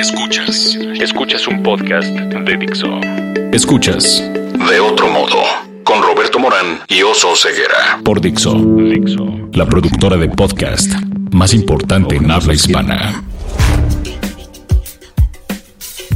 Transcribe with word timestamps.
Escuchas. 0.00 0.78
Escuchas 0.98 1.46
un 1.46 1.62
podcast 1.62 2.08
de 2.08 2.56
Dixo. 2.56 2.88
Escuchas. 3.52 4.24
De 4.70 4.80
otro 4.80 5.08
modo. 5.08 5.36
Con 5.84 6.02
Roberto 6.02 6.38
Morán 6.38 6.80
y 6.88 7.02
Oso 7.02 7.36
Ceguera. 7.36 8.00
Por 8.02 8.18
Dixo. 8.18 8.54
Dixo. 8.54 9.26
La 9.52 9.66
productora 9.66 10.16
de 10.16 10.30
podcast 10.30 10.90
más 11.32 11.52
importante 11.52 12.16
en 12.16 12.30
habla 12.30 12.54
hispana. 12.54 13.22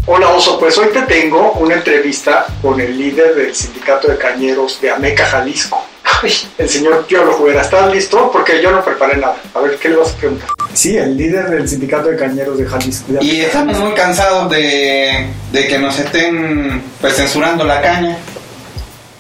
Hola 0.07 0.31
Oso, 0.31 0.59
pues 0.59 0.79
hoy 0.79 0.89
te 0.91 1.03
tengo 1.03 1.53
una 1.53 1.75
entrevista 1.75 2.47
con 2.63 2.81
el 2.81 2.97
líder 2.97 3.35
del 3.35 3.55
sindicato 3.55 4.09
de 4.09 4.17
cañeros 4.17 4.81
de 4.81 4.93
Ameca, 4.93 5.27
Jalisco. 5.27 5.94
Ay, 6.23 6.33
el 6.59 6.69
señor 6.69 7.07
Piolo 7.07 7.33
Juguera, 7.33 7.63
¿estás 7.63 7.93
listo? 7.93 8.31
Porque 8.33 8.63
yo 8.63 8.71
no 8.71 8.85
preparé 8.85 9.17
nada. 9.17 9.37
A 9.55 9.61
ver, 9.61 9.77
¿qué 9.79 9.89
le 9.89 9.97
vas 9.97 10.13
a 10.13 10.17
preguntar? 10.17 10.49
Sí, 10.73 10.97
el 10.97 11.17
líder 11.17 11.49
del 11.51 11.69
sindicato 11.69 12.09
de 12.09 12.17
cañeros 12.17 12.59
de 12.59 12.67
Jalisco. 12.67 13.13
de 13.13 13.25
Y 13.25 13.41
estamos 13.41 13.79
muy 13.79 13.93
cansados 13.93 14.51
de, 14.51 15.29
de 15.53 15.67
que 15.69 15.79
nos 15.79 15.99
estén 15.99 16.83
pues 17.01 17.15
censurando 17.17 17.65
la 17.65 17.81
caña, 17.81 18.19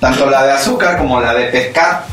tanto 0.01 0.29
la 0.29 0.45
de 0.45 0.53
azúcar 0.53 0.99
como 0.99 1.21
la 1.21 1.35
de 1.35 1.47
pescar. 1.47 2.05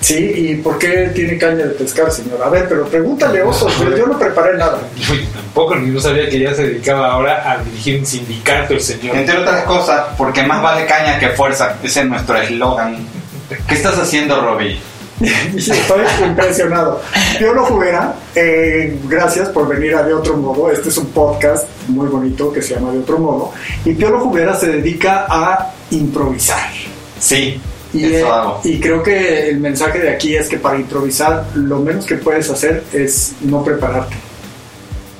Sí, 0.00 0.32
¿y 0.34 0.54
por 0.56 0.78
qué 0.78 1.10
tiene 1.14 1.36
caña 1.36 1.66
de 1.66 1.74
pescar, 1.74 2.10
señor? 2.10 2.42
A 2.42 2.48
ver, 2.48 2.66
pero 2.68 2.86
pregúntale, 2.86 3.42
Oso, 3.42 3.68
pero 3.78 3.96
yo 3.96 4.06
no 4.06 4.18
preparé 4.18 4.56
nada. 4.56 4.78
Uy, 5.10 5.28
tampoco 5.34 5.76
ni 5.76 5.90
no 5.90 6.00
sabía 6.00 6.28
que 6.28 6.38
ya 6.38 6.54
se 6.54 6.62
dedicaba 6.68 7.12
ahora 7.12 7.50
a 7.50 7.62
dirigir 7.62 8.00
un 8.00 8.06
sindicato 8.06 8.72
el 8.72 8.80
señor. 8.80 9.14
Entre 9.14 9.36
otras 9.36 9.64
cosas, 9.64 10.06
porque 10.16 10.42
más 10.42 10.62
vale 10.62 10.86
caña 10.86 11.18
que 11.18 11.28
fuerza. 11.30 11.76
Ese 11.82 12.00
es 12.00 12.06
nuestro 12.06 12.36
eslogan. 12.38 13.19
¿Qué 13.66 13.74
estás 13.74 13.98
haciendo, 13.98 14.40
Robbie? 14.40 14.78
Estoy 15.20 16.02
impresionado. 16.26 17.02
Piolo 17.38 17.64
Juguera, 17.66 18.14
eh, 18.34 18.98
gracias 19.08 19.48
por 19.50 19.68
venir 19.68 19.94
a 19.94 20.02
De 20.02 20.14
Otro 20.14 20.36
Modo. 20.36 20.70
Este 20.70 20.88
es 20.88 20.96
un 20.96 21.06
podcast 21.06 21.68
muy 21.88 22.06
bonito 22.08 22.52
que 22.52 22.62
se 22.62 22.74
llama 22.74 22.92
De 22.92 23.00
Otro 23.00 23.18
Modo. 23.18 23.52
Y 23.84 23.92
Piolo 23.94 24.20
Juguera 24.20 24.54
se 24.54 24.68
dedica 24.68 25.26
a 25.28 25.72
improvisar. 25.90 26.70
Sí, 27.18 27.60
Y, 27.92 28.04
eso 28.04 28.26
eh, 28.26 28.30
hago. 28.30 28.60
y 28.64 28.80
creo 28.80 29.02
que 29.02 29.50
el 29.50 29.58
mensaje 29.58 29.98
de 29.98 30.10
aquí 30.10 30.36
es 30.36 30.48
que 30.48 30.56
para 30.58 30.76
improvisar 30.78 31.44
lo 31.54 31.80
menos 31.80 32.06
que 32.06 32.14
puedes 32.14 32.48
hacer 32.48 32.84
es 32.92 33.34
no 33.42 33.62
prepararte. 33.64 34.16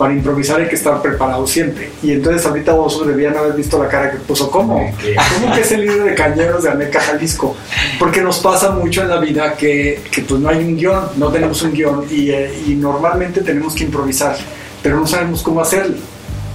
Para 0.00 0.14
improvisar 0.14 0.58
hay 0.58 0.66
que 0.66 0.76
estar 0.76 1.02
preparado 1.02 1.46
siempre. 1.46 1.90
Y 2.02 2.12
entonces 2.12 2.46
ahorita 2.46 2.72
vos 2.72 3.06
debían 3.06 3.36
haber 3.36 3.52
visto 3.52 3.78
la 3.82 3.86
cara 3.86 4.10
que 4.10 4.16
puso. 4.16 4.50
¿Cómo? 4.50 4.90
¿Qué? 4.98 5.14
¿Cómo 5.14 5.54
que 5.54 5.60
es 5.60 5.72
el 5.72 5.82
líder 5.82 6.04
de 6.04 6.14
cañeros 6.14 6.62
de 6.62 6.70
Ameca, 6.70 6.98
Jalisco? 6.98 7.54
Porque 7.98 8.22
nos 8.22 8.38
pasa 8.38 8.70
mucho 8.70 9.02
en 9.02 9.10
la 9.10 9.18
vida 9.18 9.52
que, 9.58 10.02
que 10.10 10.22
pues 10.22 10.40
no 10.40 10.48
hay 10.48 10.64
un 10.64 10.78
guion, 10.78 11.04
no 11.16 11.28
tenemos 11.28 11.60
un 11.60 11.74
guion 11.74 12.06
y, 12.10 12.30
eh, 12.30 12.62
y 12.66 12.76
normalmente 12.76 13.42
tenemos 13.42 13.74
que 13.74 13.84
improvisar, 13.84 14.38
pero 14.82 14.98
no 14.98 15.06
sabemos 15.06 15.42
cómo 15.42 15.60
hacerlo. 15.60 15.98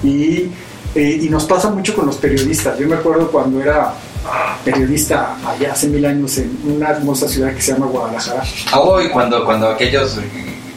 Y, 0.04 0.50
eh, 0.96 1.20
y 1.22 1.30
nos 1.30 1.46
pasa 1.46 1.70
mucho 1.70 1.96
con 1.96 2.08
los 2.08 2.16
periodistas. 2.16 2.80
Yo 2.80 2.88
me 2.88 2.96
acuerdo 2.96 3.30
cuando 3.30 3.62
era 3.62 3.94
periodista 4.64 5.38
allá 5.48 5.74
hace 5.74 5.86
mil 5.86 6.04
años 6.04 6.36
en 6.40 6.50
una 6.66 6.90
hermosa 6.90 7.28
ciudad 7.28 7.54
que 7.54 7.62
se 7.62 7.74
llama 7.74 7.86
Guadalajara. 7.86 8.42
Hoy 8.76 9.10
cuando, 9.10 9.46
cuando 9.46 9.70
aquellos 9.70 10.20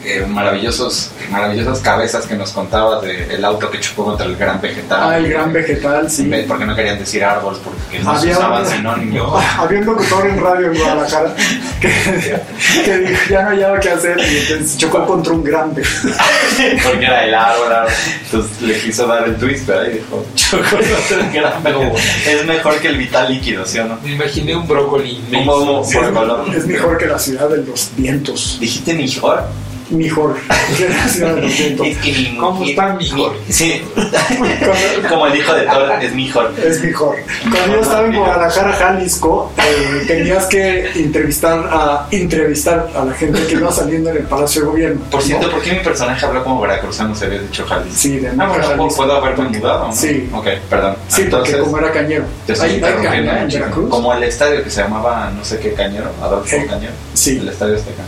eh, 0.09 0.25
maravillosos, 0.27 1.11
maravillosas 1.29 1.79
cabezas 1.79 2.25
que 2.25 2.35
nos 2.35 2.51
contabas 2.51 3.01
del 3.01 3.43
auto 3.45 3.69
que 3.69 3.79
chocó 3.79 4.05
contra 4.05 4.25
el 4.25 4.35
gran 4.35 4.59
vegetal. 4.61 4.99
Ah, 5.01 5.17
el 5.17 5.29
gran 5.29 5.51
vegetal, 5.53 6.09
sí. 6.09 6.29
Porque 6.47 6.65
no 6.65 6.75
querían 6.75 6.99
decir 6.99 7.23
árbol, 7.23 7.57
porque 7.63 7.99
no 7.99 8.13
se 8.19 8.19
Había 8.31 8.37
usaban 8.37 8.63
un- 8.63 8.69
sinónimo. 8.71 9.37
Había 9.57 9.79
un 9.79 9.85
locutor 9.85 10.27
en 10.27 10.41
radio 10.41 10.71
en 10.71 10.77
Guadalajara 10.77 11.35
que, 11.79 11.91
que 12.85 12.97
dijo, 12.99 13.21
ya 13.29 13.43
no 13.43 13.49
hallaba 13.49 13.79
qué 13.79 13.89
hacer 13.89 14.17
y 14.19 14.37
entonces 14.37 14.77
chocó 14.77 15.05
contra 15.05 15.33
un 15.33 15.43
gran 15.43 15.73
vegetal. 15.73 16.15
Porque 16.83 17.05
era 17.05 17.25
el 17.25 17.33
árbol, 17.35 17.71
árbol. 17.73 17.93
entonces 18.25 18.61
le 18.61 18.79
quiso 18.79 19.07
dar 19.07 19.27
el 19.27 19.35
twist, 19.37 19.65
¿verdad? 19.67 19.87
Y 19.89 19.93
dijo, 19.97 20.25
chocó 20.35 20.63
contra 20.77 21.17
el 21.19 21.31
gran 21.31 21.63
vegetal. 21.63 21.93
Es 22.27 22.45
mejor 22.45 22.79
que 22.79 22.87
el 22.87 22.97
vital 22.97 23.31
líquido, 23.33 23.65
¿sí 23.65 23.79
o 23.79 23.85
no? 23.85 23.97
Me 24.03 24.11
imaginé 24.13 24.55
un 24.55 24.67
brócoli 24.67 25.23
Un 25.29 25.35
el 25.35 25.45
color. 26.13 26.55
Es 26.55 26.65
mejor 26.65 26.97
que 26.97 27.05
la 27.05 27.19
ciudad 27.19 27.47
de 27.49 27.57
los 27.63 27.89
vientos. 27.95 28.57
¿Dijiste 28.59 28.93
mejor? 28.93 29.43
Mejor 29.89 30.37
¿Cómo 32.39 32.63
está 32.63 32.93
mejor? 32.93 33.35
Sí, 33.49 33.81
como 35.09 35.27
el 35.27 35.37
hijo 35.39 35.53
de 35.53 35.63
Thor, 35.63 35.91
es 36.01 36.13
mejor. 36.13 36.53
Es 36.63 36.83
mejor. 36.83 37.15
Cuando 37.51 37.75
yo 37.75 37.81
estaba 37.81 38.05
en 38.07 38.15
Guadalajara, 38.15 38.73
Jalisco, 38.73 39.51
eh, 39.57 40.03
tenías 40.07 40.45
que 40.45 40.91
entrevistar 40.95 41.67
a 41.71 42.07
entrevistar 42.11 42.89
a 42.95 43.03
la 43.05 43.13
gente 43.13 43.45
que 43.47 43.53
iba 43.53 43.71
saliendo 43.71 44.09
en 44.11 44.17
el 44.17 44.23
Palacio 44.23 44.61
de 44.61 44.67
Gobierno. 44.67 45.01
Por 45.09 45.21
cierto, 45.21 45.47
¿no? 45.47 45.53
¿por 45.53 45.61
qué 45.63 45.73
mi 45.73 45.79
personaje 45.79 46.25
habló 46.25 46.43
como 46.43 46.61
veracruzano? 46.61 47.15
Se 47.15 47.25
había 47.25 47.39
dicho 47.41 47.65
Jalisco. 47.65 47.97
Sí, 47.99 48.17
de 48.17 48.29
Ah, 48.29 48.33
bueno, 48.47 48.53
Jalisco. 48.63 48.95
¿puedo 48.95 49.15
haberme 49.15 49.49
mudado? 49.57 49.87
no? 49.87 49.93
Sí. 49.95 50.29
Ok, 50.33 50.47
perdón. 50.69 50.95
Sí, 51.07 51.23
porque 51.29 51.57
como 51.57 51.77
era 51.79 51.91
cañero. 51.91 52.25
Te 52.45 52.53
estoy 52.53 52.67
¿Hay, 52.69 52.75
hay 52.75 52.77
interrumpiendo 52.79 53.31
caña 53.31 53.41
en. 53.43 53.49
Veracruz? 53.49 53.89
Como 53.89 54.13
el 54.13 54.23
estadio 54.23 54.63
que 54.63 54.69
se 54.69 54.81
llamaba 54.81 55.31
no 55.35 55.43
sé 55.43 55.59
qué 55.59 55.73
cañero, 55.73 56.11
Adolfo 56.21 56.55
Eh, 56.55 56.65
Cañero. 56.69 56.93
sí. 57.13 57.37
El 57.41 57.49
estadio 57.49 57.75
Azteca. 57.75 58.03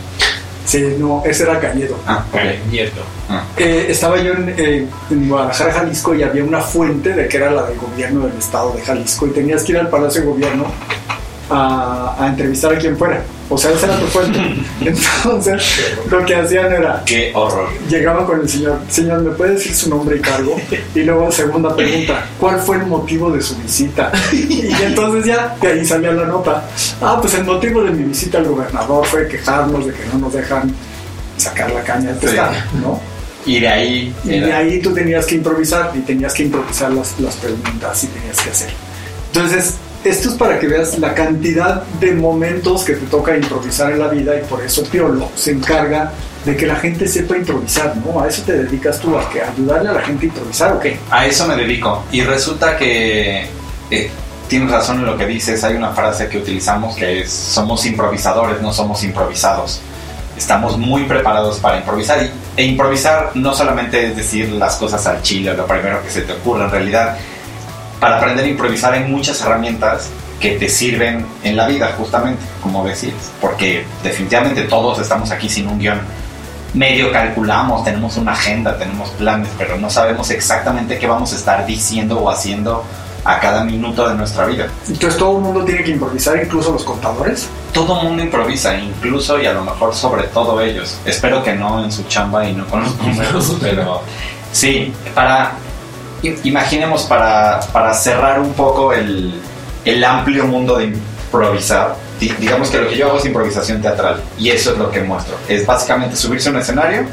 Sí, 0.64 0.96
no, 0.98 1.22
ese 1.24 1.42
era 1.42 1.58
cañero. 1.58 1.98
Ah, 2.06 2.24
nieto. 2.70 3.02
Ah. 3.28 3.44
Eh, 3.56 3.86
estaba 3.88 4.20
yo 4.20 4.32
en, 4.32 4.54
eh, 4.56 4.86
en 5.10 5.28
Guadalajara, 5.28 5.72
Jalisco, 5.72 6.14
y 6.14 6.22
había 6.22 6.44
una 6.44 6.60
fuente 6.60 7.12
de 7.12 7.28
que 7.28 7.36
era 7.36 7.50
la 7.50 7.64
del 7.64 7.78
gobierno 7.78 8.26
del 8.26 8.38
estado 8.38 8.72
de 8.72 8.82
Jalisco, 8.82 9.26
y 9.26 9.30
tenías 9.30 9.64
que 9.64 9.72
ir 9.72 9.78
al 9.78 9.88
Palacio 9.88 10.22
de 10.22 10.26
Gobierno 10.28 10.66
a, 11.52 12.16
a 12.24 12.26
entrevistar 12.28 12.72
a 12.74 12.78
quien 12.78 12.96
fuera. 12.96 13.22
O 13.48 13.58
sea, 13.58 13.70
esa 13.72 13.86
era 13.86 13.98
tu 14.00 14.06
fuente. 14.06 14.38
Entonces, 14.80 15.62
lo 16.10 16.24
que 16.24 16.34
hacían 16.34 16.72
era, 16.72 17.02
Qué 17.04 17.32
horror. 17.34 17.68
llegaban 17.88 18.24
con 18.24 18.40
el 18.40 18.48
señor, 18.48 18.78
señor, 18.88 19.20
¿me 19.20 19.30
puede 19.32 19.54
decir 19.54 19.74
su 19.74 19.90
nombre 19.90 20.16
y 20.16 20.20
cargo? 20.20 20.56
Y 20.94 21.00
luego, 21.00 21.30
segunda 21.30 21.74
pregunta, 21.76 22.24
¿cuál 22.40 22.58
fue 22.60 22.76
el 22.76 22.86
motivo 22.86 23.30
de 23.30 23.42
su 23.42 23.54
visita? 23.56 24.10
Y 24.32 24.72
entonces 24.82 25.26
ya, 25.26 25.54
de 25.60 25.68
ahí 25.68 25.84
salía 25.84 26.12
la 26.12 26.24
nota. 26.24 26.64
Ah, 27.02 27.18
pues 27.20 27.34
el 27.34 27.44
motivo 27.44 27.82
de 27.82 27.90
mi 27.90 28.04
visita 28.04 28.38
al 28.38 28.44
gobernador 28.46 29.04
fue 29.06 29.28
quejarnos 29.28 29.84
de 29.86 29.92
que 29.92 30.00
no 30.12 30.18
nos 30.20 30.32
dejan 30.32 30.72
sacar 31.36 31.70
la 31.72 31.82
caña 31.82 32.08
del 32.10 32.16
pescado, 32.18 32.52
¿no? 32.80 33.00
Y 33.44 33.58
de 33.60 33.68
ahí. 33.68 34.14
Y 34.24 34.34
era- 34.34 34.46
de 34.46 34.52
ahí 34.54 34.80
tú 34.80 34.94
tenías 34.94 35.26
que 35.26 35.34
improvisar 35.34 35.90
y 35.94 35.98
tenías 36.00 36.32
que 36.32 36.44
improvisar 36.44 36.90
las, 36.92 37.18
las 37.20 37.34
preguntas 37.36 38.04
y 38.04 38.06
tenías 38.06 38.40
que 38.40 38.50
hacer. 38.50 38.70
Entonces, 39.32 39.74
esto 40.04 40.28
es 40.30 40.34
para 40.34 40.58
que 40.58 40.66
veas 40.66 40.98
la 40.98 41.14
cantidad 41.14 41.82
de 42.00 42.12
momentos 42.12 42.84
que 42.84 42.94
te 42.94 43.06
toca 43.06 43.36
improvisar 43.36 43.92
en 43.92 44.00
la 44.00 44.08
vida 44.08 44.36
y 44.36 44.42
por 44.44 44.62
eso 44.62 44.82
Piolo 44.84 45.30
se 45.34 45.52
encarga 45.52 46.12
de 46.44 46.56
que 46.56 46.66
la 46.66 46.76
gente 46.76 47.06
sepa 47.06 47.36
improvisar, 47.36 47.96
¿no? 47.96 48.20
A 48.20 48.26
eso 48.26 48.42
te 48.42 48.64
dedicas 48.64 48.98
tú, 48.98 49.16
a 49.16 49.30
que 49.30 49.40
ayudarle 49.42 49.90
a 49.90 49.92
la 49.92 50.00
gente 50.02 50.26
a 50.26 50.28
improvisar, 50.28 50.72
¿o 50.72 50.80
qué? 50.80 50.98
A 51.10 51.26
eso 51.26 51.46
me 51.46 51.54
dedico. 51.54 52.04
Y 52.10 52.22
resulta 52.22 52.76
que 52.76 53.46
eh, 53.90 54.10
tienes 54.48 54.70
razón 54.70 54.98
en 54.98 55.06
lo 55.06 55.16
que 55.16 55.26
dices. 55.26 55.62
Hay 55.62 55.74
una 55.74 55.90
frase 55.90 56.28
que 56.28 56.38
utilizamos 56.38 56.96
que 56.96 57.20
es: 57.20 57.30
somos 57.30 57.86
improvisadores, 57.86 58.60
no 58.60 58.72
somos 58.72 59.04
improvisados. 59.04 59.80
Estamos 60.36 60.76
muy 60.78 61.04
preparados 61.04 61.60
para 61.60 61.78
improvisar. 61.78 62.18
E 62.56 62.64
improvisar 62.64 63.30
no 63.34 63.54
solamente 63.54 64.08
es 64.08 64.16
decir 64.16 64.50
las 64.50 64.76
cosas 64.76 65.06
al 65.06 65.22
chile 65.22 65.54
lo 65.54 65.66
primero 65.66 66.02
que 66.02 66.10
se 66.10 66.22
te 66.22 66.32
ocurra. 66.32 66.64
En 66.64 66.70
realidad, 66.70 67.16
para 68.02 68.16
aprender 68.16 68.44
a 68.44 68.48
improvisar 68.48 68.94
hay 68.94 69.04
muchas 69.04 69.40
herramientas 69.42 70.10
que 70.40 70.56
te 70.56 70.68
sirven 70.68 71.24
en 71.44 71.56
la 71.56 71.68
vida, 71.68 71.94
justamente, 71.96 72.42
como 72.60 72.84
decías. 72.84 73.30
Porque 73.40 73.86
definitivamente 74.02 74.62
todos 74.62 74.98
estamos 74.98 75.30
aquí 75.30 75.48
sin 75.48 75.68
un 75.68 75.78
guion 75.78 76.00
medio 76.74 77.12
calculamos, 77.12 77.84
tenemos 77.84 78.16
una 78.16 78.32
agenda, 78.32 78.76
tenemos 78.76 79.10
planes, 79.10 79.50
pero 79.56 79.78
no 79.78 79.88
sabemos 79.88 80.30
exactamente 80.30 80.98
qué 80.98 81.06
vamos 81.06 81.32
a 81.32 81.36
estar 81.36 81.64
diciendo 81.64 82.18
o 82.18 82.28
haciendo 82.28 82.82
a 83.24 83.38
cada 83.38 83.62
minuto 83.62 84.08
de 84.08 84.16
nuestra 84.16 84.46
vida. 84.46 84.66
Entonces 84.88 85.16
todo 85.16 85.36
el 85.36 85.44
mundo 85.44 85.64
tiene 85.64 85.84
que 85.84 85.92
improvisar, 85.92 86.42
incluso 86.42 86.72
los 86.72 86.82
contadores. 86.82 87.48
Todo 87.72 88.02
mundo 88.02 88.20
improvisa, 88.20 88.76
incluso 88.76 89.40
y 89.40 89.46
a 89.46 89.52
lo 89.52 89.62
mejor 89.62 89.94
sobre 89.94 90.24
todo 90.24 90.60
ellos. 90.60 90.98
Espero 91.04 91.44
que 91.44 91.52
no 91.52 91.84
en 91.84 91.92
su 91.92 92.02
chamba 92.08 92.48
y 92.48 92.52
no 92.52 92.66
con 92.66 92.82
los 92.82 92.96
números, 93.00 93.58
pero 93.60 94.02
sí, 94.50 94.92
para, 95.14 95.52
imaginemos 96.44 97.02
para, 97.04 97.60
para 97.72 97.92
cerrar 97.94 98.40
un 98.40 98.52
poco 98.54 98.92
el, 98.92 99.34
el 99.84 100.04
amplio 100.04 100.46
mundo 100.46 100.78
de 100.78 100.84
improvisar, 100.84 101.96
di- 102.20 102.34
digamos 102.38 102.70
que 102.70 102.78
lo 102.78 102.88
que 102.88 102.96
yo 102.96 103.08
hago 103.08 103.18
es 103.18 103.24
improvisación 103.24 103.80
teatral 103.82 104.20
y 104.38 104.50
eso 104.50 104.72
es 104.72 104.78
lo 104.78 104.90
que 104.90 105.00
muestro. 105.02 105.36
Es 105.48 105.66
básicamente 105.66 106.16
subirse 106.16 106.48
a 106.48 106.52
un 106.52 106.58
escenario 106.58 107.06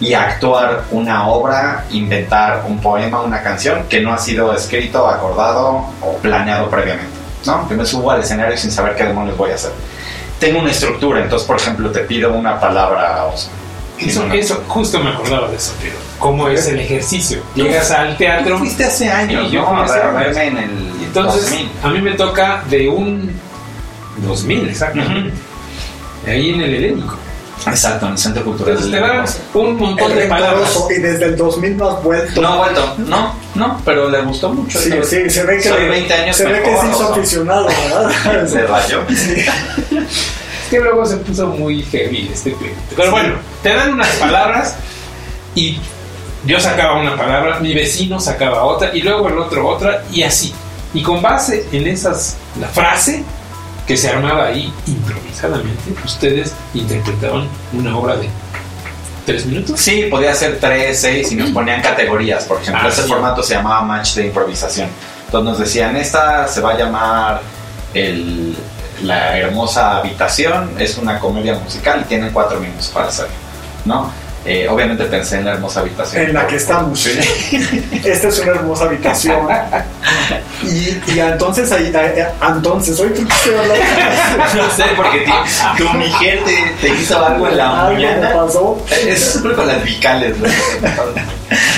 y 0.00 0.14
actuar 0.14 0.84
una 0.90 1.28
obra, 1.28 1.84
inventar 1.90 2.64
un 2.66 2.80
poema, 2.80 3.20
una 3.20 3.42
canción 3.42 3.84
que 3.88 4.00
no 4.00 4.12
ha 4.12 4.18
sido 4.18 4.52
escrito, 4.54 5.06
acordado 5.08 5.84
o 6.00 6.16
planeado 6.20 6.68
previamente. 6.68 7.12
¿no? 7.46 7.68
Yo 7.68 7.76
me 7.76 7.84
subo 7.86 8.10
al 8.10 8.20
escenario 8.20 8.56
sin 8.56 8.70
saber 8.72 8.96
qué 8.96 9.04
demonios 9.04 9.36
voy 9.36 9.50
a 9.50 9.54
hacer. 9.54 9.70
Tengo 10.40 10.58
una 10.58 10.72
estructura, 10.72 11.20
entonces, 11.20 11.46
por 11.46 11.56
ejemplo, 11.56 11.90
te 11.92 12.00
pido 12.00 12.32
una 12.32 12.58
palabra. 12.58 13.26
Eso, 14.08 14.22
Una- 14.24 14.34
eso, 14.34 14.62
justo 14.68 14.98
me 15.00 15.10
acordaba 15.10 15.48
de 15.48 15.56
eso, 15.56 15.72
pero 15.80 15.94
¿cómo 16.18 16.48
es 16.48 16.66
el 16.68 16.80
ejercicio? 16.80 17.42
Llegas 17.54 17.90
al 17.90 18.12
Tú 18.12 18.18
teatro. 18.18 18.58
fuiste 18.58 18.84
hace 18.84 19.10
años, 19.10 19.46
Sí, 19.46 19.52
yo 19.52 19.62
¿no? 19.62 19.82
hace 19.82 19.94
ver, 19.94 20.02
a 20.02 20.18
años. 20.18 20.36
verme 20.36 20.64
en 20.64 20.70
el 20.70 21.04
Entonces, 21.04 21.42
2000. 21.50 21.70
a 21.82 21.88
mí 21.88 22.00
me 22.00 22.12
toca 22.12 22.62
de 22.70 22.88
un 22.88 23.30
2000, 24.18 24.68
exactamente. 24.68 25.32
Ahí 26.26 26.50
en 26.50 26.60
el 26.60 26.74
helénico. 26.74 27.16
Exacto, 27.64 28.06
en 28.06 28.12
el 28.12 28.18
Centro 28.18 28.42
Cultural 28.44 28.74
Entonces 28.74 28.92
te 28.92 29.00
dan 29.06 29.24
un 29.66 29.76
montón 29.76 30.10
El 30.10 30.18
de 30.18 30.26
palabras. 30.26 30.84
y 30.90 31.00
desde 31.00 31.26
el 31.26 31.36
2000 31.36 31.76
no 31.76 31.90
has 31.90 32.02
vuelto. 32.02 32.40
No 32.42 32.48
ha 32.48 32.56
vuelto, 32.56 32.94
no, 33.06 33.34
no, 33.54 33.80
pero 33.84 34.10
le 34.10 34.20
gustó 34.22 34.52
mucho. 34.52 34.80
Sí, 34.80 34.90
sí, 35.04 35.30
se 35.30 35.44
ve 35.44 35.58
que, 35.58 35.68
Son 35.68 35.88
20 35.88 36.12
años 36.12 36.36
se 36.36 36.44
ve 36.46 36.60
que 36.60 36.76
se 36.76 36.88
hizo 36.88 37.02
¿no? 37.02 37.08
aficionado, 37.14 37.66
¿verdad? 37.68 38.46
Se 38.48 38.66
rayó. 38.66 39.02
Es 39.08 39.28
que 40.72 40.80
luego 40.80 41.04
se 41.04 41.18
puso 41.18 41.48
muy 41.48 41.82
heavy 41.82 42.30
este 42.32 42.52
pleito. 42.52 42.80
Pero 42.96 43.10
bueno, 43.10 43.34
te 43.62 43.74
dan 43.74 43.92
unas 43.92 44.08
palabras 44.16 44.74
y 45.54 45.76
yo 46.46 46.58
sacaba 46.58 46.98
una 46.98 47.14
palabra, 47.16 47.60
mi 47.60 47.74
vecino 47.74 48.18
sacaba 48.18 48.64
otra 48.64 48.90
y 48.96 49.02
luego 49.02 49.28
el 49.28 49.36
otro 49.38 49.68
otra 49.68 50.02
y 50.10 50.22
así. 50.22 50.54
Y 50.94 51.02
con 51.02 51.20
base 51.20 51.66
en 51.72 51.86
esas, 51.86 52.36
la 52.58 52.68
frase 52.68 53.22
que 53.86 53.96
se 53.98 54.08
armaba 54.08 54.46
ahí 54.46 54.72
improvisadamente, 54.86 55.92
ustedes 56.04 56.54
interpretaban 56.72 57.48
una 57.74 57.96
obra 57.98 58.16
de 58.16 58.28
tres 59.26 59.44
minutos. 59.44 59.78
Sí, 59.78 60.04
podía 60.10 60.34
ser 60.34 60.58
3, 60.58 60.98
6 60.98 61.32
y 61.32 61.34
nos 61.36 61.50
ponían 61.50 61.82
categorías. 61.82 62.44
Por 62.44 62.60
ejemplo, 62.62 62.82
Ah, 62.84 62.88
ese 62.88 63.02
sí. 63.02 63.08
formato 63.08 63.42
se 63.42 63.54
llamaba 63.54 63.82
match 63.82 64.14
de 64.14 64.26
improvisación. 64.26 64.88
Entonces 65.26 65.50
nos 65.50 65.58
decían, 65.58 65.96
esta 65.96 66.48
se 66.48 66.60
va 66.62 66.72
a 66.72 66.78
llamar 66.78 67.40
el- 67.94 68.56
La 69.02 69.38
hermosa 69.38 69.96
habitación, 69.98 70.74
es 70.78 70.96
una 70.98 71.18
comedia 71.18 71.54
musical 71.54 72.00
y 72.02 72.08
tienen 72.08 72.30
cuatro 72.32 72.60
minutos 72.60 72.88
para 72.94 73.08
hacerlo, 73.08 73.32
¿no? 73.84 74.10
Eh, 74.44 74.66
obviamente 74.68 75.04
pensé 75.04 75.38
en 75.38 75.44
la 75.44 75.52
hermosa 75.52 75.80
habitación. 75.80 76.24
En 76.24 76.34
la 76.34 76.44
que 76.48 76.56
estamos. 76.56 76.98
Sí. 77.00 77.10
Esta 78.04 78.26
es 78.26 78.38
una 78.40 78.50
hermosa 78.52 78.84
habitación. 78.86 79.38
Y, 80.64 81.00
y 81.12 81.20
entonces 81.20 81.70
ahí, 81.70 81.92
entonces, 82.48 82.98
hoy 82.98 83.10
qué 83.10 83.22
estoy 83.22 83.54
hablando? 83.54 84.64
No 84.64 84.70
sé, 84.76 84.84
porque 84.96 85.18
ti- 85.20 85.32
tu 85.78 85.88
mujer 85.90 86.40
te, 86.44 86.88
te 86.88 86.94
hizo 86.94 87.24
algo 87.24 87.46
en 87.46 87.56
la 87.56 87.82
Algo 87.86 87.92
mañana. 87.94 88.32
pasó. 88.32 88.84
Es 89.06 89.20
siempre 89.30 89.52
con 89.54 89.66
las 89.68 89.84
vicales, 89.84 90.36
¿no? 90.38 90.48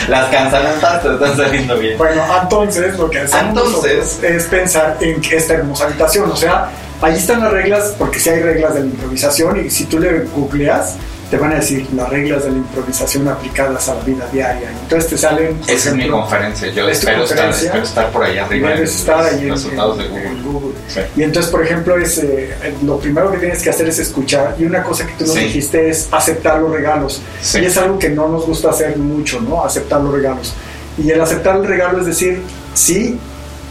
Las 0.08 0.30
cansalantas 0.30 1.02
te 1.02 1.12
están 1.14 1.36
saliendo 1.36 1.76
bien. 1.78 1.98
Bueno, 1.98 2.22
entonces 2.42 2.98
lo 2.98 3.10
que 3.10 3.20
hacemos 3.20 3.48
Entonces. 3.66 4.18
es 4.22 4.44
pensar 4.44 4.96
en 5.00 5.20
esta 5.22 5.54
hermosa 5.54 5.84
habitación, 5.84 6.30
o 6.30 6.36
sea, 6.36 6.70
ahí 7.04 7.16
están 7.16 7.40
las 7.40 7.52
reglas, 7.52 7.94
porque 7.98 8.18
si 8.18 8.30
hay 8.30 8.40
reglas 8.40 8.74
de 8.74 8.80
la 8.80 8.86
improvisación 8.86 9.64
y 9.66 9.70
si 9.70 9.84
tú 9.84 9.98
le 9.98 10.20
googleas, 10.34 10.94
te 11.30 11.38
van 11.38 11.52
a 11.52 11.56
decir 11.56 11.88
las 11.96 12.08
reglas 12.10 12.44
de 12.44 12.50
la 12.50 12.58
improvisación 12.58 13.26
aplicadas 13.28 13.88
a 13.88 13.94
la 13.94 14.00
vida 14.02 14.28
diaria. 14.32 14.70
Entonces 14.82 15.10
te 15.10 15.18
salen... 15.18 15.58
Esa 15.66 15.88
es 15.90 15.94
mi 15.96 16.08
conferencia. 16.08 16.68
Yo 16.70 16.88
¿Es 16.88 16.98
espero 16.98 17.24
estar, 17.24 17.36
conferencia? 17.38 17.66
espero 17.66 17.84
estar 17.84 18.10
por 18.12 18.24
ahí 18.24 18.38
arriba 18.38 18.68
Debes 18.70 18.94
estar 18.96 19.24
ahí 19.24 19.40
en, 19.44 19.50
resultados 19.50 19.98
en- 19.98 20.02
de 20.04 20.08
Google. 20.10 20.26
en 20.28 20.42
Google. 20.44 20.74
Sí. 20.86 21.00
Y 21.16 21.22
entonces, 21.22 21.50
por 21.50 21.64
ejemplo, 21.64 21.96
es, 21.98 22.18
eh, 22.18 22.54
lo 22.84 22.98
primero 22.98 23.32
que 23.32 23.38
tienes 23.38 23.62
que 23.62 23.70
hacer 23.70 23.88
es 23.88 23.98
escuchar. 23.98 24.54
Y 24.58 24.64
una 24.64 24.82
cosa 24.82 25.06
que 25.06 25.12
tú 25.14 25.24
nos 25.24 25.34
Sí. 25.34 25.40
dijiste 25.44 25.88
es 25.88 26.08
aceptar 26.12 26.60
los 26.60 26.70
regalos. 26.70 27.20
Sí. 27.40 27.60
Y 27.60 27.64
es 27.64 27.76
algo 27.78 27.98
que 27.98 28.10
no 28.10 28.28
nos 28.28 28.46
gusta 28.46 28.70
hacer 28.70 28.96
mucho, 28.98 29.40
¿no? 29.40 29.64
Aceptar 29.64 30.02
los 30.02 30.12
regalos. 30.14 30.52
Y 30.98 31.10
el 31.10 31.20
aceptar 31.20 31.56
el 31.56 31.64
regalo 31.66 32.00
es 32.00 32.06
decir 32.06 32.42
sí 32.74 33.18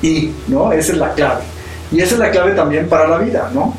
y, 0.02 0.32
¿no? 0.48 0.74
Esa 0.74 0.92
es 0.92 0.98
la 0.98 1.14
clave. 1.14 1.44
Y 1.94 2.02
esa 2.02 2.16
es 2.16 2.20
la 2.20 2.32
clave 2.32 2.54
también 2.54 2.90
para 2.90 3.08
la 3.08 3.20
vida, 3.20 3.50
¿no? 3.54 3.76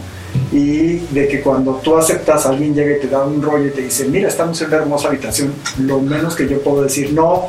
Y 0.52 0.99
de 1.11 1.28
que 1.28 1.40
cuando 1.40 1.75
tú 1.82 1.96
aceptas, 1.96 2.46
alguien 2.46 2.75
llega 2.75 2.96
y 2.96 3.00
te 3.00 3.08
da 3.08 3.25
un 3.25 3.43
rollo 3.43 3.66
y 3.66 3.70
te 3.70 3.82
dice, 3.82 4.06
mira, 4.06 4.28
estamos 4.28 4.61
en 4.62 4.69
una 4.69 4.76
hermosa 4.76 5.08
habitación, 5.08 5.52
lo 5.78 6.00
menos 6.00 6.37
que 6.37 6.49
yo 6.49 6.62
puedo 6.62 6.82
decir, 6.82 7.12
no, 7.12 7.49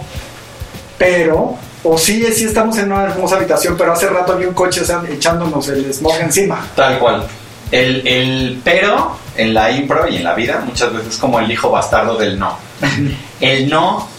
pero, 0.97 1.55
o 1.83 1.97
sí, 1.97 2.25
sí 2.33 2.45
estamos 2.45 2.77
en 2.79 2.91
una 2.91 3.05
hermosa 3.05 3.35
habitación, 3.35 3.75
pero 3.77 3.93
hace 3.93 4.07
rato 4.07 4.33
había 4.33 4.47
un 4.47 4.55
coche 4.55 4.81
o 4.81 4.85
sea, 4.85 5.03
echándonos 5.07 5.67
el 5.69 5.93
smog 5.93 6.15
encima. 6.19 6.67
Tal 6.75 6.97
cual. 6.97 7.27
El, 7.71 8.07
el 8.07 8.61
pero 8.63 9.17
en 9.37 9.53
la 9.53 9.71
impro 9.71 10.07
y 10.07 10.17
en 10.17 10.23
la 10.23 10.33
vida 10.33 10.63
muchas 10.65 10.93
veces 10.93 11.09
es 11.09 11.17
como 11.17 11.39
el 11.39 11.51
hijo 11.51 11.69
bastardo 11.69 12.17
del 12.17 12.39
no. 12.39 12.57
El 13.39 13.69
no 13.69 14.14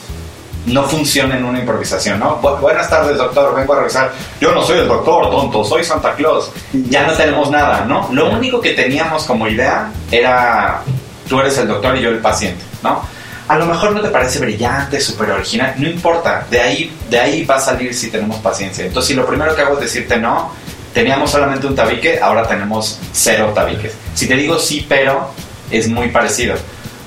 no 0.66 0.84
funciona 0.84 1.36
en 1.36 1.44
una 1.44 1.60
improvisación, 1.60 2.18
¿no? 2.20 2.40
Bu- 2.42 2.60
buenas 2.60 2.88
tardes, 2.90 3.16
doctor, 3.16 3.54
vengo 3.54 3.72
a 3.74 3.78
revisar. 3.80 4.12
Yo 4.40 4.52
no 4.52 4.62
soy 4.62 4.80
el 4.80 4.88
doctor, 4.88 5.30
tonto, 5.30 5.64
soy 5.64 5.84
Santa 5.84 6.14
Claus. 6.14 6.50
Ya 6.72 7.06
no 7.06 7.12
tenemos 7.14 7.50
nada, 7.50 7.84
¿no? 7.86 8.08
Lo 8.12 8.30
único 8.30 8.60
que 8.60 8.72
teníamos 8.72 9.24
como 9.24 9.46
idea 9.48 9.90
era 10.10 10.82
tú 11.28 11.40
eres 11.40 11.56
el 11.58 11.68
doctor 11.68 11.96
y 11.96 12.02
yo 12.02 12.10
el 12.10 12.18
paciente, 12.18 12.62
¿no? 12.82 13.02
A 13.48 13.56
lo 13.56 13.66
mejor 13.66 13.92
no 13.92 14.00
te 14.00 14.08
parece 14.08 14.40
brillante, 14.40 15.00
súper 15.00 15.30
original, 15.30 15.74
no 15.76 15.88
importa, 15.88 16.44
de 16.50 16.60
ahí, 16.60 16.96
de 17.08 17.20
ahí 17.20 17.44
va 17.44 17.56
a 17.56 17.60
salir 17.60 17.94
si 17.94 18.10
tenemos 18.10 18.38
paciencia. 18.38 18.84
Entonces, 18.84 19.08
si 19.08 19.14
lo 19.14 19.24
primero 19.24 19.54
que 19.54 19.62
hago 19.62 19.74
es 19.74 19.80
decirte 19.80 20.16
no, 20.16 20.50
teníamos 20.92 21.30
solamente 21.30 21.66
un 21.68 21.76
tabique, 21.76 22.18
ahora 22.20 22.46
tenemos 22.48 22.98
cero 23.12 23.52
tabiques. 23.54 23.92
Si 24.14 24.26
te 24.26 24.34
digo 24.34 24.58
sí, 24.58 24.84
pero, 24.88 25.30
es 25.70 25.88
muy 25.88 26.08
parecido. 26.08 26.56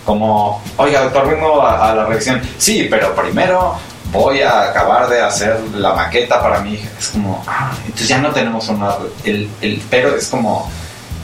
Como, 0.09 0.59
oiga, 0.77 1.03
doctor, 1.03 1.29
vengo 1.29 1.61
a, 1.61 1.91
a 1.91 1.93
la 1.93 2.05
revisión. 2.07 2.41
Sí, 2.57 2.87
pero 2.89 3.13
primero 3.13 3.75
voy 4.11 4.41
a 4.41 4.63
acabar 4.63 5.07
de 5.07 5.21
hacer 5.21 5.59
la 5.75 5.93
maqueta 5.93 6.41
para 6.41 6.61
mi 6.61 6.73
hija. 6.73 6.89
Es 6.97 7.09
como, 7.09 7.43
ah, 7.45 7.71
entonces 7.85 8.07
ya 8.07 8.17
no 8.17 8.31
tenemos 8.31 8.67
una. 8.69 8.95
El, 9.23 9.47
el 9.61 9.79
pero 9.87 10.15
es 10.15 10.25
como, 10.29 10.67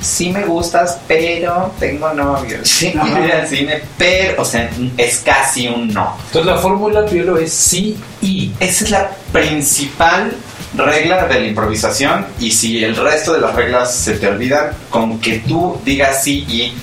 sí 0.01 0.29
me 0.29 0.45
gustas, 0.45 0.99
pero 1.07 1.73
tengo 1.79 2.13
novio. 2.13 2.59
Sí, 2.63 2.91
quiero 2.91 3.25
ir 3.25 3.31
al 3.33 3.47
cine, 3.47 3.81
pero, 3.97 4.43
o 4.43 4.45
sea, 4.45 4.69
es 4.97 5.17
casi 5.17 5.67
un 5.67 5.91
no. 5.91 6.15
Entonces 6.27 6.45
la 6.45 6.59
fórmula 6.59 7.07
Piolo 7.07 7.39
es 7.39 7.51
sí 7.51 7.97
y. 8.21 8.51
Esa 8.59 8.83
es 8.83 8.91
la 8.91 9.09
principal 9.31 10.31
regla 10.75 11.25
de 11.25 11.39
la 11.39 11.47
improvisación 11.47 12.27
y 12.39 12.51
si 12.51 12.83
el 12.83 12.95
resto 12.95 13.33
de 13.33 13.41
las 13.41 13.55
reglas 13.55 13.95
se 13.95 14.13
te 14.13 14.27
olvidan, 14.27 14.73
con 14.91 15.19
que 15.19 15.39
tú 15.39 15.81
digas 15.83 16.23
sí 16.23 16.45
y 16.47 16.73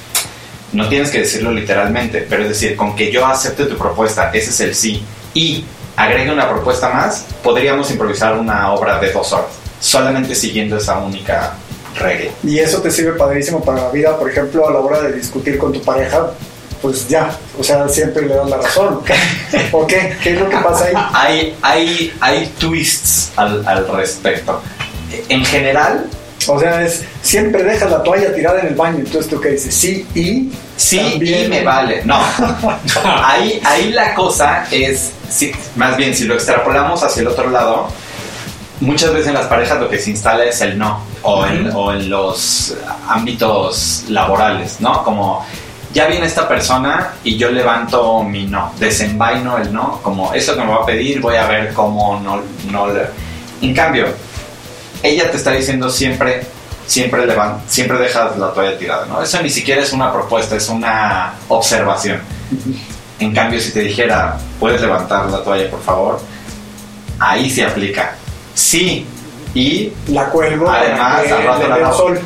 no 0.72 0.88
tienes 0.88 1.10
que 1.10 1.20
decirlo 1.20 1.52
literalmente, 1.52 2.26
pero 2.28 2.42
es 2.42 2.48
decir, 2.48 2.76
con 2.76 2.96
que 2.96 3.10
yo 3.10 3.26
acepte 3.26 3.66
tu 3.66 3.76
propuesta, 3.76 4.30
ese 4.32 4.50
es 4.50 4.60
el 4.60 4.74
sí, 4.74 5.04
y 5.34 5.64
agregue 5.96 6.32
una 6.32 6.48
propuesta 6.48 6.88
más, 6.88 7.26
podríamos 7.42 7.90
improvisar 7.90 8.38
una 8.38 8.72
obra 8.72 8.98
de 8.98 9.12
dos 9.12 9.32
horas, 9.32 9.50
solamente 9.80 10.34
siguiendo 10.34 10.78
esa 10.78 10.98
única 10.98 11.54
regla. 11.98 12.30
Y 12.42 12.58
eso 12.58 12.80
te 12.80 12.90
sirve 12.90 13.12
padrísimo 13.12 13.62
para 13.62 13.82
la 13.82 13.90
vida, 13.90 14.18
por 14.18 14.30
ejemplo, 14.30 14.66
a 14.66 14.72
la 14.72 14.78
hora 14.78 15.02
de 15.02 15.12
discutir 15.12 15.58
con 15.58 15.72
tu 15.72 15.82
pareja, 15.82 16.30
pues 16.80 17.06
ya, 17.08 17.30
o 17.58 17.62
sea, 17.62 17.88
siempre 17.88 18.26
le 18.26 18.34
das 18.34 18.48
la 18.48 18.56
razón. 18.56 19.00
¿O 19.72 19.86
qué? 19.86 20.16
¿Qué 20.22 20.32
es 20.32 20.40
lo 20.40 20.48
que 20.48 20.56
pasa 20.56 20.86
ahí? 20.86 20.94
Hay, 21.14 21.58
hay, 21.62 22.14
hay 22.20 22.46
twists 22.58 23.30
al, 23.36 23.66
al 23.66 23.86
respecto. 23.88 24.60
En 25.28 25.44
general, 25.44 26.08
O 26.48 26.58
sea, 26.58 26.82
es 26.82 27.04
siempre 27.22 27.62
dejas 27.62 27.90
la 27.90 28.02
toalla 28.02 28.34
tirada 28.34 28.60
en 28.60 28.68
el 28.68 28.74
baño. 28.74 28.98
Entonces 28.98 29.28
tú 29.28 29.40
qué 29.40 29.50
dices, 29.50 29.74
sí 29.74 30.06
y 30.14 30.50
Sí, 30.82 30.98
También. 30.98 31.44
y 31.44 31.48
me 31.48 31.62
vale. 31.62 32.02
No. 32.04 32.20
ahí, 33.04 33.60
ahí 33.64 33.92
la 33.92 34.14
cosa 34.14 34.66
es, 34.70 35.12
sí, 35.30 35.52
más 35.76 35.96
bien, 35.96 36.14
si 36.14 36.24
lo 36.24 36.34
extrapolamos 36.34 37.02
hacia 37.04 37.20
el 37.20 37.28
otro 37.28 37.48
lado, 37.50 37.88
muchas 38.80 39.12
veces 39.12 39.28
en 39.28 39.34
las 39.34 39.46
parejas 39.46 39.78
lo 39.78 39.88
que 39.88 39.98
se 39.98 40.10
instala 40.10 40.44
es 40.44 40.60
el 40.60 40.76
no, 40.76 41.04
o 41.22 41.46
en, 41.46 41.70
o 41.72 41.92
en 41.92 42.10
los 42.10 42.76
ámbitos 43.08 44.06
laborales, 44.08 44.80
¿no? 44.80 45.04
Como, 45.04 45.46
ya 45.92 46.06
viene 46.06 46.26
esta 46.26 46.48
persona 46.48 47.12
y 47.22 47.36
yo 47.36 47.50
levanto 47.50 48.22
mi 48.24 48.46
no, 48.46 48.72
desenvaino 48.80 49.58
el 49.58 49.72
no, 49.72 50.00
como, 50.02 50.32
eso 50.34 50.56
que 50.56 50.62
me 50.62 50.70
va 50.70 50.76
a 50.82 50.86
pedir, 50.86 51.20
voy 51.20 51.36
a 51.36 51.46
ver 51.46 51.72
cómo 51.72 52.18
no, 52.20 52.42
no 52.70 52.92
le... 52.92 53.02
En 53.60 53.72
cambio, 53.72 54.06
ella 55.02 55.30
te 55.30 55.36
está 55.36 55.50
diciendo 55.52 55.90
siempre, 55.90 56.42
siempre 56.86 57.26
levan- 57.26 57.60
siempre 57.68 57.98
dejas 57.98 58.36
la 58.38 58.52
toalla 58.52 58.78
tirada, 58.78 59.06
¿no? 59.06 59.22
Eso 59.22 59.40
ni 59.42 59.50
siquiera 59.50 59.82
es 59.82 59.92
una 59.92 60.12
propuesta, 60.12 60.56
es 60.56 60.68
una 60.68 61.34
observación. 61.48 62.20
En 63.18 63.34
cambio, 63.34 63.60
si 63.60 63.72
te 63.72 63.80
dijera, 63.80 64.36
puedes 64.58 64.80
levantar 64.80 65.26
la 65.30 65.42
toalla, 65.44 65.70
por 65.70 65.82
favor, 65.82 66.20
ahí 67.18 67.48
se 67.50 67.64
aplica. 67.64 68.14
Sí, 68.54 69.06
y 69.54 69.92
la 70.08 70.26
cuelgo 70.26 70.68
Además, 70.68 71.22
que 71.22 71.32
al 71.32 71.44
rato 71.44 71.68
la 71.68 71.92
sol. 71.92 72.20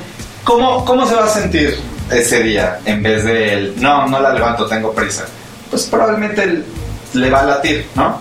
¿cómo, 0.45 0.85
¿cómo 0.85 1.06
se 1.06 1.14
va 1.14 1.25
a 1.25 1.28
sentir 1.28 1.78
ese 2.11 2.42
día 2.42 2.78
en 2.85 3.02
vez 3.02 3.25
de 3.25 3.52
el, 3.52 3.75
no, 3.83 4.06
no 4.06 4.21
la 4.21 4.33
levanto, 4.33 4.66
tengo 4.66 4.92
prisa? 4.92 5.25
Pues 5.71 5.85
probablemente 5.85 6.42
el- 6.45 6.64
le 7.14 7.30
va 7.30 7.40
a 7.40 7.45
latir, 7.45 7.87
¿no? 7.95 8.21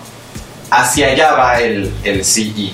Hacia 0.70 1.08
allá 1.08 1.32
va 1.32 1.60
el, 1.60 1.92
el 2.04 2.24
sí 2.24 2.52
y. 2.56 2.72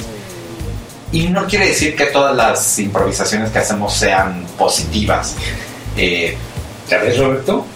Y 1.12 1.28
no 1.28 1.46
quiere 1.46 1.68
decir 1.68 1.94
que 1.94 2.06
todas 2.06 2.34
las 2.34 2.78
improvisaciones 2.78 3.50
que 3.50 3.58
hacemos 3.58 3.94
sean 3.94 4.46
positivas. 4.58 5.34
Eh, 5.96 6.36
¿Ya 6.88 6.98
ves, 6.98 7.18
Roberto? 7.18 7.66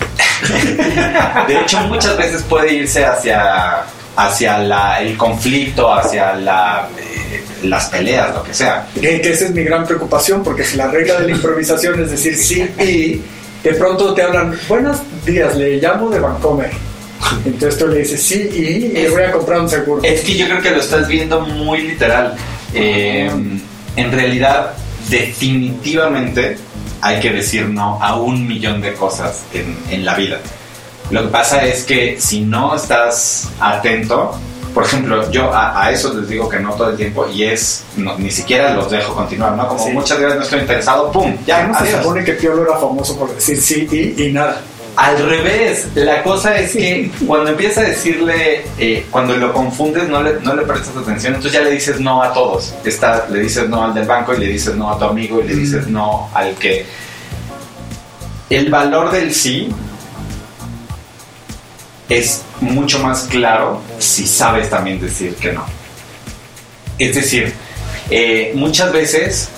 de 1.49 1.61
hecho, 1.61 1.81
muchas 1.83 2.17
veces 2.17 2.43
puede 2.43 2.73
irse 2.75 3.05
hacia, 3.05 3.83
hacia 4.17 4.59
la- 4.59 5.01
el 5.03 5.17
conflicto, 5.17 5.93
hacia 5.93 6.35
la, 6.35 6.89
eh, 6.99 7.43
las 7.65 7.87
peleas, 7.87 8.35
lo 8.35 8.43
que 8.43 8.55
sea. 8.55 8.87
Que, 8.95 9.21
que 9.21 9.31
esa 9.33 9.45
es 9.47 9.51
mi 9.53 9.65
gran 9.65 9.87
preocupación, 9.87 10.43
porque 10.43 10.65
si 10.65 10.77
la 10.77 10.89
regla 10.89 11.21
de 11.21 11.27
la 11.27 11.33
improvisación 11.33 12.03
es 12.03 12.11
decir 12.11 12.37
sí 12.37 12.63
y, 12.79 13.23
de 13.63 13.75
pronto 13.75 14.15
te 14.15 14.23
hablan, 14.23 14.59
buenos 14.69 14.99
días, 15.25 15.55
le 15.57 15.77
llamo 15.77 16.09
de 16.11 16.21
Vancomer. 16.21 16.71
Entonces 17.45 17.79
tú 17.79 17.89
le 17.89 17.99
dices 17.99 18.23
sí 18.23 18.49
y, 18.53 18.89
le 18.89 19.11
voy 19.11 19.23
a 19.25 19.33
comprar 19.33 19.61
un 19.61 19.69
seguro. 19.69 20.03
Es 20.05 20.21
que 20.23 20.37
yo 20.37 20.47
creo 20.47 20.63
que 20.63 20.71
lo 20.71 20.81
estás 20.81 21.09
viendo 21.09 21.41
muy 21.41 21.83
literal. 21.83 22.35
Eh, 22.77 23.31
en 23.97 24.13
realidad, 24.13 24.73
definitivamente, 25.09 26.59
hay 27.01 27.21
que 27.21 27.31
decir 27.31 27.69
no 27.69 27.99
a 28.03 28.17
un 28.17 28.47
millón 28.47 28.81
de 28.81 28.95
cosas 28.95 29.45
en, 29.53 29.77
en 29.91 30.05
la 30.05 30.15
vida. 30.15 30.39
Lo 31.11 31.23
que 31.23 31.29
pasa 31.29 31.65
es 31.65 31.85
que 31.85 32.21
si 32.21 32.41
no 32.41 32.75
estás 32.75 33.49
atento, 33.61 34.39
por 34.77 34.85
ejemplo, 34.85 35.31
yo 35.31 35.51
a, 35.55 35.91
eso 35.91 36.13
les 36.13 36.29
digo 36.29 36.51
que 36.51 36.59
no 36.61 36.75
todo 36.75 36.91
el 36.91 36.99
tiempo 36.99 37.27
y 37.33 37.45
es, 37.45 37.83
ni 37.97 38.31
siquiera 38.31 38.75
los 38.75 38.91
dejo 38.91 39.15
continuar, 39.15 39.53
¿no? 39.53 39.69
Como 39.69 39.89
muchas 39.89 40.19
veces 40.19 40.37
no 40.37 40.43
estoy 40.43 40.61
interesado, 40.61 41.11
¡pum! 41.11 41.35
Ya, 41.47 41.73
se 41.79 41.97
supone 41.97 42.23
que 42.23 42.35
Piolo 42.35 42.63
era 42.63 42.77
famoso 42.77 43.19
por 43.19 43.35
decir 43.35 43.57
sí 43.57 44.15
y, 44.19 44.33
nada. 44.33 44.61
Al 44.97 45.19
revés, 45.19 45.89
la 45.95 46.23
cosa 46.23 46.59
es 46.59 46.73
que 46.73 47.11
cuando 47.27 47.51
empieza 47.51 47.83
a 47.83 47.85
decirle, 47.85 48.65
eh, 48.79 49.05
cuando 49.11 49.37
lo 49.37 49.53
confundes, 49.53 50.09
no 50.09 50.23
le, 50.23 50.41
no 50.41 50.57
le 50.57 50.63
prestas 50.63 50.97
atención, 50.97 51.35
entonces 51.35 51.53
ya 51.53 51.63
le 51.63 51.71
dices 51.71 52.01
no 52.01 52.23
a 52.23 52.33
todos. 52.33 52.75
Está, 52.83 53.29
le 53.29 53.41
dices 53.41 53.69
no 53.69 53.85
al 53.85 53.93
del 53.93 54.07
banco 54.07 54.35
y 54.35 54.39
le 54.39 54.47
dices 54.47 54.75
no 54.75 54.91
a 54.91 54.99
tu 54.99 55.05
amigo 55.05 55.43
y 55.43 55.49
le 55.49 55.55
dices 55.55 55.87
no 55.87 56.31
al 56.33 56.55
que... 56.55 56.87
El 58.49 58.71
valor 58.71 59.11
del 59.11 59.35
sí 59.35 59.69
es 62.09 62.43
mucho 62.61 62.99
más 63.01 63.25
claro 63.25 63.83
si 63.99 64.27
sabes 64.27 64.71
también 64.71 64.99
decir 64.99 65.35
que 65.35 65.53
no. 65.53 65.67
Es 66.99 67.15
decir, 67.15 67.53
eh, 68.09 68.53
muchas 68.55 68.93
veces... 68.93 69.51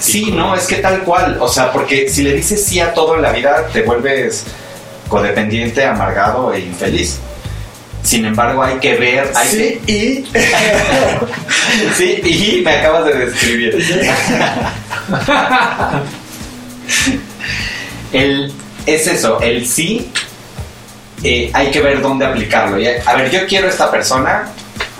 Sí, 0.00 0.32
no, 0.32 0.54
es 0.56 0.66
que 0.66 0.76
tal 0.76 1.00
cual. 1.00 1.36
O 1.40 1.48
sea, 1.48 1.70
porque 1.72 2.08
si 2.08 2.22
le 2.22 2.34
dices 2.34 2.64
sí 2.64 2.80
a 2.80 2.92
todo 2.94 3.16
en 3.16 3.22
la 3.22 3.32
vida, 3.32 3.68
te 3.72 3.82
vuelves 3.82 4.44
codependiente, 5.08 5.84
amargado 5.84 6.52
e 6.52 6.60
infeliz. 6.60 7.18
Sin 8.02 8.24
embargo, 8.24 8.62
hay 8.62 8.78
que 8.78 8.94
ver. 8.96 9.30
Hay 9.34 9.48
sí, 9.48 9.80
y. 9.86 10.24
sí, 11.96 12.20
y 12.24 12.62
me 12.62 12.76
acabas 12.76 13.04
de 13.04 13.14
describir. 13.26 13.76
el, 18.12 18.52
es 18.86 19.06
eso, 19.06 19.40
el 19.40 19.66
sí 19.66 20.10
eh, 21.22 21.50
hay 21.52 21.70
que 21.70 21.80
ver 21.80 22.00
dónde 22.00 22.24
aplicarlo. 22.24 22.76
a 23.04 23.14
ver, 23.14 23.30
yo 23.30 23.46
quiero 23.46 23.68
esta 23.68 23.90
persona, 23.90 24.48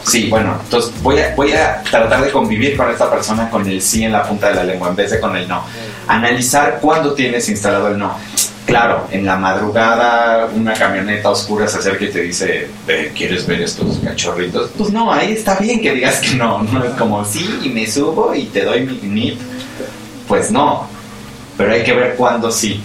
sí, 0.04 0.28
bueno, 0.28 0.57
entonces 0.62 0.92
voy 1.02 1.19
a, 1.21 1.35
voy 1.35 1.52
a 1.52 1.83
tratar 1.83 2.23
de 2.23 2.30
convivir 2.30 2.76
con 2.76 2.90
esta 2.90 3.11
persona 3.11 3.50
con 3.50 3.69
el 3.69 3.80
sí 3.80 4.04
en 4.04 4.12
la 4.12 4.23
punta 4.23 4.49
de 4.49 4.54
la 4.54 4.64
lengua 4.64 4.88
en 4.88 4.97
vez 4.97 5.11
de 5.11 5.21
con 5.21 5.37
el 5.37 5.47
no. 5.49 5.64
Analizar 6.09 6.78
cuándo 6.80 7.14
tienes 7.14 7.49
instalado 7.49 7.88
el 7.88 7.99
no. 7.99 8.16
Claro, 8.66 9.09
en 9.11 9.25
la 9.25 9.37
madrugada 9.37 10.49
una 10.54 10.75
camioneta 10.75 11.30
oscura 11.30 11.66
se 11.66 11.78
acerca 11.78 12.04
y 12.04 12.11
te 12.11 12.21
dice, 12.23 12.69
¿quieres 13.16 13.47
ver 13.47 13.62
estos 13.62 13.99
cachorritos? 13.99 14.71
Pues 14.76 14.90
no, 14.90 15.12
ahí 15.12 15.33
está 15.33 15.57
bien 15.57 15.80
que 15.80 15.92
digas 15.92 16.21
que 16.21 16.35
no, 16.35 16.62
no 16.62 16.85
es 16.85 16.92
como 16.92 17.25
sí 17.25 17.59
y 17.62 17.69
me 17.71 17.87
subo 17.90 18.35
y 18.35 18.45
te 18.45 18.64
doy 18.64 18.83
mi 18.83 19.09
nip. 19.09 19.40
Pues 20.28 20.52
no, 20.52 20.87
pero 21.57 21.73
hay 21.73 21.83
que 21.83 21.92
ver 21.95 22.14
cuándo 22.16 22.50
sí. 22.52 22.80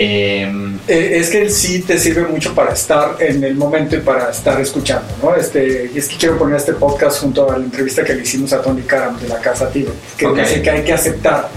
Em, 0.00 0.78
eh, 0.86 1.18
es 1.18 1.28
que 1.28 1.42
el 1.42 1.50
sí 1.50 1.82
te 1.82 1.98
sirve 1.98 2.22
mucho 2.22 2.54
para 2.54 2.72
estar 2.72 3.16
en 3.18 3.42
el 3.42 3.56
momento 3.56 3.96
y 3.96 3.98
para 3.98 4.30
estar 4.30 4.60
escuchando, 4.60 5.08
¿no? 5.20 5.34
Este, 5.34 5.90
y 5.92 5.98
es 5.98 6.06
que 6.06 6.16
quiero 6.16 6.38
poner 6.38 6.56
este 6.56 6.74
podcast 6.74 7.20
junto 7.20 7.50
a 7.50 7.58
la 7.58 7.64
entrevista 7.64 8.04
que 8.04 8.14
le 8.14 8.22
hicimos 8.22 8.52
a 8.52 8.62
Tony 8.62 8.82
Karam 8.82 9.18
de 9.18 9.26
la 9.26 9.40
Casa 9.40 9.68
Tigre, 9.68 9.92
que 10.16 10.28
dice 10.28 10.62
que 10.62 10.70
hay 10.70 10.84
que 10.84 10.92
aceptar 10.92 11.48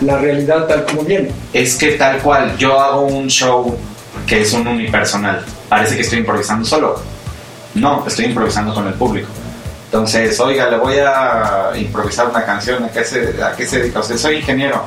la 0.00 0.16
realidad 0.16 0.68
tal 0.68 0.84
como 0.84 1.02
viene. 1.02 1.32
Es 1.52 1.74
que 1.74 1.92
tal 1.92 2.20
cual, 2.20 2.56
yo 2.56 2.78
hago 2.78 3.00
un 3.02 3.26
show 3.26 3.76
que 4.28 4.42
es 4.42 4.52
un 4.52 4.64
unipersonal, 4.68 5.44
parece 5.68 5.96
que 5.96 6.02
estoy 6.02 6.20
improvisando 6.20 6.64
solo. 6.64 7.02
No, 7.74 8.06
estoy 8.06 8.26
improvisando 8.26 8.72
con 8.74 8.86
el 8.86 8.94
público. 8.94 9.28
Entonces, 9.86 10.38
oiga, 10.38 10.70
le 10.70 10.76
voy 10.76 10.98
a 10.98 11.72
improvisar 11.74 12.28
una 12.28 12.44
canción, 12.44 12.84
¿a 12.84 12.90
qué 12.90 13.04
se, 13.04 13.42
a 13.42 13.56
qué 13.56 13.66
se 13.66 13.80
dedica? 13.80 13.98
O 13.98 14.02
sea, 14.04 14.16
soy 14.16 14.36
ingeniero 14.36 14.84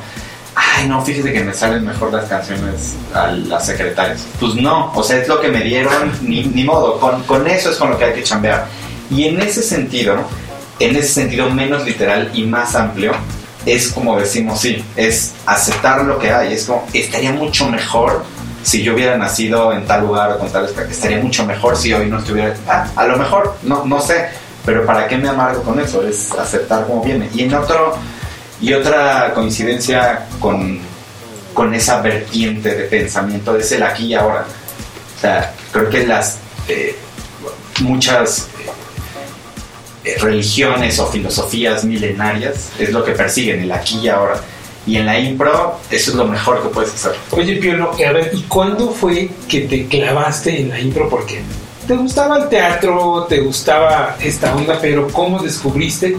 ay, 0.76 0.88
no, 0.88 1.02
fíjese 1.02 1.32
que 1.32 1.42
me 1.42 1.54
salen 1.54 1.86
mejor 1.86 2.12
las 2.12 2.26
canciones 2.26 2.94
a 3.14 3.28
las 3.28 3.64
secretarias. 3.64 4.26
Pues 4.38 4.54
no, 4.56 4.92
o 4.94 5.02
sea, 5.02 5.16
es 5.16 5.26
lo 5.26 5.40
que 5.40 5.48
me 5.48 5.62
dieron, 5.62 6.12
ni, 6.20 6.44
ni 6.44 6.64
modo, 6.64 7.00
con, 7.00 7.22
con, 7.22 7.46
eso 7.46 7.70
es 7.70 7.76
con 7.76 7.90
lo 7.90 7.98
que 7.98 8.04
hay 8.04 8.12
que 8.12 8.22
chambear. 8.22 8.66
Y 9.10 9.24
en 9.24 9.40
ese 9.40 9.62
sentido, 9.62 10.16
en 10.78 10.96
ese 10.96 11.08
sentido 11.08 11.48
menos 11.48 11.84
literal 11.84 12.30
y 12.34 12.44
más 12.44 12.74
amplio, 12.74 13.12
es 13.64 13.88
como 13.88 14.18
decimos, 14.20 14.60
sí, 14.60 14.84
es 14.96 15.32
aceptar 15.46 16.04
lo 16.04 16.18
que 16.18 16.30
hay. 16.30 16.52
Es 16.52 16.64
como, 16.64 16.86
estaría 16.92 17.32
mucho 17.32 17.68
mejor 17.68 18.22
si 18.62 18.82
yo 18.82 18.94
hubiera 18.94 19.16
nacido 19.16 19.72
en 19.72 19.86
tal 19.86 20.02
lugar 20.02 20.32
o 20.32 20.38
con 20.38 20.50
tal 20.50 20.68
estaría 20.90 21.18
mucho 21.18 21.46
mejor 21.46 21.76
si 21.76 21.94
hoy 21.94 22.10
no 22.10 22.18
estuviera, 22.18 22.54
ah, 22.68 22.86
a 22.96 23.06
lo 23.06 23.16
mejor, 23.16 23.56
no, 23.62 23.84
no 23.86 24.00
sé, 24.00 24.26
pero 24.64 24.84
¿para 24.84 25.08
qué 25.08 25.16
me 25.16 25.28
amargo 25.28 25.62
con 25.62 25.80
eso? 25.80 26.06
Es 26.06 26.32
aceptar 26.32 26.86
como 26.86 27.02
viene. 27.02 27.30
Y 27.32 27.44
en 27.44 27.54
otro 27.54 27.96
y 28.60 28.72
otra 28.72 29.32
coincidencia 29.34 30.26
con, 30.40 30.78
con 31.52 31.74
esa 31.74 32.00
vertiente 32.00 32.74
de 32.74 32.84
pensamiento 32.84 33.56
es 33.56 33.70
el 33.72 33.82
aquí 33.82 34.06
y 34.06 34.14
ahora. 34.14 34.46
O 35.16 35.20
sea, 35.20 35.54
creo 35.72 35.88
que 35.90 36.06
las 36.06 36.38
eh, 36.68 36.96
muchas 37.80 38.48
eh, 40.04 40.16
religiones 40.20 40.98
o 40.98 41.06
filosofías 41.06 41.84
milenarias 41.84 42.70
es 42.78 42.92
lo 42.92 43.04
que 43.04 43.12
persiguen, 43.12 43.60
el 43.60 43.72
aquí 43.72 43.98
y 43.98 44.08
ahora. 44.08 44.40
Y 44.86 44.96
en 44.96 45.06
la 45.06 45.18
impro, 45.18 45.80
eso 45.90 46.12
es 46.12 46.16
lo 46.16 46.26
mejor 46.26 46.62
que 46.62 46.68
puedes 46.68 46.94
hacer. 46.94 47.16
Oye, 47.32 47.56
Piolo, 47.56 47.90
a 47.92 48.12
ver, 48.12 48.30
¿y 48.32 48.42
cuándo 48.42 48.92
fue 48.92 49.30
que 49.48 49.62
te 49.62 49.86
clavaste 49.86 50.60
en 50.60 50.68
la 50.68 50.78
impro? 50.78 51.08
Porque 51.08 51.40
te 51.88 51.94
gustaba 51.94 52.38
el 52.38 52.48
teatro, 52.48 53.26
te 53.28 53.40
gustaba 53.40 54.16
esta 54.20 54.54
onda, 54.54 54.78
pero 54.80 55.08
¿cómo 55.08 55.42
descubriste 55.42 56.16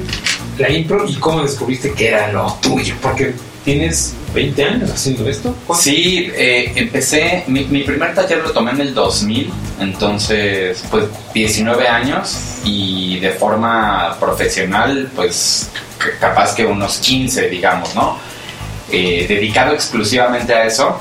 la 0.57 0.69
impro 0.69 1.07
y 1.07 1.15
cómo 1.15 1.41
descubriste 1.41 1.93
que 1.93 2.09
era 2.09 2.31
lo 2.31 2.53
tuyo? 2.61 2.95
Porque 3.01 3.33
tienes 3.63 4.15
20 4.33 4.63
años 4.63 4.91
haciendo 4.91 5.27
esto. 5.27 5.53
Sí, 5.75 6.31
eh, 6.33 6.71
empecé, 6.75 7.43
mi, 7.47 7.63
primer 7.63 8.15
taller 8.15 8.39
lo 8.39 8.51
tomé 8.51 8.71
en 8.71 8.81
el 8.81 8.93
2000, 8.93 9.51
entonces 9.81 10.85
pues 10.89 11.05
19 11.33 11.87
años 11.87 12.37
y 12.63 13.19
de 13.19 13.31
forma 13.31 14.15
profesional 14.19 15.09
pues 15.15 15.69
capaz 16.19 16.55
que 16.55 16.65
unos 16.65 16.99
15 16.99 17.49
digamos, 17.49 17.93
¿no? 17.93 18.17
Eh, 18.89 19.25
dedicado 19.27 19.73
exclusivamente 19.73 20.53
a 20.53 20.65
eso. 20.65 20.97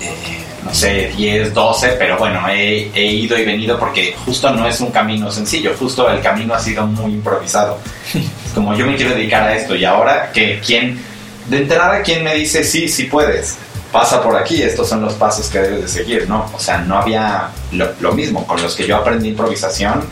Eh, 0.00 0.38
no 0.64 0.74
sé, 0.74 1.12
10, 1.16 1.54
12, 1.54 1.88
pero 1.98 2.18
bueno, 2.18 2.46
he, 2.48 2.90
ido 2.94 3.38
y 3.38 3.44
venido 3.44 3.78
porque 3.78 4.14
justo 4.24 4.50
no 4.50 4.68
es 4.68 4.80
un 4.80 4.90
camino 4.90 5.30
sencillo, 5.32 5.74
justo 5.78 6.08
el 6.10 6.20
camino 6.20 6.54
ha 6.54 6.60
sido 6.60 6.86
muy 6.86 7.14
improvisado. 7.14 7.78
Como 8.54 8.74
yo 8.74 8.86
me 8.86 8.96
quiero 8.96 9.14
dedicar 9.14 9.44
a 9.44 9.54
esto 9.54 9.74
y 9.74 9.84
ahora 9.84 10.30
que 10.32 10.60
quién, 10.64 11.00
de 11.48 11.58
entrada, 11.58 12.02
¿quién 12.02 12.24
me 12.24 12.34
dice 12.34 12.64
sí, 12.64 12.88
sí 12.88 13.04
puedes? 13.04 13.56
Pasa 13.92 14.22
por 14.22 14.36
aquí, 14.36 14.62
estos 14.62 14.88
son 14.88 15.00
los 15.00 15.14
pasos 15.14 15.48
que 15.48 15.60
debes 15.60 15.82
de 15.82 15.88
seguir, 15.88 16.28
¿no? 16.28 16.50
O 16.52 16.58
sea, 16.58 16.78
no 16.78 16.98
había 16.98 17.50
lo, 17.72 18.12
mismo, 18.12 18.46
con 18.46 18.60
los 18.60 18.74
que 18.74 18.86
yo 18.86 18.96
aprendí 18.96 19.28
improvisación, 19.28 20.04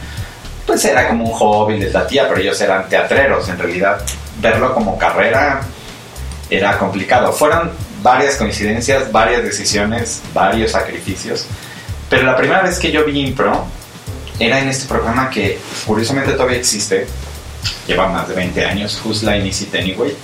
pues 0.67 0.85
era 0.85 1.09
como 1.09 1.27
un 1.27 1.33
hobby 1.33 1.79
de 1.79 1.91
la 1.91 2.07
tía, 2.07 2.27
pero 2.29 2.41
ellos 2.41 2.61
eran 2.61 2.89
teatreros, 2.89 3.49
en 3.49 3.59
realidad 3.59 4.01
verlo 4.41 4.75
como 4.75 4.99
carrera 4.99 5.61
era 6.49 6.79
complicado. 6.79 7.33
Fueron 7.33 7.71
varias 8.03 8.37
coincidencias, 8.37 9.11
varias 9.13 9.43
decisiones, 9.43 10.23
varios 10.33 10.73
sacrificios. 10.73 11.47
Pero 12.09 12.25
la 12.25 12.37
primera 12.37 12.63
vez 12.63 12.79
que 12.79 12.91
yo 12.91 13.05
vi 13.05 13.21
Impro 13.21 13.67
era 14.39 14.61
en 14.61 14.69
este 14.69 14.87
programa 14.87 15.31
que 15.31 15.59
curiosamente 15.87 16.33
todavía 16.33 16.59
existe, 16.59 17.07
lleva 17.87 18.09
más 18.09 18.29
de 18.29 18.35
20 18.35 18.65
años, 18.65 19.01
Who's 19.05 19.23
Line 19.23 19.47
Is 19.49 19.63
It 19.63 19.75
Anyway. 19.75 20.17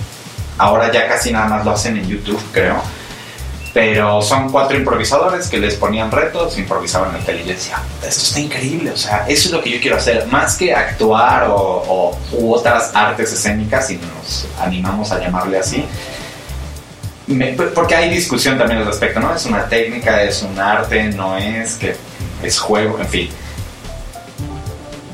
Ahora 0.57 0.91
ya 0.91 1.07
casi 1.07 1.31
nada 1.31 1.47
más 1.47 1.65
lo 1.65 1.71
hacen 1.71 1.97
en 1.97 2.07
YouTube, 2.07 2.41
creo. 2.51 2.81
Pero 3.73 4.21
son 4.21 4.51
cuatro 4.51 4.77
improvisadores 4.77 5.47
que 5.47 5.57
les 5.57 5.75
ponían 5.75 6.11
retos, 6.11 6.57
improvisaban 6.59 7.15
en 7.15 7.23
tele 7.23 7.41
y 7.41 7.47
decía, 7.47 7.81
esto 8.07 8.23
está 8.23 8.39
increíble, 8.39 8.91
o 8.91 8.97
sea, 8.97 9.25
eso 9.27 9.47
es 9.47 9.51
lo 9.51 9.61
que 9.63 9.71
yo 9.71 9.81
quiero 9.81 9.97
hacer, 9.97 10.27
más 10.27 10.55
que 10.57 10.71
actuar 10.75 11.45
o, 11.49 11.55
o 11.55 12.19
u 12.33 12.53
otras 12.53 12.91
artes 12.93 13.33
escénicas, 13.33 13.87
si 13.87 13.95
nos 13.95 14.45
animamos 14.59 15.11
a 15.11 15.19
llamarle 15.19 15.57
así, 15.57 15.83
porque 17.73 17.95
hay 17.95 18.09
discusión 18.09 18.57
también 18.57 18.81
al 18.81 18.85
respecto, 18.85 19.19
¿no? 19.19 19.33
Es 19.33 19.45
una 19.45 19.65
técnica, 19.67 20.21
es 20.23 20.41
un 20.43 20.59
arte, 20.59 21.03
no 21.05 21.37
es 21.37 21.75
que 21.75 21.95
es 22.41 22.59
juego, 22.59 22.99
en 22.99 23.07
fin. 23.07 23.29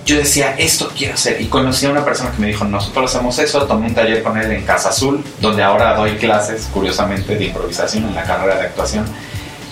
Yo 0.09 0.17
decía, 0.17 0.55
esto 0.57 0.91
quiero 0.97 1.13
hacer. 1.13 1.39
Y 1.39 1.45
conocí 1.45 1.85
a 1.85 1.91
una 1.91 2.03
persona 2.03 2.31
que 2.31 2.41
me 2.41 2.47
dijo, 2.47 2.65
nosotros 2.65 3.13
hacemos 3.13 3.37
eso. 3.37 3.61
Tomé 3.67 3.89
un 3.89 3.93
taller 3.93 4.23
con 4.23 4.35
él 4.39 4.51
en 4.51 4.63
Casa 4.63 4.89
Azul, 4.89 5.23
donde 5.39 5.61
ahora 5.61 5.93
doy 5.93 6.13
clases, 6.15 6.67
curiosamente, 6.73 7.35
de 7.35 7.45
improvisación 7.45 8.05
en 8.05 8.15
la 8.15 8.23
carrera 8.23 8.55
de 8.55 8.61
actuación. 8.63 9.05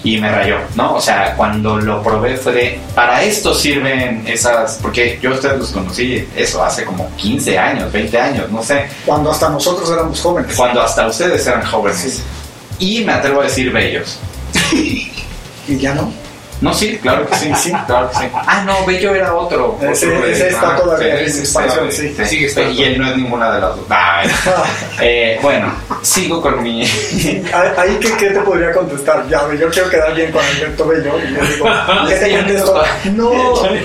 Y 0.03 0.19
me 0.21 0.29
rayó, 0.29 0.57
¿no? 0.75 0.93
O 0.93 1.01
sea, 1.01 1.33
cuando 1.35 1.77
lo 1.77 2.03
probé 2.03 2.37
fue 2.37 2.53
de, 2.53 2.79
para 2.93 3.23
esto 3.23 3.55
sirven 3.55 4.25
esas, 4.27 4.77
porque 4.79 5.17
yo 5.19 5.31
a 5.31 5.33
ustedes 5.33 5.57
los 5.57 5.71
conocí, 5.71 6.29
eso, 6.35 6.63
hace 6.63 6.85
como 6.85 7.09
15 7.15 7.57
años, 7.57 7.91
20 7.91 8.19
años, 8.19 8.51
no 8.51 8.61
sé. 8.61 8.85
Cuando 9.07 9.31
hasta 9.31 9.49
nosotros 9.49 9.89
éramos 9.89 10.21
jóvenes. 10.21 10.55
Cuando 10.55 10.83
hasta 10.83 11.07
ustedes 11.07 11.47
eran 11.47 11.65
jóvenes. 11.65 12.21
Y 12.77 13.03
me 13.03 13.13
atrevo 13.13 13.41
a 13.41 13.45
decir 13.45 13.71
bellos. 13.71 14.19
¿Y 14.71 15.77
ya 15.79 15.95
no? 15.95 16.26
No, 16.59 16.73
sí, 16.73 16.97
claro 16.97 17.27
que 17.27 17.35
sí, 17.35 17.51
sí, 17.55 17.71
claro 17.85 18.09
que 18.09 18.17
sí. 18.17 18.23
Ah, 18.33 18.63
no, 18.65 18.85
Bello 18.85 19.13
era 19.13 19.33
otro. 19.33 19.77
Ese, 19.81 20.07
otro 20.07 20.25
ese 20.25 20.49
está 20.49 20.75
ah, 20.75 20.77
todavía 20.77 21.19
en 21.19 21.27
expansión, 21.27 21.91
sí, 21.91 22.15
sí. 22.25 22.45
estando. 22.45 22.71
Y 22.71 22.83
él 22.83 22.99
no 22.99 23.09
es 23.09 23.17
ninguna 23.17 23.51
de 23.53 23.61
las 23.61 23.75
dos. 23.75 23.85
Ah, 23.89 24.23
eh, 25.01 25.37
bueno, 25.41 25.71
sigo 26.01 26.41
con 26.41 26.63
mi. 26.63 26.81
Ahí, 27.77 27.97
¿qué, 28.01 28.11
¿qué 28.17 28.29
te 28.31 28.39
podría 28.39 28.71
contestar? 28.71 29.27
Ya, 29.29 29.41
yo 29.53 29.69
quiero 29.69 29.89
quedar 29.89 30.15
bien 30.15 30.31
con 30.31 30.43
Alberto 30.43 30.87
Bello. 30.87 31.19
Y 31.19 31.31
le 31.31 31.47
digo, 31.47 31.67
¿qué 32.07 32.15
te 32.15 32.37
contesto? 32.37 32.83
No, 33.13 33.31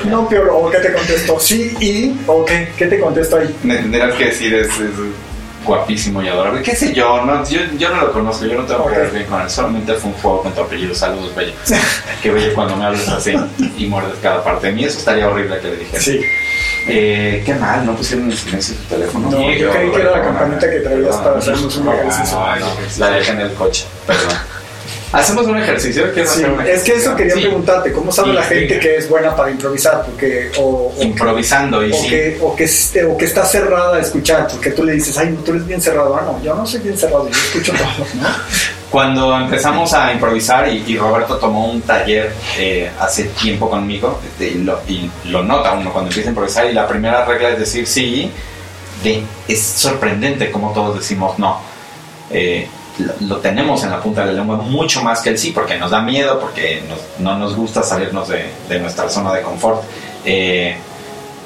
no, 0.05 0.29
peor. 0.29 0.50
¿O 0.52 0.71
qué 0.71 0.79
te 0.79 0.93
contesto? 0.93 1.38
Sí, 1.38 1.76
y. 1.79 2.21
¿O 2.26 2.45
qué? 2.45 2.73
¿Qué 2.76 2.87
te 2.87 2.99
contesto 2.99 3.37
ahí? 3.37 3.55
Me 3.62 3.76
tendrás 3.76 4.14
que 4.14 4.26
decir, 4.26 4.55
es, 4.55 4.69
es 4.69 4.91
guapísimo 5.64 6.23
y 6.23 6.28
adorable. 6.28 6.62
¿Qué 6.62 6.75
sé 6.75 6.92
yo? 6.92 7.25
No, 7.25 7.45
yo? 7.49 7.61
Yo 7.78 7.88
no 7.90 8.02
lo 8.02 8.12
conozco, 8.12 8.45
yo 8.47 8.61
no 8.61 8.64
tengo 8.64 8.87
que 8.87 8.99
ver 8.99 9.11
bien 9.11 9.26
con 9.26 9.40
él. 9.40 9.50
Solamente 9.50 9.95
fue 9.95 10.11
un 10.11 10.16
juego 10.16 10.42
con 10.42 10.52
tu 10.52 10.61
apellido. 10.61 10.95
Saludos, 10.95 11.35
Bello. 11.35 11.52
Qué 12.23 12.31
bello 12.31 12.54
cuando 12.54 12.76
me 12.76 12.85
hablas 12.85 13.09
así 13.09 13.35
y 13.78 13.87
muerdes 13.87 14.14
cada 14.23 14.42
parte 14.42 14.69
de 14.69 14.73
mí. 14.73 14.85
Eso 14.85 14.99
estaría 14.99 15.28
horrible 15.28 15.59
que 15.61 15.69
le 15.69 15.76
dijera. 15.76 16.02
Sí. 16.02 16.21
Eh, 16.88 17.42
qué 17.47 17.54
mal, 17.54 17.87
no 17.87 17.95
pusieron 17.95 18.31
en 18.31 18.37
silencio 18.37 18.75
tu 18.75 18.95
teléfono. 18.95 19.31
No, 19.31 19.52
yo 19.52 19.71
creí 19.71 19.90
que 19.90 20.00
era 20.00 20.11
la 20.11 20.23
campanita 20.23 20.69
que 20.69 20.81
traías 20.81 21.16
para 21.16 21.38
hacernos 21.38 21.76
un 21.76 21.88
ejercicio. 21.88 22.38
No, 22.38 22.57
no, 22.57 22.66
la 22.99 23.11
dejé 23.11 23.33
en 23.33 23.40
el 23.40 23.54
coche, 23.54 23.87
perdón. 24.07 24.37
¿Hacemos 25.12 25.47
un 25.47 25.59
ejercicio? 25.59 26.11
¿Quieres 26.12 26.31
Sí, 26.33 26.42
hacer 26.42 26.50
un 26.52 26.66
es 26.66 26.83
que 26.83 26.95
eso 26.95 27.14
quería 27.14 27.35
Sí. 27.35 27.40
preguntarte, 27.42 27.92
¿cómo 27.92 28.11
sabe 28.11 28.31
Sí, 28.31 28.35
la 28.35 28.42
gente 28.45 28.66
venga. 28.75 28.81
que 28.81 28.97
es 28.97 29.09
buena 29.09 29.37
para 29.37 29.50
improvisar? 29.50 30.04
Porque, 30.07 30.50
o, 30.59 30.92
o, 30.97 31.02
Improvisando 31.02 31.87
y 31.87 31.92
o 31.92 31.95
sí. 31.95 32.09
que, 32.09 32.38
o, 32.40 32.57
que, 32.57 32.64
esté- 32.64 33.04
o 33.04 33.16
que 33.16 33.26
está 33.26 33.45
cerrada 33.45 33.97
a 33.97 34.00
escuchar, 34.00 34.49
porque 34.49 34.71
tú 34.71 34.85
le 34.85 34.95
dices, 34.95 35.16
ay, 35.19 35.31
no, 35.31 35.40
tú 35.40 35.50
eres 35.52 35.66
bien 35.66 35.81
cerrado. 35.83 36.16
Ah, 36.16 36.23
no, 36.25 36.42
yo 36.42 36.54
no 36.54 36.66
soy 36.66 36.81
bien 36.81 36.97
cerrado, 36.97 37.25
yo 37.28 37.31
escucho 37.38 37.73
todo, 37.78 38.07
¿no? 38.21 38.28
Cuando 38.90 39.38
empezamos 39.38 39.92
a 39.95 40.12
improvisar 40.12 40.69
y, 40.69 40.85
y 40.87 40.97
Roberto 40.99 41.37
tomó 41.38 41.71
un 41.71 41.81
taller 41.83 42.33
eh, 42.59 42.90
hace 43.00 43.25
tiempo 43.25 43.71
conmigo 43.71 44.21
este, 44.23 44.49
y, 44.49 44.59
lo, 44.64 44.81
y 44.87 45.11
lo 45.26 45.42
nota 45.42 45.73
uno 45.73 45.90
cuando 45.92 46.11
empieza 46.11 46.28
a 46.28 46.33
improvisar 46.33 46.66
y 46.71 46.75
la 46.75 46.87
primera 46.87 47.25
regla 47.25 47.50
es 47.50 47.59
decir 47.59 47.87
sí, 47.87 48.31
de, 49.02 49.23
es 49.49 49.62
sorprendente 49.62 50.50
como 50.50 50.73
todos 50.73 50.99
decimos 50.99 51.38
no. 51.38 51.59
Eh, 52.31 52.69
lo, 53.21 53.37
tenemos 53.39 53.83
en 53.85 53.91
la 53.91 54.01
punta 54.01 54.21
de 54.25 54.33
la 54.33 54.41
lengua 54.41 54.57
mucho 54.57 55.03
más 55.03 55.21
que 55.23 55.31
el 55.31 55.39
sí 55.39 55.51
porque 55.53 55.79
nos 55.79 55.91
da 55.91 56.01
miedo, 56.03 56.39
porque 56.39 56.83
nos- 56.89 57.21
no 57.21 57.39
nos 57.39 57.57
gusta 57.57 57.83
salirnos 57.83 58.29
de, 58.29 58.45
de 58.69 58.79
nuestra 58.81 59.09
zona 59.09 59.33
de 59.35 59.43
confort. 59.43 59.83
Eh, 60.25 60.77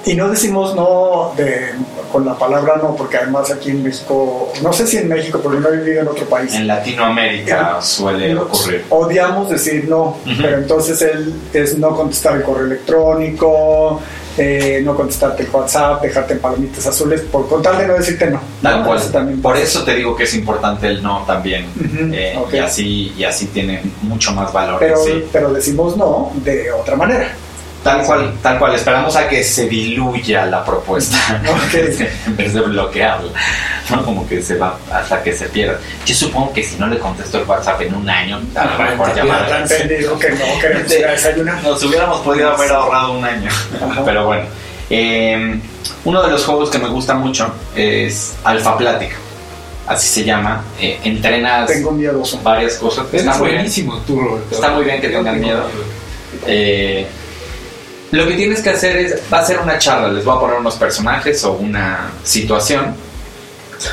Y 0.04 0.14
no 0.14 0.28
decimos 0.28 0.74
no 0.76 1.32
de, 1.36 1.70
con 2.12 2.24
la 2.24 2.34
palabra 2.38 2.76
no, 2.76 2.94
porque 2.94 3.16
además 3.16 3.50
aquí 3.50 3.70
en 3.70 3.82
México, 3.82 4.52
no 4.62 4.72
sé 4.72 4.86
si 4.86 4.98
en 4.98 5.08
México, 5.08 5.40
porque 5.42 5.58
no 5.58 5.68
he 5.68 5.78
vivido 5.78 6.02
en 6.02 6.08
otro 6.08 6.26
país. 6.26 6.54
en 6.54 6.66
Latinoamérica 6.68 7.80
suele 7.82 8.32
Nos 8.34 8.44
ocurrir. 8.44 8.84
Odiamos 8.90 9.50
decir 9.50 9.88
no, 9.88 10.02
Ujú. 10.24 10.42
pero 10.42 10.58
entonces 10.58 11.02
él 11.02 11.34
es 11.52 11.76
no 11.78 11.96
contestar 11.96 12.36
el 12.36 12.42
correo 12.44 12.66
electrónico, 12.66 14.00
eh, 14.38 14.80
no 14.84 14.94
contestarte 14.94 15.42
el 15.42 15.50
WhatsApp, 15.50 16.02
dejarte 16.02 16.34
en 16.34 16.40
palomitas 16.40 16.86
azules, 16.86 17.22
por 17.22 17.48
contarle 17.48 17.86
no 17.86 17.94
decirte 17.94 18.30
no. 18.30 18.40
Tal 18.62 18.80
¿no? 18.80 18.86
cual. 18.86 18.98
Eso 18.98 19.10
también 19.10 19.42
Por 19.42 19.56
eso 19.56 19.84
te 19.84 19.94
digo 19.94 20.14
que 20.14 20.24
es 20.24 20.34
importante 20.34 20.86
el 20.88 21.02
no 21.02 21.24
también. 21.26 21.66
Eh, 22.12 22.38
y, 22.52 22.58
así, 22.58 23.14
y 23.16 23.24
así 23.24 23.46
tiene 23.46 23.82
mucho 24.02 24.32
más 24.32 24.52
valor. 24.52 24.78
pero, 24.78 24.98
sí. 24.98 25.24
pero 25.32 25.52
decimos 25.52 25.96
no 25.96 26.32
de 26.36 26.70
otra 26.72 26.96
manera. 26.96 27.32
Tal 27.82 28.04
cual, 28.04 28.34
tal 28.42 28.58
cual. 28.58 28.74
Esperamos 28.74 29.14
a 29.14 29.28
que 29.28 29.44
se 29.44 29.68
diluya 29.68 30.44
la 30.46 30.64
propuesta 30.64 31.16
en 31.76 32.36
vez 32.36 32.52
de 32.52 32.60
bloquearla. 32.60 33.30
¿No? 33.90 34.04
Como 34.04 34.26
que 34.28 34.42
se 34.42 34.56
va 34.56 34.78
hasta 34.92 35.22
que 35.22 35.32
se 35.32 35.48
pierda. 35.48 35.78
Yo 36.04 36.14
supongo 36.14 36.52
que 36.52 36.62
si 36.62 36.76
no 36.76 36.86
le 36.86 36.98
contesto 36.98 37.38
el 37.38 37.44
WhatsApp 37.44 37.82
en 37.82 37.94
un 37.94 38.08
año, 38.08 38.40
a 38.54 38.64
lo 38.64 38.90
mejor. 38.90 39.14
Ya 39.14 39.58
entendido 39.60 40.18
que 40.18 40.30
no 40.30 40.44
queremos 40.60 40.92
ir 40.92 41.06
a 41.06 41.12
desayunar. 41.12 41.62
Nos 41.62 41.82
hubiéramos 41.82 42.20
podido 42.20 42.50
haber 42.52 42.70
ahorrado 42.70 43.12
un 43.12 43.24
año. 43.24 43.50
Ajá. 43.90 44.02
Pero 44.04 44.26
bueno. 44.26 44.46
Eh, 44.88 45.58
uno 46.04 46.22
de 46.22 46.30
los 46.30 46.44
juegos 46.44 46.70
que 46.70 46.78
me 46.78 46.88
gusta 46.88 47.14
mucho 47.14 47.52
es 47.74 48.34
Alfa 48.44 48.76
Plática. 48.76 49.16
Así 49.86 50.08
se 50.20 50.24
llama. 50.24 50.64
Eh, 50.80 50.98
entrenas 51.04 51.66
Tengo 51.66 51.92
miedoso. 51.92 52.40
varias 52.42 52.74
cosas. 52.76 53.06
Está 53.12 53.34
muy 53.34 53.48
bien. 53.48 53.56
buenísimo 53.58 53.98
tú, 54.06 54.20
Roberto. 54.20 54.54
Está 54.54 54.70
muy 54.70 54.84
bien 54.84 55.00
que 55.00 55.08
tengan 55.08 55.34
tengo 55.34 55.46
miedo. 55.46 55.64
Eh, 56.46 57.06
lo 58.12 58.26
que 58.26 58.34
tienes 58.34 58.62
que 58.62 58.70
hacer 58.70 58.96
es, 58.96 59.20
va 59.32 59.40
a 59.40 59.44
ser 59.44 59.58
una 59.58 59.78
charla, 59.78 60.08
les 60.08 60.24
voy 60.24 60.36
a 60.36 60.40
poner 60.40 60.56
unos 60.58 60.76
personajes 60.76 61.42
o 61.44 61.52
una 61.54 62.10
situación. 62.22 62.94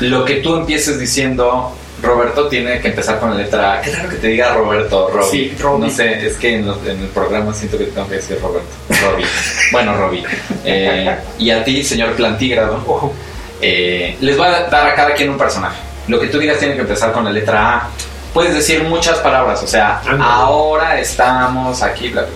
Lo 0.00 0.24
que 0.24 0.36
tú 0.36 0.56
empieces 0.56 0.98
diciendo, 0.98 1.74
Roberto 2.02 2.48
tiene 2.48 2.80
que 2.80 2.88
empezar 2.88 3.18
con 3.20 3.30
la 3.30 3.36
letra 3.36 3.74
A. 3.74 3.80
Qué 3.80 3.90
raro 3.94 4.08
que 4.08 4.16
te 4.16 4.26
diga 4.28 4.52
Roberto, 4.54 5.08
Robbie. 5.12 5.30
Sí, 5.30 5.56
Robbie. 5.60 5.86
No 5.88 5.90
sé, 5.94 6.26
es 6.26 6.36
que 6.36 6.56
en, 6.56 6.66
los- 6.66 6.84
en 6.86 7.00
el 7.00 7.08
programa 7.08 7.52
siento 7.54 7.78
que 7.78 7.84
tengo 7.84 8.08
que 8.08 8.16
decir 8.16 8.38
Roberto. 8.42 8.68
Robbie. 9.02 9.24
bueno, 9.72 9.96
Robbie. 9.96 10.24
Eh, 10.64 11.16
y 11.38 11.50
a 11.50 11.64
ti, 11.64 11.82
señor 11.84 12.12
Plantígrado, 12.12 13.12
eh, 13.60 14.16
les 14.20 14.36
voy 14.36 14.46
a 14.48 14.64
dar 14.68 14.86
a 14.88 14.94
cada 14.94 15.14
quien 15.14 15.30
un 15.30 15.38
personaje. 15.38 15.78
Lo 16.08 16.20
que 16.20 16.26
tú 16.26 16.38
digas 16.38 16.58
tiene 16.58 16.74
que 16.74 16.82
empezar 16.82 17.12
con 17.12 17.24
la 17.24 17.30
letra 17.30 17.76
A. 17.76 17.88
Puedes 18.34 18.52
decir 18.54 18.82
muchas 18.82 19.18
palabras, 19.18 19.62
o 19.62 19.66
sea, 19.66 20.02
ahora 20.20 20.98
estamos 21.00 21.80
aquí, 21.82 22.08
bla, 22.08 22.22
bla. 22.22 22.30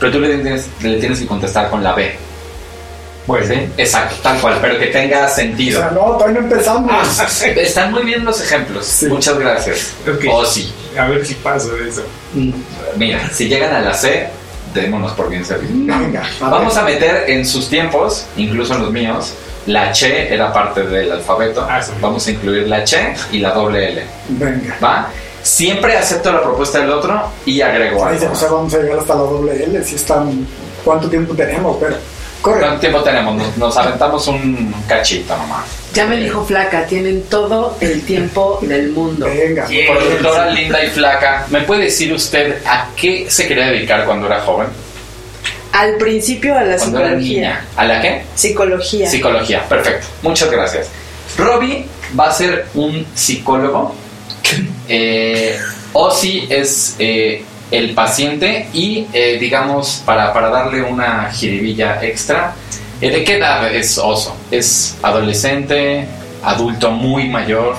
pero 0.00 0.10
tú 0.12 0.18
le 0.20 0.36
tienes, 0.36 0.68
le 0.82 0.98
tienes 0.98 1.20
que 1.20 1.26
contestar 1.26 1.70
con 1.70 1.82
la 1.82 1.92
B. 1.92 2.16
Bueno. 3.26 3.46
¿sí? 3.46 3.68
Exacto, 3.78 4.16
tal 4.22 4.38
cual, 4.40 4.58
pero 4.60 4.78
que 4.78 4.86
tenga 4.86 5.26
O 5.26 5.28
sentido. 5.28 5.80
sea, 5.80 5.90
no, 5.90 6.00
todavía 6.16 6.40
no 6.40 6.46
empezamos. 6.46 6.92
Ah, 7.20 7.26
Están 7.56 7.92
muy 7.92 8.02
bien 8.02 8.24
los 8.24 8.40
ejemplos. 8.40 8.84
Sí. 8.84 9.06
Muchas 9.06 9.38
gracias. 9.38 9.92
Ok. 10.06 10.24
O 10.30 10.44
sí. 10.44 10.72
A 10.98 11.06
ver 11.08 11.24
si 11.24 11.34
paso 11.34 11.74
de 11.74 11.88
eso. 11.88 12.02
Mira, 12.96 13.28
si 13.32 13.48
llegan 13.48 13.74
a 13.74 13.80
la 13.80 13.94
C, 13.94 14.28
démonos 14.74 15.12
por 15.12 15.28
bien 15.30 15.44
servidos. 15.44 15.74
Venga, 16.00 16.22
a 16.40 16.48
Vamos 16.50 16.76
a 16.76 16.82
meter 16.82 17.28
en 17.30 17.46
sus 17.46 17.68
tiempos, 17.68 18.26
incluso 18.36 18.74
en 18.74 18.82
los 18.82 18.90
míos, 18.92 19.32
la 19.66 19.90
Che 19.92 20.32
era 20.32 20.52
parte 20.52 20.82
del 20.84 21.10
alfabeto. 21.12 21.66
Ah, 21.68 21.80
sí. 21.82 21.92
Vamos 22.00 22.26
a 22.26 22.30
incluir 22.30 22.68
la 22.68 22.84
Che 22.84 23.14
y 23.32 23.38
la 23.38 23.52
doble 23.52 23.88
L. 23.92 24.02
Venga. 24.28 24.76
¿Va? 24.82 25.08
Siempre 25.42 25.96
acepto 25.96 26.32
la 26.32 26.42
propuesta 26.42 26.78
del 26.80 26.90
otro 26.90 27.22
y 27.46 27.60
agrego 27.60 28.04
algo. 28.04 28.32
o 28.32 28.34
sea, 28.34 28.48
vamos 28.50 28.72
a 28.74 28.78
llegar 28.78 28.98
hasta 28.98 29.14
la 29.14 29.20
doble 29.20 29.64
L, 29.64 29.84
si 29.84 29.94
están... 29.96 30.46
¿Cuánto 30.84 31.08
tiempo 31.08 31.34
tenemos? 31.34 31.76
Pero, 31.80 31.96
¿Cuánto 32.44 32.78
tiempo 32.80 33.00
tenemos? 33.02 33.36
Nos, 33.36 33.56
nos 33.56 33.76
aventamos 33.76 34.26
un 34.28 34.74
cachito 34.86 35.34
nomás. 35.36 35.64
Ya 35.94 36.06
me 36.06 36.16
dijo 36.18 36.44
flaca, 36.44 36.86
tienen 36.86 37.22
todo 37.24 37.76
el 37.80 38.02
tiempo 38.02 38.58
del 38.62 38.90
mundo. 38.90 39.26
Venga. 39.26 39.66
Productora 39.66 40.50
linda 40.50 40.84
y 40.84 40.88
flaca, 40.90 41.46
¿me 41.48 41.62
puede 41.62 41.84
decir 41.84 42.12
usted 42.12 42.58
a 42.66 42.88
qué 42.96 43.26
se 43.30 43.46
quería 43.48 43.66
dedicar 43.68 44.04
cuando 44.04 44.26
era 44.26 44.40
joven? 44.42 44.66
Al 45.72 45.96
principio 45.96 46.56
a 46.56 46.62
la 46.62 46.76
Cuando 46.76 46.98
era 47.00 47.08
psicología. 47.08 47.34
niña. 47.40 47.64
¿A 47.76 47.84
la 47.84 48.00
qué? 48.02 48.24
Psicología. 48.34 49.08
Psicología, 49.10 49.68
perfecto. 49.68 50.06
Muchas 50.22 50.50
gracias. 50.50 50.88
Robbie 51.38 51.86
va 52.18 52.28
a 52.28 52.32
ser 52.32 52.66
un 52.74 53.06
psicólogo. 53.14 53.94
Eh, 54.88 55.58
Ozzy 55.94 56.46
es 56.50 56.94
eh, 56.98 57.42
el 57.70 57.94
paciente 57.94 58.68
y, 58.72 59.06
eh, 59.12 59.38
digamos, 59.40 60.02
para, 60.04 60.32
para 60.32 60.48
darle 60.50 60.82
una 60.82 61.30
jiribilla 61.32 62.02
extra, 62.04 62.54
eh, 63.00 63.10
¿de 63.10 63.24
qué 63.24 63.38
edad 63.38 63.72
es 63.74 63.98
Oso? 63.98 64.36
¿Es 64.50 64.96
adolescente, 65.02 66.06
adulto 66.42 66.90
muy 66.90 67.28
mayor? 67.28 67.76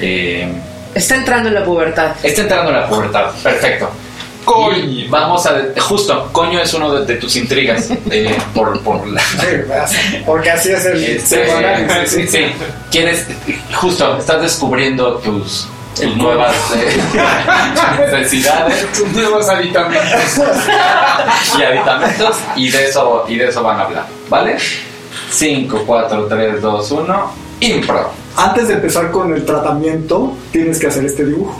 Eh, 0.00 0.48
Está 0.94 1.16
entrando 1.16 1.48
en 1.48 1.54
la 1.54 1.64
pubertad. 1.64 2.12
está 2.22 2.42
entrando 2.42 2.70
en 2.70 2.76
la 2.80 2.88
pubertad, 2.88 3.30
perfecto. 3.42 3.90
Coño. 4.44 4.78
Y 4.78 5.06
vamos 5.08 5.44
a... 5.46 5.60
Justo, 5.78 6.30
coño 6.32 6.58
es 6.58 6.72
uno 6.72 6.92
de, 6.94 7.04
de 7.04 7.20
tus 7.20 7.36
intrigas 7.36 7.90
eh, 8.10 8.34
por, 8.54 8.80
por 8.82 9.06
la... 9.06 9.20
Porque 10.24 10.50
así 10.50 10.70
es 10.70 10.86
el 10.86 11.04
Este, 11.04 11.46
sí, 12.06 12.26
sí. 12.26 12.46
Quieres, 12.90 13.26
justo, 13.74 14.16
estás 14.18 14.40
descubriendo 14.40 15.16
tus, 15.18 15.68
tus 16.00 16.16
nuevas 16.16 16.54
eh, 16.74 17.00
necesidades 18.12 18.92
Tus 18.92 19.08
nuevos 19.08 19.48
aditamentos. 19.48 20.38
y 21.58 21.62
aditamentos 21.62 22.36
y 22.56 22.70
de 22.70 22.84
eso, 22.88 23.24
y 23.28 23.36
de 23.36 23.48
eso 23.48 23.62
van 23.62 23.80
a 23.80 23.84
hablar, 23.84 24.06
¿vale? 24.28 24.56
5, 25.30 25.82
4, 25.86 26.26
3, 26.26 26.62
2, 26.62 26.90
1, 26.90 27.32
impro. 27.60 28.10
Antes 28.36 28.68
de 28.68 28.74
empezar 28.74 29.10
con 29.10 29.32
el 29.34 29.44
tratamiento, 29.44 30.36
tienes 30.52 30.78
que 30.78 30.86
hacer 30.86 31.04
este 31.04 31.24
dibujo. 31.24 31.56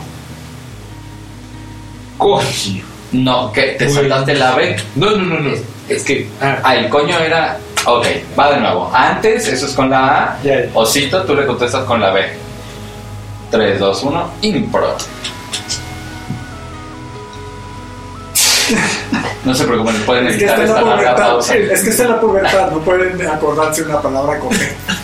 Coño. 2.17 2.83
No, 3.11 3.51
que 3.51 3.75
te 3.77 3.87
Uy. 3.87 3.93
saltaste 3.93 4.35
la 4.35 4.55
B. 4.55 4.75
No, 4.95 5.11
no, 5.11 5.25
no, 5.25 5.39
no. 5.39 5.51
Es 5.87 6.03
que. 6.03 6.29
Ah, 6.41 6.59
Ah, 6.63 6.75
el 6.75 6.89
coño 6.89 7.17
era. 7.17 7.57
Ok, 7.85 8.05
va 8.37 8.51
de 8.51 8.59
nuevo. 8.59 8.91
Antes, 8.93 9.47
eso 9.47 9.65
es 9.65 9.73
con 9.73 9.89
la 9.89 10.23
A. 10.23 10.37
Osito, 10.73 11.23
tú 11.23 11.33
le 11.35 11.45
contestas 11.45 11.83
con 11.85 11.99
la 12.01 12.11
B. 12.11 12.21
3, 13.51 13.79
2, 13.79 14.03
1, 14.03 14.31
impro. 14.41 14.95
No 19.45 19.55
se 19.55 19.65
preocupen, 19.65 19.95
pueden 20.05 20.27
Es 20.27 20.35
evitar 20.35 20.61
esta 20.61 20.81
la 20.81 20.95
larga 20.95 21.15
pausa. 21.15 21.55
Es 21.55 21.81
que 21.81 21.89
está 21.89 22.03
en 22.03 22.09
la 22.09 22.21
pubertad, 22.21 22.71
no 22.71 22.79
pueden 22.79 23.27
acordarse 23.27 23.83
una 23.83 24.01
palabra 24.01 24.39
correcta. 24.39 24.97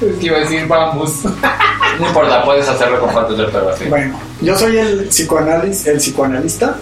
es 0.00 0.16
que 0.18 0.26
iba 0.26 0.36
a 0.36 0.40
decir 0.40 0.66
vamos. 0.66 1.24
No 1.98 2.06
importa, 2.06 2.44
puedes 2.44 2.68
hacerlo 2.68 3.00
con 3.00 3.10
faltas 3.10 3.36
de 3.36 3.44
ortografía. 3.44 3.88
Bueno, 3.88 4.20
yo 4.40 4.56
soy 4.56 4.78
el 4.78 5.08
psicoanálisis, 5.08 5.86
el 5.88 5.96
psicoanalista 5.98 6.76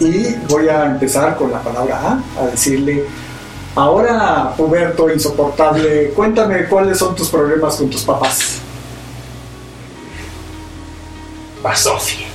Y 0.00 0.34
voy 0.48 0.68
a 0.68 0.84
empezar 0.84 1.36
con 1.36 1.50
la 1.50 1.60
palabra 1.62 1.98
A, 2.36 2.42
a 2.42 2.46
decirle, 2.48 3.06
ahora, 3.74 4.52
Huberto, 4.58 5.08
insoportable, 5.08 6.10
cuéntame 6.10 6.66
cuáles 6.66 6.98
son 6.98 7.14
tus 7.14 7.30
problemas 7.30 7.76
con 7.76 7.88
tus 7.88 8.02
papás. 8.02 8.60
Basofia. 11.66 12.26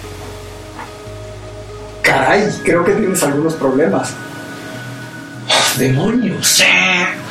Caray, 2.02 2.50
creo 2.66 2.84
que 2.84 2.92
tienes 2.94 3.24
algunos 3.24 3.54
problemas. 3.54 4.12
¡Demonios! 5.78 6.62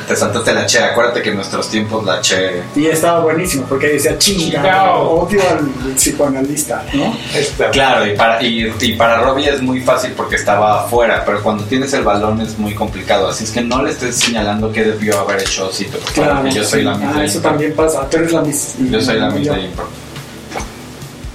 Te 0.07 0.15
saltaste 0.15 0.51
la 0.53 0.65
che. 0.65 0.79
Acuérdate 0.83 1.21
que 1.21 1.29
en 1.29 1.35
nuestros 1.35 1.69
tiempos 1.69 2.03
la 2.03 2.19
che. 2.21 2.63
Y 2.75 2.87
estaba 2.87 3.19
buenísimo 3.19 3.65
porque 3.69 3.87
decía 3.89 4.17
chinga, 4.17 4.61
Chingao. 4.63 5.09
odio 5.21 5.41
al 5.47 5.93
psicoanalista, 5.95 6.83
¿no? 6.93 7.15
Esta- 7.35 7.69
Claro, 7.69 8.07
y 8.07 8.15
para, 8.15 8.41
y, 8.43 8.73
y 8.81 8.93
para 8.93 9.21
Robbie 9.21 9.49
es 9.49 9.61
muy 9.61 9.81
fácil 9.81 10.13
porque 10.17 10.37
estaba 10.37 10.81
afuera, 10.85 11.21
pero 11.23 11.43
cuando 11.43 11.63
tienes 11.65 11.93
el 11.93 12.01
balón 12.03 12.41
es 12.41 12.57
muy 12.57 12.73
complicado. 12.73 13.29
Así 13.29 13.43
es 13.43 13.51
que 13.51 13.61
no 13.61 13.83
le 13.83 13.91
estés 13.91 14.15
señalando 14.17 14.71
qué 14.71 14.83
debió 14.85 15.19
haber 15.19 15.41
hecho 15.41 15.67
Osito. 15.67 15.99
por 15.99 16.09
favor, 16.09 16.29
Claro, 16.31 16.43
que 16.49 16.51
yo 16.55 16.63
soy 16.63 16.79
sí. 16.79 16.85
la 16.85 16.95
misma. 16.95 17.13
Ah, 17.17 17.23
eso 17.23 17.39
también 17.39 17.73
pasa. 17.75 18.09
Tú 18.09 18.17
eres 18.17 18.31
la 18.33 18.41
misma. 18.41 18.89
Yo 18.89 19.01
soy 19.01 19.19
la 19.19 19.29
misma 19.29 19.59
impro. 19.59 19.87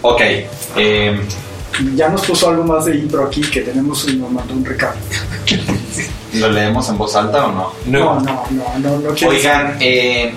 Ok, 0.09 0.21
eh, 0.77 1.21
Ya 1.97 2.09
nos 2.09 2.25
puso 2.25 2.49
algo 2.49 2.63
más 2.63 2.85
de 2.85 2.97
impro 2.97 3.27
aquí 3.27 3.41
que 3.43 3.61
tenemos 3.63 4.07
y 4.09 4.17
nos 4.17 4.31
mandó 4.31 4.55
un 4.55 4.65
recado. 4.65 4.95
¿lo 6.35 6.49
leemos 6.51 6.89
en 6.91 6.99
voz 6.99 7.17
alta 7.17 7.47
o 7.47 7.53
no? 7.53 7.73
No, 7.87 8.15
No. 8.15 8.21
no, 8.21 8.45
no, 8.51 8.79
no, 8.79 8.99
no 9.01 9.11
quiero. 9.15 9.33
Oigan, 9.35 9.77
eh, 9.81 10.33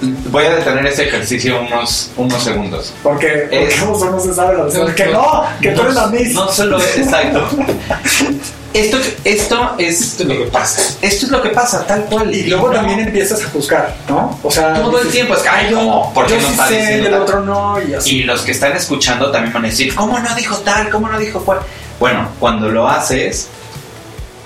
voy 0.00 0.44
a 0.46 0.54
detener 0.56 0.86
este 0.86 1.08
ejercicio 1.08 1.60
unos, 1.60 2.10
unos 2.16 2.42
segundos. 2.42 2.92
Porque, 3.02 3.48
Es- 3.50 3.80
no, 3.80 3.96
no 4.10 4.20
se 4.20 4.34
sabe 4.34 4.56
la 4.56 4.64
verdad. 4.64 4.94
Que 4.94 5.06
no, 5.06 5.44
que 5.60 5.70
tú 5.72 5.82
eres 5.82 5.94
la 5.94 6.06
Miss. 6.08 6.34
No 6.34 6.50
solo 6.50 6.78
es 6.78 6.96
exacto. 6.98 7.48
Esto, 8.72 8.98
esto 9.24 9.74
es 9.78 10.00
Esto 10.00 10.22
es 10.22 10.28
lo 10.28 10.38
que 10.44 10.50
pasa. 10.50 10.80
Esto 11.02 11.26
es 11.26 11.32
lo 11.32 11.42
que 11.42 11.48
pasa, 11.48 11.84
tal 11.88 12.04
cual. 12.04 12.32
Y 12.32 12.44
luego 12.44 12.68
No, 12.68 12.74
también 12.74 13.00
empiezas 13.00 13.42
a 13.44 13.48
juzgar, 13.50 13.96
¿no? 14.08 14.38
O 14.44 14.50
sea, 14.50 14.74
Todo 14.74 15.00
el 15.02 15.08
tiempo 15.08 15.34
es 15.34 15.40
que, 15.40 15.48
ay, 15.48 15.74
¿cómo? 15.74 16.14
¿Por 16.14 16.26
qué 16.26 16.34
yo 16.34 16.40
no 16.40 16.46
sí 16.46 16.52
está 16.52 16.68
sé, 16.68 16.74
diciendo 16.76 17.02
y 17.02 17.06
el 17.06 17.12
tal? 17.12 17.22
otro 17.22 17.40
no, 17.40 17.82
y 17.82 17.94
así. 17.94 18.18
Y 18.18 18.22
los 18.22 18.42
que 18.42 18.52
están 18.52 18.76
escuchando 18.76 19.32
también 19.32 19.52
van 19.52 19.64
a 19.64 19.68
decir, 19.68 19.92
¿cómo 19.92 20.20
no 20.20 20.32
dijo 20.36 20.56
tal? 20.58 20.88
¿Cómo 20.88 21.08
no 21.08 21.18
dijo 21.18 21.44
cual? 21.44 21.58
Bueno, 21.98 22.28
cuando 22.38 22.68
lo 22.68 22.86
haces, 22.88 23.48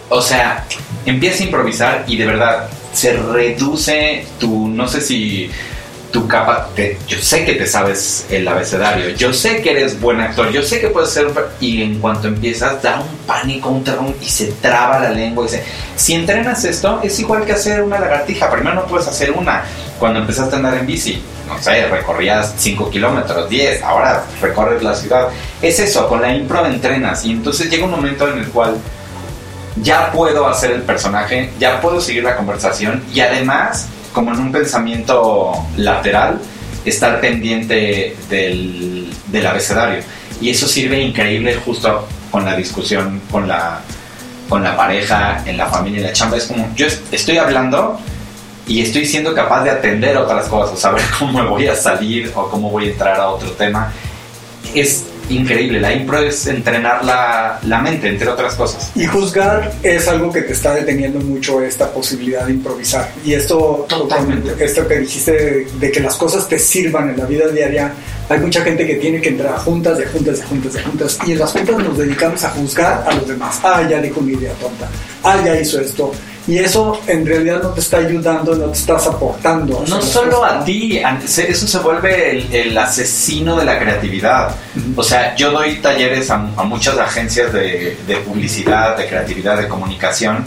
o 0.09 0.23
sea, 0.23 0.65
empiezas 1.05 1.43
a 1.43 1.45
improvisar 1.45 2.05
y 2.07 2.17
de 2.17 2.25
verdad 2.27 2.67
se 2.95 3.13
reduce 3.17 4.25
tu, 4.39 4.69
no 4.69 4.89
sé 4.89 5.01
si 5.01 5.51
tu 6.11 6.29
capa, 6.29 6.69
te- 6.77 6.97
yo 7.09 7.19
sé 7.19 7.45
que 7.45 7.55
te 7.55 7.67
sabes 7.67 8.27
el 8.31 8.47
abecedario, 8.47 9.09
yo 9.17 9.33
sé 9.33 9.61
que 9.61 9.73
eres 9.73 10.01
buen 10.01 10.21
actor, 10.21 10.49
yo 10.53 10.63
sé 10.63 10.81
que 10.81 10.87
puedes 10.87 11.11
ser, 11.11 11.27
y 11.61 11.83
en 11.83 11.99
cuanto 11.99 12.29
empiezas 12.29 12.81
da 12.81 13.01
un 13.01 13.17
pánico, 13.27 13.69
un 13.71 13.83
terror 13.83 14.15
y 14.23 14.27
se 14.27 14.47
traba 14.63 15.01
la 15.01 15.11
lengua 15.11 15.45
y 15.47 15.49
se, 15.49 15.65
si 15.97 16.15
entrenas 16.15 16.65
esto 16.65 17.01
es 17.03 17.19
igual 17.19 17.45
que 17.45 17.53
hacer 17.53 17.83
una 17.83 17.99
lagartija, 17.99 18.49
primero 18.49 18.77
no 18.77 18.87
puedes 18.87 19.09
hacer 19.09 19.33
una, 19.33 19.65
cuando 19.99 20.21
empezaste 20.21 20.55
a 20.55 20.59
andar 20.59 20.75
en 20.75 20.87
bici, 20.87 21.21
no 21.49 21.61
sé, 21.61 21.85
recorrías 21.89 22.55
5 22.59 22.91
kilómetros, 22.91 23.51
10, 23.51 23.83
ahora 23.83 24.25
recorres 24.41 24.85
la 24.85 24.95
ciudad, 24.95 25.29
es 25.61 25.81
eso, 25.81 26.07
con 26.09 26.23
la 26.23 26.33
impro 26.33 26.65
entrenas 26.65 27.25
y 27.25 27.33
entonces 27.33 27.69
llega 27.69 27.87
un 27.87 27.91
momento 27.91 28.29
en 28.33 28.39
el 28.39 28.47
cual 28.51 28.77
ya 29.83 30.13
puedo 30.13 30.47
hacer 30.49 30.71
el 30.73 30.83
personaje, 30.83 31.51
ya 31.59 31.81
puedo 31.81 32.01
seguir 32.01 32.23
la 32.25 32.37
conversación 32.37 33.03
y 33.13 33.21
además, 33.21 33.89
como 34.13 34.33
en 34.33 34.41
un 34.41 34.53
pensamiento 34.53 35.53
lateral, 35.77 36.41
estar 36.85 37.21
pendiente 37.21 38.17
del, 38.29 39.13
del 39.27 39.47
abecedario. 39.47 40.03
Y 40.41 40.51
eso 40.51 40.69
sirve 40.69 41.01
increíble 41.01 41.57
justo 41.65 42.07
con 42.31 42.45
la 42.45 42.55
discusión, 42.57 43.21
con 43.31 43.49
la, 43.49 43.81
con 44.49 44.63
la 44.63 44.77
pareja, 44.77 45.43
en 45.47 45.57
la 45.57 45.67
familia, 45.67 45.99
en 46.01 46.07
la 46.07 46.13
chamba. 46.13 46.37
Es 46.37 46.45
como, 46.47 46.69
yo 46.75 46.87
est- 46.87 47.13
estoy 47.13 47.39
hablando 47.39 47.99
y 48.67 48.81
estoy 48.83 49.07
siendo 49.07 49.35
capaz 49.35 49.63
de 49.65 49.71
atender 49.71 50.17
otras 50.17 50.47
cosas, 50.49 50.79
saber 50.79 51.03
cómo 51.19 51.43
me 51.43 51.49
voy 51.49 51.67
a 51.69 51.75
salir 51.75 52.31
o 52.35 52.49
cómo 52.49 52.71
voy 52.71 52.89
a 52.89 52.91
entrar 52.93 53.19
a 53.21 53.29
otro 53.29 53.51
tema. 53.53 53.93
Es 54.75 55.05
increíble, 55.29 55.81
la 55.81 55.93
impro 55.93 56.19
es 56.19 56.47
entrenar 56.47 57.05
la, 57.05 57.59
la 57.65 57.79
mente, 57.81 58.09
entre 58.09 58.29
otras 58.29 58.55
cosas. 58.55 58.91
Y 58.95 59.07
juzgar 59.07 59.73
es 59.83 60.09
algo 60.09 60.33
que 60.33 60.43
te 60.43 60.53
está 60.53 60.75
deteniendo 60.75 61.21
mucho 61.21 61.61
esta 61.63 61.91
posibilidad 61.91 62.47
de 62.47 62.53
improvisar. 62.53 63.11
Y 63.25 63.35
esto, 63.35 63.87
Totalmente. 63.89 64.55
esto 64.65 64.87
que 64.87 65.01
dijiste 65.01 65.33
de, 65.33 65.67
de 65.79 65.93
que 65.93 66.01
las 66.01 66.17
cosas 66.17 66.49
te 66.49 66.59
sirvan 66.59 67.11
en 67.11 67.19
la 67.19 67.27
vida 67.27 67.49
diaria, 67.49 67.93
hay 68.29 68.39
mucha 68.39 68.63
gente 68.63 68.87
que 68.87 68.95
tiene 68.95 69.21
que 69.21 69.31
entrar 69.31 69.55
a 69.55 69.59
juntas, 69.59 69.99
de 69.99 70.07
juntas, 70.07 70.39
de 70.39 70.45
juntas, 70.45 70.73
de 70.73 70.83
juntas. 70.83 71.19
Y 71.27 71.33
en 71.33 71.39
las 71.39 71.53
juntas 71.53 71.79
nos 71.79 71.99
dedicamos 71.99 72.43
a 72.45 72.51
juzgar 72.51 73.05
a 73.07 73.15
los 73.15 73.29
demás. 73.29 73.61
Ah, 73.63 73.87
ya 73.89 74.01
dijo 74.01 74.21
una 74.21 74.33
idea 74.33 74.53
tonta. 74.55 74.89
Ah, 75.23 75.43
ya 75.45 75.59
hizo 75.61 75.81
esto. 75.81 76.13
Y 76.47 76.59
eso 76.59 77.01
en 77.07 77.25
realidad 77.25 77.63
no 77.63 77.71
te 77.71 77.81
está 77.81 77.97
ayudando, 77.99 78.55
no 78.55 78.67
te 78.67 78.79
estás 78.79 79.07
aportando. 79.07 79.83
No 79.89 80.03
solo 80.03 80.41
cosas, 80.41 80.53
a 80.53 80.59
¿no? 80.59 80.65
ti, 80.65 80.99
a- 80.99 81.19
se- 81.27 81.51
eso 81.51 81.67
se 81.67 81.79
vuelve 81.79 82.31
el, 82.33 82.55
el 82.55 82.77
asesino 82.77 83.57
de 83.57 83.65
la 83.65 83.79
creatividad. 83.79 84.55
O 84.95 85.03
sea, 85.03 85.35
yo 85.37 85.51
doy 85.53 85.77
talleres 85.77 86.31
a, 86.31 86.35
a 86.35 86.63
muchas 86.65 86.99
agencias 86.99 87.51
de, 87.53 87.97
de 88.07 88.17
publicidad, 88.19 88.95
de 88.97 89.09
creatividad, 89.09 89.57
de 89.57 89.69
comunicación. 89.69 90.45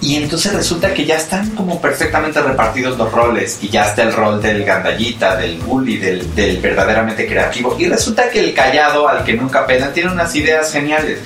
Y 0.00 0.16
entonces 0.16 0.52
resulta 0.52 0.92
que 0.94 1.04
ya 1.04 1.16
están 1.16 1.50
como 1.50 1.80
perfectamente 1.80 2.40
repartidos 2.40 2.98
los 2.98 3.10
roles 3.12 3.58
y 3.62 3.68
ya 3.68 3.86
está 3.86 4.02
el 4.02 4.12
rol 4.12 4.42
del 4.42 4.64
gandallita, 4.64 5.36
del 5.36 5.58
bully, 5.58 5.96
del, 5.98 6.34
del 6.34 6.58
verdaderamente 6.58 7.26
creativo. 7.26 7.76
Y 7.78 7.86
resulta 7.86 8.28
que 8.28 8.40
el 8.40 8.52
callado 8.52 9.08
al 9.08 9.22
que 9.24 9.34
nunca 9.34 9.64
pedan 9.66 9.92
tiene 9.92 10.10
unas 10.10 10.34
ideas 10.34 10.72
geniales. 10.72 11.18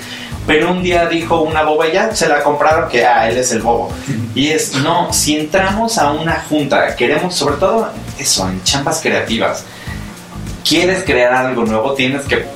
Pero 0.46 0.70
un 0.70 0.82
día 0.82 1.06
dijo 1.06 1.40
una 1.40 1.62
boba 1.62 1.88
y 1.88 1.92
ya 1.92 2.14
se 2.14 2.28
la 2.28 2.42
compraron 2.42 2.88
que 2.88 3.04
ah, 3.04 3.28
él 3.28 3.36
es 3.36 3.50
el 3.50 3.62
bobo. 3.62 3.92
Y 4.34 4.48
es, 4.48 4.74
no, 4.74 5.12
si 5.12 5.36
entramos 5.36 5.98
a 5.98 6.12
una 6.12 6.44
junta, 6.48 6.94
queremos 6.94 7.34
sobre 7.34 7.56
todo 7.56 7.90
eso, 8.18 8.48
en 8.48 8.62
chambas 8.62 9.00
creativas, 9.02 9.64
quieres 10.66 11.02
crear 11.04 11.32
algo 11.32 11.64
nuevo, 11.64 11.94
tienes 11.94 12.24
que 12.26 12.46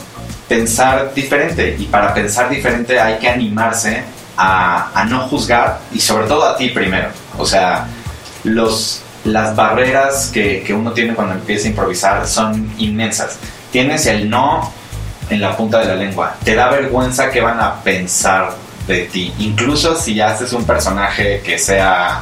pensar 0.49 1.13
diferente. 1.15 1.77
Y 1.79 1.87
para 1.87 2.15
pensar 2.15 2.49
diferente 2.49 3.01
hay 3.01 3.19
que 3.19 3.29
animarse 3.29 4.05
a, 4.37 4.91
a 4.95 5.05
no 5.05 5.29
juzgar 5.29 5.81
y 5.93 6.01
sobre 6.01 6.27
todo 6.27 6.45
a 6.45 6.57
ti 6.57 6.69
primero. 6.69 7.09
O 7.39 7.47
sea, 7.47 7.89
los, 8.45 9.03
las 9.25 9.55
barreras 9.57 10.31
que, 10.33 10.63
que 10.63 10.73
uno 10.73 10.93
tiene 10.93 11.15
cuando 11.15 11.35
empieza 11.35 11.67
a 11.67 11.71
improvisar 11.71 12.27
son 12.27 12.73
inmensas. 12.79 13.37
Tienes 13.73 14.07
el 14.07 14.31
no 14.31 14.73
en 15.31 15.41
la 15.41 15.57
punta 15.57 15.79
de 15.79 15.87
la 15.87 15.95
lengua. 15.95 16.37
Te 16.45 16.55
da 16.55 16.69
vergüenza 16.69 17.31
que 17.31 17.41
van 17.41 17.61
a 17.61 17.83
pensar 17.83 18.53
de 18.87 19.05
ti. 19.07 19.33
Incluso 19.39 19.97
si 19.97 20.21
haces 20.21 20.53
un 20.53 20.65
personaje 20.65 21.41
que 21.45 21.59
sea 21.59 22.21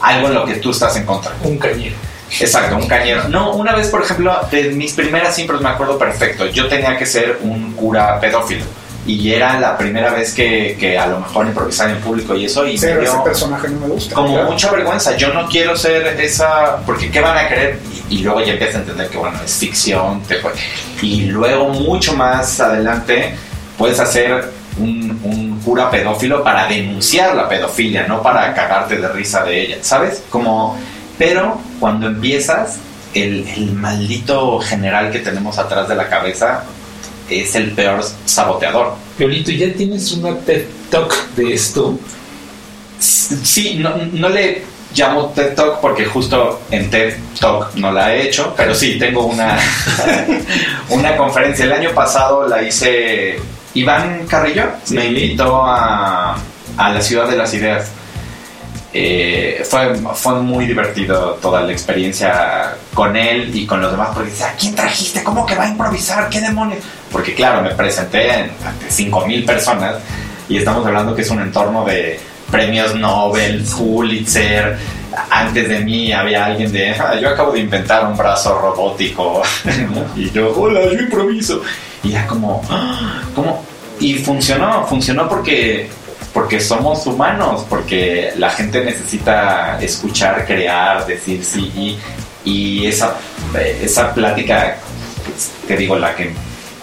algo 0.00 0.28
en 0.28 0.34
lo 0.34 0.44
que 0.44 0.54
tú 0.54 0.70
estás 0.70 0.96
en 0.96 1.04
contra. 1.04 1.32
Un 1.42 1.58
cañero. 1.58 1.96
Exacto, 2.40 2.76
un 2.76 2.88
cañero. 2.88 3.28
No, 3.28 3.54
una 3.54 3.74
vez, 3.74 3.88
por 3.88 4.02
ejemplo, 4.02 4.36
de 4.50 4.70
mis 4.70 4.92
primeras 4.94 5.38
impros 5.38 5.60
me 5.60 5.68
acuerdo 5.68 5.98
perfecto. 5.98 6.46
Yo 6.46 6.68
tenía 6.68 6.96
que 6.96 7.06
ser 7.06 7.38
un 7.42 7.72
cura 7.74 8.18
pedófilo. 8.20 8.64
Y 9.06 9.32
era 9.32 9.60
la 9.60 9.78
primera 9.78 10.10
vez 10.12 10.34
que, 10.34 10.76
que 10.80 10.98
a 10.98 11.06
lo 11.06 11.20
mejor 11.20 11.46
improvisaba 11.46 11.90
en 11.92 11.98
público 12.00 12.34
y 12.34 12.46
eso. 12.46 12.66
Y 12.66 12.76
Pero 12.78 13.00
me 13.00 13.06
ese 13.06 13.16
personaje 13.24 13.68
no 13.68 13.80
me 13.80 13.86
gusta. 13.86 14.14
como 14.14 14.32
Claro. 14.34 14.50
mucha 14.50 14.70
vergüenza. 14.72 15.16
Yo 15.16 15.32
no 15.32 15.46
quiero 15.48 15.76
ser 15.76 16.20
esa. 16.20 16.78
Porque 16.84 17.10
¿qué 17.10 17.20
van 17.20 17.38
a 17.38 17.48
querer? 17.48 17.78
Y, 18.10 18.16
y 18.16 18.18
luego 18.22 18.40
ya 18.42 18.52
empiezas 18.54 18.76
a 18.76 18.78
entender 18.80 19.08
que, 19.08 19.16
bueno, 19.18 19.38
es 19.44 19.52
ficción. 19.54 20.22
te 20.22 20.36
fue- 20.36 20.52
y 21.02 21.26
luego, 21.26 21.68
mucho 21.68 22.14
más 22.14 22.58
adelante, 22.60 23.34
puedes 23.78 24.00
hacer 24.00 24.50
un, 24.78 25.20
un 25.22 25.60
cura 25.64 25.88
pedófilo 25.90 26.42
para 26.42 26.66
denunciar 26.66 27.34
la 27.36 27.48
pedofilia, 27.48 28.06
no 28.08 28.22
para 28.22 28.52
cagarte 28.54 28.96
de 28.96 29.08
risa 29.08 29.44
de 29.44 29.60
ella, 29.62 29.76
¿sabes? 29.82 30.22
Como. 30.30 30.76
Pero 31.16 31.60
cuando 31.80 32.08
empiezas, 32.08 32.78
el, 33.14 33.46
el 33.56 33.72
maldito 33.72 34.58
general 34.60 35.10
que 35.10 35.20
tenemos 35.20 35.56
atrás 35.58 35.88
de 35.88 35.94
la 35.94 36.08
cabeza 36.08 36.64
es 37.28 37.54
el 37.54 37.72
peor 37.72 38.04
saboteador. 38.24 38.94
Violito, 39.18 39.50
¿ya 39.50 39.72
tienes 39.72 40.12
una 40.12 40.36
TED 40.38 40.64
Talk 40.90 41.30
de 41.36 41.54
esto? 41.54 41.98
Sí, 42.98 43.76
no, 43.78 43.94
no 44.12 44.28
le 44.28 44.62
llamo 44.94 45.32
TED 45.34 45.54
Talk 45.54 45.80
porque 45.80 46.06
justo 46.06 46.60
en 46.70 46.90
TED 46.90 47.14
Talk 47.38 47.74
no 47.74 47.92
la 47.92 48.14
he 48.14 48.28
hecho, 48.28 48.54
pero 48.56 48.74
sí, 48.74 48.98
tengo 48.98 49.26
una, 49.26 49.58
una 50.90 51.16
conferencia. 51.16 51.64
El 51.64 51.72
año 51.72 51.90
pasado 51.90 52.46
la 52.48 52.62
hice 52.62 53.38
Iván 53.74 54.26
Carrillo, 54.26 54.64
me 54.90 55.06
invitó 55.06 55.64
a, 55.64 56.36
a 56.76 56.90
la 56.90 57.00
Ciudad 57.00 57.28
de 57.28 57.36
las 57.36 57.52
Ideas. 57.54 57.90
Eh, 58.98 59.62
fue, 59.68 59.94
fue 60.14 60.40
muy 60.40 60.64
divertido 60.66 61.38
toda 61.42 61.60
la 61.60 61.70
experiencia 61.70 62.74
con 62.94 63.14
él 63.14 63.50
y 63.54 63.66
con 63.66 63.78
los 63.82 63.90
demás 63.92 64.08
porque 64.14 64.30
dice, 64.30 64.44
¿a 64.44 64.54
quién 64.54 64.74
trajiste? 64.74 65.22
¿Cómo 65.22 65.44
que 65.44 65.54
va 65.54 65.64
a 65.64 65.68
improvisar? 65.68 66.30
¿Qué 66.30 66.40
demonios? 66.40 66.80
Porque 67.12 67.34
claro, 67.34 67.60
me 67.60 67.74
presenté 67.74 68.26
en- 68.32 68.50
ante 68.64 68.86
5.000 68.90 69.44
personas 69.44 69.96
y 70.48 70.56
estamos 70.56 70.86
hablando 70.86 71.14
que 71.14 71.20
es 71.20 71.30
un 71.30 71.42
entorno 71.42 71.84
de 71.84 72.18
premios 72.50 72.94
Nobel, 72.94 73.62
Pulitzer. 73.64 74.78
Antes 75.30 75.68
de 75.68 75.80
mí 75.80 76.10
había 76.12 76.46
alguien 76.46 76.72
de, 76.72 76.92
"Ah, 76.92 77.16
yo 77.20 77.28
acabo 77.28 77.52
de 77.52 77.60
inventar 77.60 78.06
un 78.06 78.16
brazo 78.16 78.58
robótico. 78.58 79.42
y 80.16 80.30
yo, 80.30 80.54
hola, 80.56 80.80
yo 80.84 80.92
improviso. 81.00 81.60
Y 82.02 82.10
ya 82.12 82.26
como, 82.26 82.62
"Ah", 82.70 83.20
como 83.34 83.62
Y 84.00 84.14
funcionó, 84.14 84.86
funcionó 84.86 85.26
porque 85.28 85.88
porque 86.32 86.60
somos 86.60 87.06
humanos, 87.06 87.64
porque 87.68 88.32
la 88.36 88.50
gente 88.50 88.84
necesita 88.84 89.78
escuchar, 89.80 90.44
crear, 90.46 91.06
decir 91.06 91.44
sí 91.44 91.72
y, 92.44 92.50
y 92.50 92.86
esa, 92.86 93.14
esa 93.82 94.12
plática, 94.14 94.76
pues, 95.24 95.50
te 95.66 95.76
digo, 95.76 95.96
la 95.98 96.14
que 96.14 96.30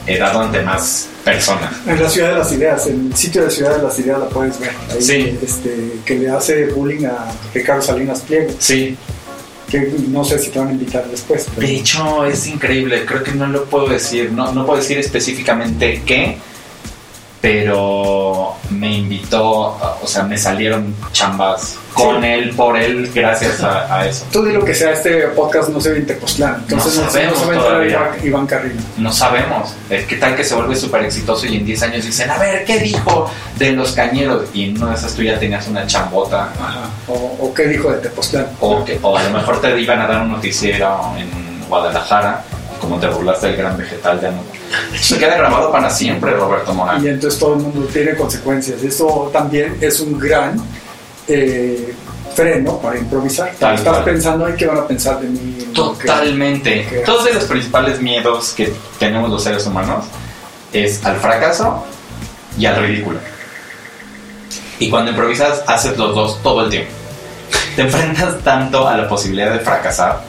he 0.08 0.18
dado 0.18 0.42
ante 0.42 0.62
más 0.62 1.08
personas. 1.24 1.72
En 1.88 2.02
la 2.02 2.10
Ciudad 2.10 2.32
de 2.32 2.38
las 2.40 2.52
Ideas, 2.52 2.88
en 2.88 3.08
el 3.12 3.16
sitio 3.16 3.46
de 3.46 3.52
Ciudad 3.52 3.78
de 3.78 3.84
las 3.84 3.98
Ideas 4.00 4.20
la 4.20 4.26
puedes 4.28 4.60
ver. 4.60 4.72
Ahí, 4.92 5.02
Sí. 5.02 5.40
Este, 5.42 5.94
que 6.04 6.16
le 6.16 6.30
hace 6.30 6.66
bullying 6.68 7.06
a 7.06 7.32
Ricardo 7.54 7.82
Salinas 7.82 8.22
Pliego. 8.22 8.52
Sí, 8.60 8.98
Que 9.72 9.92
no 10.10 10.24
sé 10.24 10.38
si 10.38 10.50
te 10.50 10.60
van 10.60 10.68
a 10.68 10.72
invitar 10.74 11.06
después. 11.10 11.48
pero- 11.56 11.66
de 11.68 11.76
hecho 11.76 12.26
es 12.26 12.46
increíble, 12.48 13.06
creo 13.06 13.24
que 13.24 13.32
no 13.32 13.48
lo 13.48 13.64
puedo 13.66 13.88
decir, 13.88 14.32
no, 14.32 14.52
no 14.52 14.66
puedo 14.68 14.80
decir 14.80 14.98
específicamente 15.00 16.02
qué, 16.06 16.38
pero 17.44 18.56
me 18.70 18.90
invitó, 19.00 19.44
o 20.02 20.08
sea, 20.08 20.24
me 20.24 20.38
salieron 20.38 20.96
chambas 21.12 21.76
con 21.94 22.22
Sí. 22.22 22.28
él, 22.28 22.56
por 22.56 22.78
él, 22.78 23.12
gracias 23.14 23.62
a, 23.62 23.94
a 23.94 24.08
eso. 24.08 24.26
Tú 24.32 24.46
di 24.46 24.54
lo 24.54 24.64
que 24.64 24.74
sea, 24.74 24.92
este 24.94 25.24
podcast 25.36 25.68
no 25.68 25.82
se 25.82 25.92
ve 25.92 25.98
en 25.98 26.08
Tepoztlán. 26.08 26.56
Entonces 26.62 26.96
No 26.96 27.04
no, 27.04 27.12
sabemos 27.12 27.40
se 27.40 27.46
va 27.46 27.52
a 27.52 27.56
entrar 27.56 27.72
todavía. 27.74 28.12
Iván, 28.24 28.48
Carrillo. 28.48 28.80
No 28.98 29.12
sabemos. 29.12 29.76
Eh, 29.90 30.06
¿Qué 30.08 30.16
tal 30.16 30.38
que 30.38 30.46
se 30.46 30.56
vuelve 30.56 30.74
súper 30.78 31.04
exitoso 31.04 31.46
y 31.46 31.58
en 31.58 31.66
10 31.66 31.84
años 31.84 32.06
dicen, 32.06 32.30
a 32.30 32.38
ver, 32.38 32.64
¿qué 32.64 32.80
dijo 32.80 33.30
de 33.58 33.74
los 33.74 33.92
cañeros? 33.92 34.46
Y 34.54 34.70
en 34.70 34.78
una 34.82 34.92
de 34.92 34.96
esas 34.96 35.14
tú 35.14 35.22
ya 35.22 35.38
tenías 35.38 35.68
una 35.68 35.86
chambota. 35.86 36.50
Ajá. 36.58 36.90
O, 37.10 37.14
o 37.42 37.54
qué 37.54 37.68
dijo 37.68 37.92
de 37.92 37.98
Tepoztlán. 37.98 38.48
O, 38.62 38.86
que, 38.86 38.98
o 39.02 39.18
a 39.18 39.22
lo 39.24 39.30
mejor 39.32 39.60
te 39.60 39.78
iban 39.82 40.00
a 40.00 40.08
dar 40.08 40.22
un 40.22 40.32
noticiero 40.32 41.12
en 41.18 41.68
Guadalajara. 41.68 42.42
Como 42.84 43.00
te 43.00 43.08
burlaste 43.08 43.48
del 43.48 43.56
gran 43.56 43.78
vegetal, 43.78 44.20
ya 44.20 44.30
no. 44.32 44.42
Se 45.00 45.18
queda 45.18 45.38
grabado 45.38 45.72
para 45.72 45.90
siempre, 45.90 46.32
Roberto 46.32 46.74
Morán. 46.74 47.02
Y 47.04 47.08
entonces 47.08 47.40
todo 47.40 47.54
el 47.54 47.62
mundo 47.62 47.88
tiene 47.94 48.14
consecuencias. 48.16 48.84
Eso 48.84 49.30
también 49.32 49.78
es 49.80 50.02
un 50.02 50.20
gran 50.20 50.62
eh, 51.30 51.94
freno 52.36 52.78
para 52.80 53.00
improvisar. 53.00 53.54
Tal 53.58 53.76
Estás 53.76 53.94
cual. 53.94 54.04
pensando, 54.04 54.46
ay, 54.46 54.54
¿qué 54.58 54.66
van 54.68 54.80
a 54.80 54.86
pensar 54.88 55.18
de 55.22 55.30
mí? 55.30 55.56
Que- 55.60 55.66
Totalmente. 55.74 56.86
que- 56.90 56.98
Todos 57.06 57.24
de 57.24 57.34
los 57.36 57.46
principales 57.46 58.02
miedos 58.02 58.52
que 58.52 58.74
tenemos 59.00 59.30
los 59.30 59.42
seres 59.42 59.66
humanos 59.66 60.04
es 60.74 61.06
al 61.06 61.16
fracaso 61.16 61.86
y 62.58 62.66
al 62.66 62.76
ridículo. 62.76 63.20
Y 64.80 64.90
cuando 64.90 65.12
improvisas, 65.12 65.64
haces 65.68 65.98
los 65.98 66.14
dos 66.14 66.42
todo 66.44 66.66
el 66.66 66.70
tiempo. 66.70 66.92
Te 67.78 67.84
enfrentas 67.84 68.40
tanto 68.44 68.86
a 68.90 68.98
la 68.98 69.08
posibilidad 69.08 69.54
de 69.54 69.60
fracasar. 69.60 70.22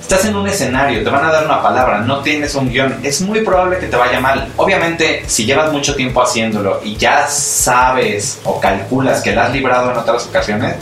Estás 0.00 0.24
en 0.24 0.36
un 0.36 0.46
escenario, 0.46 1.02
te 1.02 1.10
van 1.10 1.24
a 1.24 1.32
dar 1.32 1.44
una 1.44 1.60
palabra, 1.60 1.98
no 1.98 2.20
tienes 2.20 2.54
un 2.54 2.70
guion, 2.70 3.00
es 3.02 3.20
muy 3.22 3.40
probable 3.40 3.78
que 3.78 3.86
te 3.86 3.96
vaya 3.96 4.20
mal. 4.20 4.52
Obviamente, 4.56 5.24
si 5.26 5.44
llevas 5.44 5.72
mucho 5.72 5.96
tiempo 5.96 6.22
haciéndolo 6.22 6.80
y 6.84 6.96
ya 6.96 7.26
sabes 7.26 8.38
o 8.44 8.60
calculas 8.60 9.20
que 9.20 9.34
la 9.34 9.46
has 9.46 9.52
librado 9.52 9.90
en 9.90 9.96
otras 9.96 10.26
ocasiones, 10.26 10.76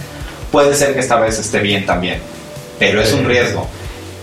puede 0.52 0.74
ser 0.74 0.92
que 0.92 1.00
esta 1.00 1.16
vez 1.16 1.38
esté 1.38 1.60
bien 1.60 1.86
también. 1.86 2.20
Pero 2.78 3.00
es 3.00 3.12
un 3.12 3.24
riesgo. 3.24 3.66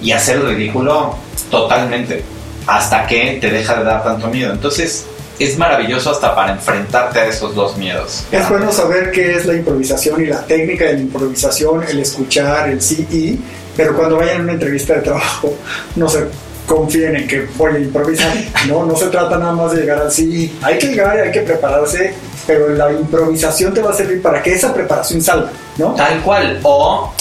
Y 0.01 0.11
hacer 0.11 0.37
el 0.37 0.47
ridículo 0.47 1.15
totalmente. 1.49 2.23
Hasta 2.67 3.07
que 3.07 3.39
te 3.41 3.49
deja 3.49 3.75
de 3.75 3.83
dar 3.83 4.03
tanto 4.03 4.27
miedo. 4.27 4.53
Entonces, 4.53 5.07
es 5.39 5.57
maravilloso 5.57 6.11
hasta 6.11 6.35
para 6.35 6.53
enfrentarte 6.53 7.19
a 7.19 7.25
esos 7.25 7.55
dos 7.55 7.75
miedos. 7.77 8.23
Es 8.31 8.47
bueno 8.47 8.71
saber 8.71 9.11
qué 9.11 9.35
es 9.35 9.45
la 9.45 9.55
improvisación 9.55 10.23
y 10.23 10.27
la 10.27 10.45
técnica 10.45 10.85
de 10.85 10.93
la 10.93 10.99
improvisación, 10.99 11.83
el 11.83 11.99
escuchar, 11.99 12.69
el 12.69 12.81
sí 12.81 13.07
y, 13.11 13.39
pero 13.75 13.95
cuando 13.95 14.17
vayan 14.17 14.41
a 14.41 14.43
una 14.43 14.53
entrevista 14.53 14.95
de 14.95 15.01
trabajo, 15.01 15.55
no 15.95 16.09
se 16.09 16.25
confíen 16.65 17.15
en 17.15 17.27
que 17.27 17.47
voy 17.57 17.75
a 17.75 17.79
improvisar, 17.79 18.33
no, 18.67 18.85
no 18.85 18.95
se 18.95 19.07
trata 19.07 19.37
nada 19.37 19.51
más 19.53 19.73
de 19.73 19.81
llegar 19.81 20.01
al 20.01 20.11
sí, 20.11 20.57
hay 20.61 20.77
que 20.77 20.87
llegar, 20.87 21.17
hay 21.17 21.31
que 21.31 21.41
prepararse, 21.41 22.13
pero 22.47 22.69
la 22.69 22.91
improvisación 22.91 23.73
te 23.73 23.81
va 23.81 23.91
a 23.91 23.93
servir 23.93 24.21
para 24.21 24.41
que 24.41 24.53
esa 24.53 24.73
preparación 24.73 25.21
salga, 25.21 25.51
¿no? 25.77 25.93
Tal 25.95 26.21
cual. 26.21 26.59
O 26.63 27.11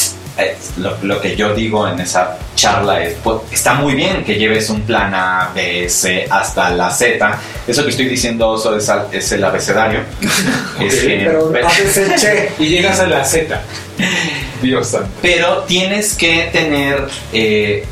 lo, 0.79 0.97
lo 1.03 1.21
que 1.21 1.37
yo 1.37 1.55
digo 1.55 1.87
en 1.89 2.01
esa 2.01 2.39
charla 2.55 3.03
es, 3.03 3.15
pues, 3.23 3.39
está 3.53 3.75
muy 3.75 3.95
bien 3.95 4.25
que 4.25 4.37
lleves 4.37 4.71
un 4.71 4.83
plan 4.83 5.15
A, 5.15 5.51
B, 5.55 5.89
C 5.89 6.27
hasta 6.31 6.71
la 6.71 6.91
Z. 6.91 7.39
Eso 7.67 7.85
que 7.85 7.91
estoy 7.91 8.07
diciendo 8.09 8.49
Oso, 8.49 8.77
es, 8.77 8.89
al- 8.89 9.09
es 9.13 9.31
el 9.33 9.45
abecedario. 9.45 10.01
Es 10.81 10.95
que- 11.01 11.17
Pero 11.53 11.53
haces 11.67 12.15
che, 12.21 12.53
Y 12.59 12.69
llegas 12.69 13.01
a 13.01 13.07
la 13.07 13.25
Z. 13.25 13.61
Dios 14.63 14.89
santo. 14.89 15.09
pero 15.23 15.59
tienes 15.63 16.15
que 16.15 16.51
tener, 16.53 17.07
eh, 17.33 17.85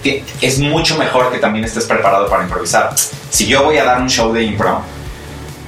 es 0.43 0.59
mucho 0.59 0.99
mejor 0.99 1.31
que 1.33 1.39
también 1.39 1.65
estés 1.65 1.85
preparado 1.85 2.29
para 2.29 2.43
improvisar. 2.45 2.91
Si 3.31 3.47
yo 3.47 3.65
voy 3.65 3.79
a 3.79 3.85
dar 3.85 4.01
un 4.03 4.09
show 4.09 4.33
de 4.33 4.43
impro, 4.45 4.83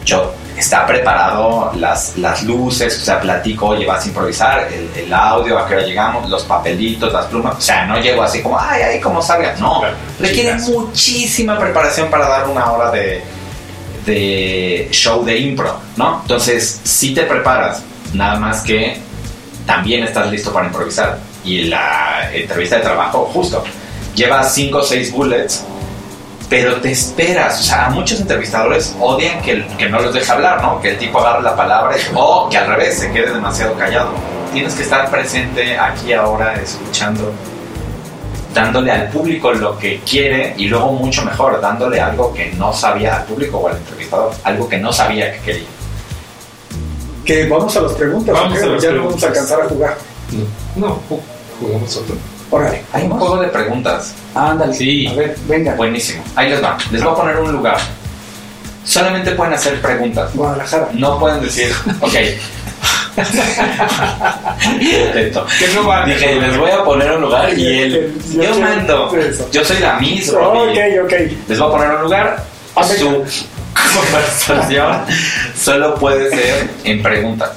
yo 0.04 0.34
está 0.56 0.86
preparado 0.86 1.72
las, 1.76 2.16
las 2.18 2.42
luces, 2.42 2.98
o 3.00 3.04
sea, 3.04 3.20
platico, 3.20 3.68
oye, 3.68 3.86
vas 3.86 4.04
a 4.04 4.08
improvisar, 4.08 4.68
el, 4.72 4.90
el 5.04 5.12
audio, 5.12 5.58
a 5.58 5.66
qué 5.66 5.74
hora 5.76 5.84
llegamos, 5.84 6.28
los 6.28 6.44
papelitos, 6.44 7.12
las 7.12 7.26
plumas, 7.26 7.56
o 7.56 7.60
sea, 7.60 7.86
no 7.86 7.98
llego 7.98 8.22
así 8.22 8.42
como, 8.42 8.58
ay, 8.58 8.82
ay, 8.82 9.00
como 9.00 9.22
salga, 9.22 9.54
no, 9.58 9.80
Claro, 9.80 9.96
requiere 10.18 10.50
chingazo. 10.50 10.70
muchísima 10.72 11.58
preparación 11.58 12.10
para 12.10 12.28
dar 12.28 12.48
una 12.48 12.70
hora 12.72 12.90
de, 12.90 13.22
de 14.04 14.88
show 14.92 15.24
de 15.24 15.38
impro, 15.38 15.78
¿no? 15.96 16.20
Entonces, 16.22 16.80
si 16.84 17.14
te 17.14 17.22
preparas, 17.22 17.82
nada 18.12 18.38
más 18.38 18.62
que 18.62 18.98
también 19.66 20.04
estás 20.04 20.30
listo 20.30 20.52
para 20.52 20.66
improvisar. 20.66 21.18
Y 21.44 21.64
la 21.64 22.30
entrevista 22.34 22.76
de 22.76 22.82
trabajo, 22.82 23.30
justo, 23.32 23.62
llevas 24.14 24.52
5 24.54 24.78
o 24.78 24.82
6 24.82 25.12
bullets, 25.12 25.64
pero 26.50 26.76
te 26.82 26.90
esperas. 26.90 27.60
O 27.60 27.62
sea, 27.62 27.86
a 27.86 27.90
muchos 27.90 28.20
entrevistadores 28.20 28.94
odian 29.00 29.40
que, 29.40 29.64
que 29.78 29.88
no 29.88 30.00
los 30.00 30.12
deje 30.12 30.30
hablar, 30.30 30.60
¿no? 30.60 30.80
Que 30.82 30.90
el 30.90 30.98
tipo 30.98 31.18
agarre 31.20 31.42
la 31.42 31.56
palabra 31.56 31.96
y- 31.96 32.00
o 32.14 32.48
que 32.50 32.58
al 32.58 32.66
revés 32.66 32.98
se 32.98 33.10
quede 33.12 33.32
demasiado 33.32 33.74
callado. 33.76 34.10
Tienes 34.52 34.74
que 34.74 34.82
estar 34.82 35.08
presente 35.10 35.78
aquí 35.78 36.12
ahora, 36.12 36.54
escuchando, 36.60 37.32
dándole 38.52 38.90
al 38.90 39.08
público 39.10 39.52
lo 39.52 39.78
que 39.78 40.00
quiere 40.00 40.54
y 40.58 40.66
luego 40.66 40.92
mucho 40.92 41.24
mejor, 41.24 41.60
dándole 41.60 42.00
algo 42.00 42.34
que 42.34 42.50
no 42.54 42.72
sabía 42.72 43.18
al 43.18 43.24
público 43.24 43.58
o 43.58 43.68
al 43.68 43.76
entrevistador, 43.76 44.32
algo 44.42 44.68
que 44.68 44.76
no 44.78 44.92
sabía 44.92 45.32
que 45.32 45.38
quería. 45.38 45.68
que 47.24 47.46
vamos 47.46 47.76
a 47.76 47.80
las 47.82 47.92
preguntas, 47.92 48.34
Vamos 48.34 48.60
a 48.60 48.66
las 48.66 48.82
ya 48.82 48.90
no 48.90 49.04
vamos 49.04 49.14
a 49.14 49.16
preguntas. 49.16 49.24
alcanzar 49.28 49.60
a 49.60 49.68
jugar. 49.68 49.96
No, 50.74 50.86
no, 50.88 50.94
ju- 51.08 51.20
jugamos 51.60 51.96
otro. 51.96 52.16
Órale, 52.50 52.82
Hay 52.92 53.04
un 53.04 53.10
juego 53.12 53.36
de 53.38 53.48
preguntas. 53.48 54.14
ándale, 54.34 54.74
Sí. 54.74 55.06
a 55.06 55.14
ver, 55.14 55.36
venga, 55.46 55.74
Buenísimo. 55.74 56.22
Ahí 56.34 56.50
les 56.50 56.62
va. 56.62 56.76
Les 56.90 57.02
voy 57.02 57.12
a 57.12 57.16
poner 57.16 57.36
un 57.38 57.52
lugar. 57.52 57.78
Solamente 58.84 59.30
pueden 59.32 59.54
hacer 59.54 59.80
preguntas. 59.80 60.30
Guadalajara. 60.34 60.88
No 60.94 61.18
pueden 61.18 61.40
decir, 61.42 61.72
ok. 62.00 62.14
No 65.74 65.84
vale. 65.86 66.14
Dije, 66.14 66.40
les 66.40 66.56
voy 66.56 66.70
a 66.70 66.84
poner 66.84 67.12
un 67.12 67.22
lugar 67.22 67.56
y 67.56 67.66
él. 67.66 68.14
Yo 68.32 68.58
mando. 68.58 69.14
eso. 69.16 69.48
Yo 69.52 69.64
soy 69.64 69.78
la 69.78 69.94
Miss 70.00 70.30
Ok, 70.30 70.36
Robbie. 70.36 71.00
ok. 71.00 71.12
Les 71.48 71.58
voy 71.58 71.68
a 71.68 71.70
poner 71.72 71.90
un 71.96 72.02
lugar. 72.02 72.42
Ah, 72.74 72.84
Su 72.84 73.24
conversación 74.00 75.04
solo 75.56 75.94
puede 75.96 76.30
ser 76.30 76.70
en 76.84 77.02
preguntas. 77.02 77.50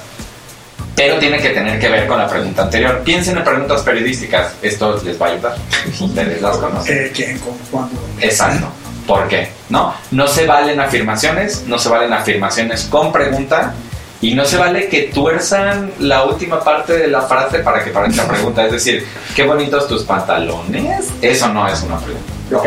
Pero 0.96 1.18
tiene 1.18 1.38
que 1.38 1.50
tener 1.50 1.78
que 1.80 1.88
ver 1.88 2.06
con 2.06 2.18
la 2.18 2.28
pregunta 2.28 2.62
anterior. 2.62 3.00
Piensen 3.04 3.36
en 3.36 3.44
preguntas 3.44 3.82
periodísticas. 3.82 4.54
Esto 4.62 5.00
les 5.04 5.20
va 5.20 5.26
a 5.26 5.30
ayudar. 5.30 5.56
Ustedes 6.00 6.40
las 6.40 6.56
conocen. 6.56 6.96
¿Qué, 6.96 7.10
¿Quién, 7.12 7.38
cómo, 7.38 7.58
cuándo? 7.70 8.00
Exacto. 8.20 8.68
¿Por 9.06 9.28
qué? 9.28 9.48
¿No? 9.68 9.94
No 10.12 10.26
se 10.28 10.46
valen 10.46 10.80
afirmaciones, 10.80 11.64
no 11.66 11.78
se 11.78 11.88
valen 11.88 12.12
afirmaciones 12.12 12.84
con 12.84 13.12
pregunta 13.12 13.74
y 14.20 14.34
no 14.34 14.44
se 14.44 14.56
vale 14.56 14.88
que 14.88 15.10
tuerzan 15.12 15.92
la 15.98 16.24
última 16.24 16.62
parte 16.62 16.96
de 16.96 17.08
la 17.08 17.22
frase 17.22 17.58
para 17.58 17.84
que 17.84 17.90
parezca 17.90 18.26
pregunta. 18.28 18.64
Es 18.64 18.72
decir, 18.72 19.06
qué 19.34 19.42
bonitos 19.44 19.88
tus 19.88 20.04
pantalones. 20.04 21.08
Eso 21.20 21.48
no 21.48 21.68
es 21.68 21.82
una 21.82 21.98
pregunta. 21.98 22.32
¿Ok? 22.52 22.66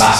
Va. 0.00 0.14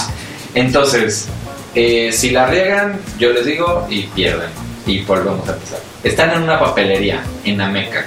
Entonces, 0.53 1.27
eh, 1.73 2.11
si 2.11 2.29
la 2.31 2.45
riegan, 2.47 2.99
yo 3.17 3.31
les 3.31 3.45
digo 3.45 3.87
y 3.89 4.03
pierden. 4.03 4.49
Y 4.85 5.01
volvemos 5.01 5.47
a 5.49 5.53
empezar. 5.53 5.79
Están 6.05 6.29
en 6.33 6.43
una 6.43 6.59
papelería 6.59 7.23
en 7.43 7.59
Ameca. 7.59 8.05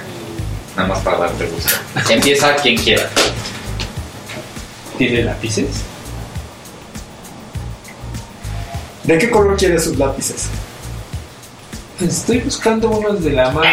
Nada 0.77 0.87
más 0.87 0.99
para 0.99 1.17
darte 1.17 1.45
gusto. 1.47 1.75
Empieza 2.09 2.55
quien 2.55 2.77
quiera. 2.77 3.09
¿Tiene 4.97 5.23
lápices? 5.23 5.83
¿De 9.03 9.17
qué 9.17 9.29
color 9.29 9.57
quiere 9.57 9.77
sus 9.77 9.97
lápices? 9.97 10.47
Estoy 11.99 12.37
buscando 12.39 12.87
unos 12.87 13.21
de 13.21 13.31
la 13.31 13.51
marca. 13.51 13.69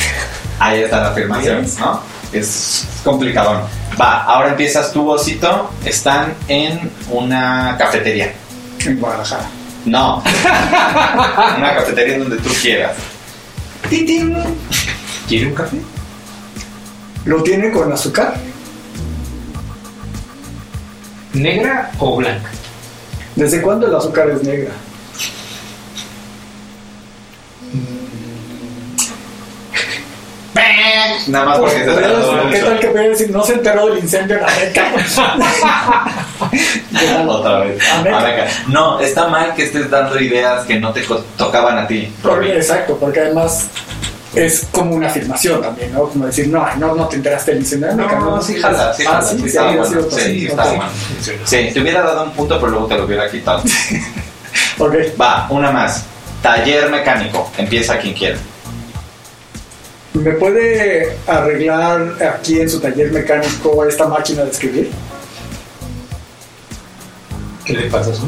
Ahí 0.58 0.82
está 0.82 1.00
la 1.00 1.08
afirmación, 1.08 1.66
¿no? 1.80 2.02
Es 2.30 2.86
complicado. 3.02 3.66
Va, 3.98 4.24
ahora 4.24 4.50
empiezas 4.50 4.92
tu 4.92 5.08
osito. 5.08 5.70
Están 5.82 6.34
en 6.46 6.90
una 7.08 7.74
cafetería. 7.78 8.34
En 8.84 9.00
Guadalajara. 9.00 9.46
No. 9.86 10.22
una 11.56 11.74
cafetería 11.74 12.16
en 12.16 12.20
donde 12.20 12.36
tú 12.36 12.50
quieras. 12.60 12.92
¡Titín! 13.88 14.34
¿Quiere 15.28 15.46
un 15.48 15.54
café? 15.54 15.78
¿Lo 17.24 17.42
tiene 17.42 17.70
con 17.70 17.92
azúcar? 17.92 18.34
¿Negra 21.32 21.90
o 21.98 22.16
blanca? 22.16 22.50
¿Desde 23.36 23.62
cuándo 23.62 23.86
el 23.86 23.94
azúcar 23.94 24.30
es 24.30 24.42
negra? 24.42 24.72
Nada 31.28 31.44
más 31.44 31.58
porque 31.58 31.78
se 31.78 31.84
tardó 31.84 32.50
¿Qué 32.50 32.58
tal 32.58 32.80
que 32.80 32.88
puede 32.88 33.08
decir, 33.10 33.30
no 33.30 33.42
se 33.42 33.54
enteró 33.54 33.86
del 33.86 33.98
incendio 33.98 34.36
en 34.36 34.44
Ameca? 34.44 34.92
Otra 37.28 37.58
vez. 37.60 37.82
Ameca. 37.92 38.46
No, 38.68 39.00
está 39.00 39.28
mal 39.28 39.54
que 39.54 39.64
estés 39.64 39.90
dando 39.90 40.20
ideas 40.20 40.66
que 40.66 40.78
no 40.78 40.92
te 40.92 41.02
tocaban 41.36 41.78
a 41.78 41.86
ti. 41.86 42.12
Porque, 42.22 42.56
exacto, 42.56 42.96
porque 42.98 43.20
además 43.20 43.68
es 44.34 44.66
como 44.72 44.94
una 44.94 45.08
afirmación 45.08 45.62
también, 45.62 45.92
¿no? 45.92 46.08
Como 46.08 46.26
decir, 46.26 46.48
no, 46.48 46.66
no, 46.76 46.94
no 46.94 47.06
te 47.06 47.16
enteraste 47.16 47.52
del 47.52 47.60
incendio 47.60 47.94
No, 47.94 48.08
no, 48.08 48.42
sí, 48.42 48.60
jala, 48.60 48.92
sí, 48.94 49.04
jala, 49.04 49.22
sí, 49.22 49.38
sí. 49.38 49.58
Sí, 50.10 50.46
estaba 50.46 50.72
bueno. 50.72 50.90
Sí, 51.44 51.70
te 51.72 51.80
hubiera 51.80 52.02
dado 52.02 52.24
un 52.24 52.32
punto, 52.32 52.58
pero 52.58 52.70
luego 52.70 52.86
te 52.86 52.96
lo 52.96 53.04
hubiera 53.04 53.30
quitado. 53.30 53.62
ok. 54.78 54.94
Va, 55.20 55.46
una 55.50 55.70
más. 55.70 56.04
Taller 56.42 56.90
mecánico. 56.90 57.50
Empieza 57.56 57.98
quien 57.98 58.14
quiera. 58.14 58.38
¿Me 60.14 60.32
puede 60.32 61.16
arreglar 61.26 62.16
aquí 62.22 62.60
en 62.60 62.68
su 62.68 62.80
taller 62.80 63.10
mecánico 63.12 63.84
esta 63.84 64.06
máquina 64.06 64.44
de 64.44 64.50
escribir? 64.50 64.90
¿Qué 67.64 67.72
le 67.72 67.90
pasa 67.90 68.10
a 68.10 68.14
su 68.14 68.26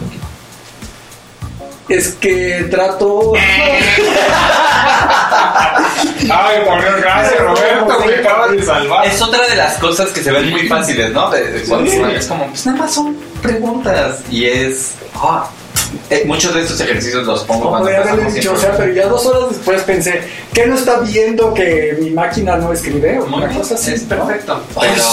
Es 1.88 2.14
que 2.14 2.68
trato. 2.70 3.33
Ay, 6.31 6.64
por 6.64 6.81
Dios, 6.81 7.01
gracias, 7.01 7.40
Roberto, 7.44 8.07
me 8.07 8.14
acabas 8.14 8.53
de 8.53 8.62
salvar. 8.62 9.07
Es 9.07 9.20
otra 9.20 9.47
de 9.47 9.57
las 9.57 9.75
cosas 9.75 10.11
que 10.11 10.23
se 10.23 10.33
ven 10.33 10.51
muy 10.51 10.66
fáciles, 10.66 11.12
¿no? 11.12 11.31
De, 11.31 11.62
Es 12.16 12.27
como, 12.27 12.47
pues 12.47 12.66
nada 12.66 12.79
más 12.79 12.94
son 12.94 13.16
preguntas. 13.42 14.20
Y 14.31 14.47
es. 14.47 14.94
Ah, 15.14 15.51
eh, 16.11 16.24
muchos 16.26 16.54
de 16.54 16.62
estos 16.62 16.80
ejercicios 16.80 17.26
los 17.26 17.44
pongo 17.44 17.70
cuando 17.70 17.88
dicho, 18.33 18.52
o 18.52 18.57
sea, 18.57 18.76
pero 18.76 18.92
ya 18.92 19.07
dos 19.07 19.26
horas 19.26 19.50
después 19.50 19.83
pensé, 19.83 20.22
¿qué 20.52 20.66
no 20.66 20.74
está 20.74 21.00
viendo 21.00 21.52
que 21.54 21.96
mi 22.00 22.11
máquina 22.11 22.57
no 22.57 22.72
escribe? 22.72 23.18
O 23.18 23.24
una 23.24 23.48
cosa 23.48 23.74
así. 23.74 23.94
Es 23.94 24.02
perfecto. 24.02 24.62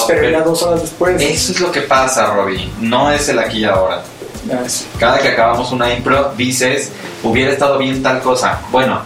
Pero, 0.07 0.29
ya 0.29 0.41
dos 0.41 0.63
horas 0.63 0.81
después. 0.81 1.21
Eso 1.21 1.51
es 1.51 1.59
lo 1.59 1.71
que 1.71 1.81
pasa, 1.81 2.27
Robbie. 2.27 2.69
No 2.79 3.11
es 3.11 3.27
el 3.29 3.39
aquí 3.39 3.59
y 3.59 3.65
ahora. 3.65 4.03
Cada 4.99 5.19
que 5.19 5.29
acabamos 5.29 5.71
una 5.71 5.93
impro, 5.93 6.33
dices, 6.35 6.91
hubiera 7.23 7.51
estado 7.51 7.77
bien 7.77 8.01
tal 8.01 8.21
cosa. 8.21 8.59
Bueno, 8.71 9.01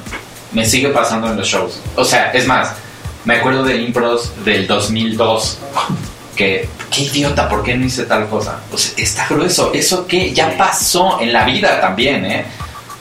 me 0.53 0.65
sigue 0.65 0.89
pasando 0.89 1.27
en 1.29 1.37
los 1.37 1.47
shows. 1.47 1.79
O 1.95 2.05
sea, 2.05 2.31
es 2.31 2.47
más, 2.47 2.71
me 3.25 3.35
acuerdo 3.35 3.63
de 3.63 3.75
impros 3.75 4.31
del 4.45 4.67
2002 4.67 5.57
que, 6.35 6.67
qué 6.89 7.03
idiota, 7.03 7.47
¿por 7.49 7.63
qué 7.63 7.75
no 7.75 7.85
hice 7.85 8.03
tal 8.05 8.27
cosa? 8.27 8.59
Pues 8.69 8.93
está 8.97 9.27
grueso, 9.27 9.71
eso 9.73 10.05
que 10.07 10.33
ya 10.33 10.57
pasó 10.57 11.19
en 11.21 11.33
la 11.33 11.45
vida 11.45 11.79
también, 11.81 12.25
¿eh? 12.25 12.45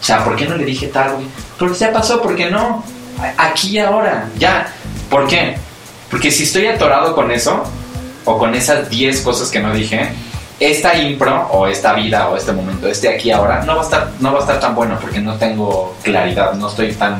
O 0.00 0.04
sea, 0.04 0.22
¿por 0.22 0.36
qué 0.36 0.46
no 0.46 0.56
le 0.56 0.64
dije 0.64 0.88
tal, 0.88 1.14
güey? 1.14 1.26
Porque 1.58 1.78
ya 1.78 1.92
pasó, 1.92 2.20
¿por 2.20 2.36
qué 2.36 2.50
no? 2.50 2.84
Aquí 3.38 3.78
ahora, 3.78 4.28
ya. 4.38 4.72
¿Por 5.08 5.26
qué? 5.26 5.56
Porque 6.10 6.30
si 6.30 6.42
estoy 6.42 6.66
atorado 6.66 7.14
con 7.14 7.30
eso, 7.30 7.64
o 8.24 8.38
con 8.38 8.54
esas 8.54 8.88
10 8.90 9.20
cosas 9.22 9.50
que 9.50 9.60
no 9.60 9.72
dije, 9.72 10.10
esta 10.60 10.96
impro, 10.96 11.48
o 11.52 11.66
esta 11.66 11.94
vida, 11.94 12.28
o 12.28 12.36
este 12.36 12.52
momento, 12.52 12.86
este 12.88 13.08
aquí 13.08 13.30
ahora, 13.30 13.64
no 13.64 13.76
va 13.76 13.82
a 13.82 13.84
estar, 13.84 14.10
no 14.20 14.32
va 14.32 14.38
a 14.38 14.42
estar 14.42 14.60
tan 14.60 14.74
bueno 14.74 14.98
porque 15.00 15.20
no 15.20 15.36
tengo 15.36 15.96
claridad, 16.02 16.52
no 16.54 16.68
estoy 16.68 16.92
tan 16.92 17.18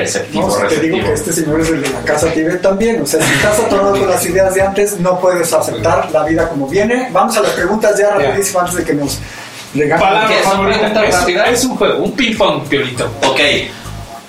perceptivo, 0.00 0.58
no, 0.58 0.68
Te 0.68 0.80
digo 0.80 0.98
que 0.98 1.12
este 1.12 1.32
señor 1.32 1.60
es 1.60 1.68
el 1.70 1.82
de 1.82 1.90
la 1.90 2.00
casa 2.02 2.32
Tibet 2.32 2.62
también. 2.62 3.02
O 3.02 3.06
sea, 3.06 3.20
si 3.22 3.32
estás 3.32 3.58
atorado 3.58 3.98
con 3.98 4.08
las 4.08 4.24
ideas 4.24 4.54
de 4.54 4.62
antes, 4.62 5.00
no 5.00 5.18
puedes 5.20 5.52
aceptar 5.52 6.10
la 6.12 6.24
vida 6.24 6.48
como 6.48 6.68
viene. 6.68 7.08
Vamos 7.12 7.36
a 7.36 7.40
las 7.40 7.52
preguntas 7.52 7.98
ya 7.98 8.10
rapidísimo 8.10 8.60
antes 8.60 8.76
de 8.76 8.84
que 8.84 8.94
nos 8.94 9.18
regalen. 9.74 10.30
Es, 11.04 11.58
es 11.58 11.64
un 11.64 11.76
juego, 11.76 11.98
un 12.04 12.12
ping-pong, 12.12 12.68
Piolito. 12.68 13.10
Ok. 13.26 13.40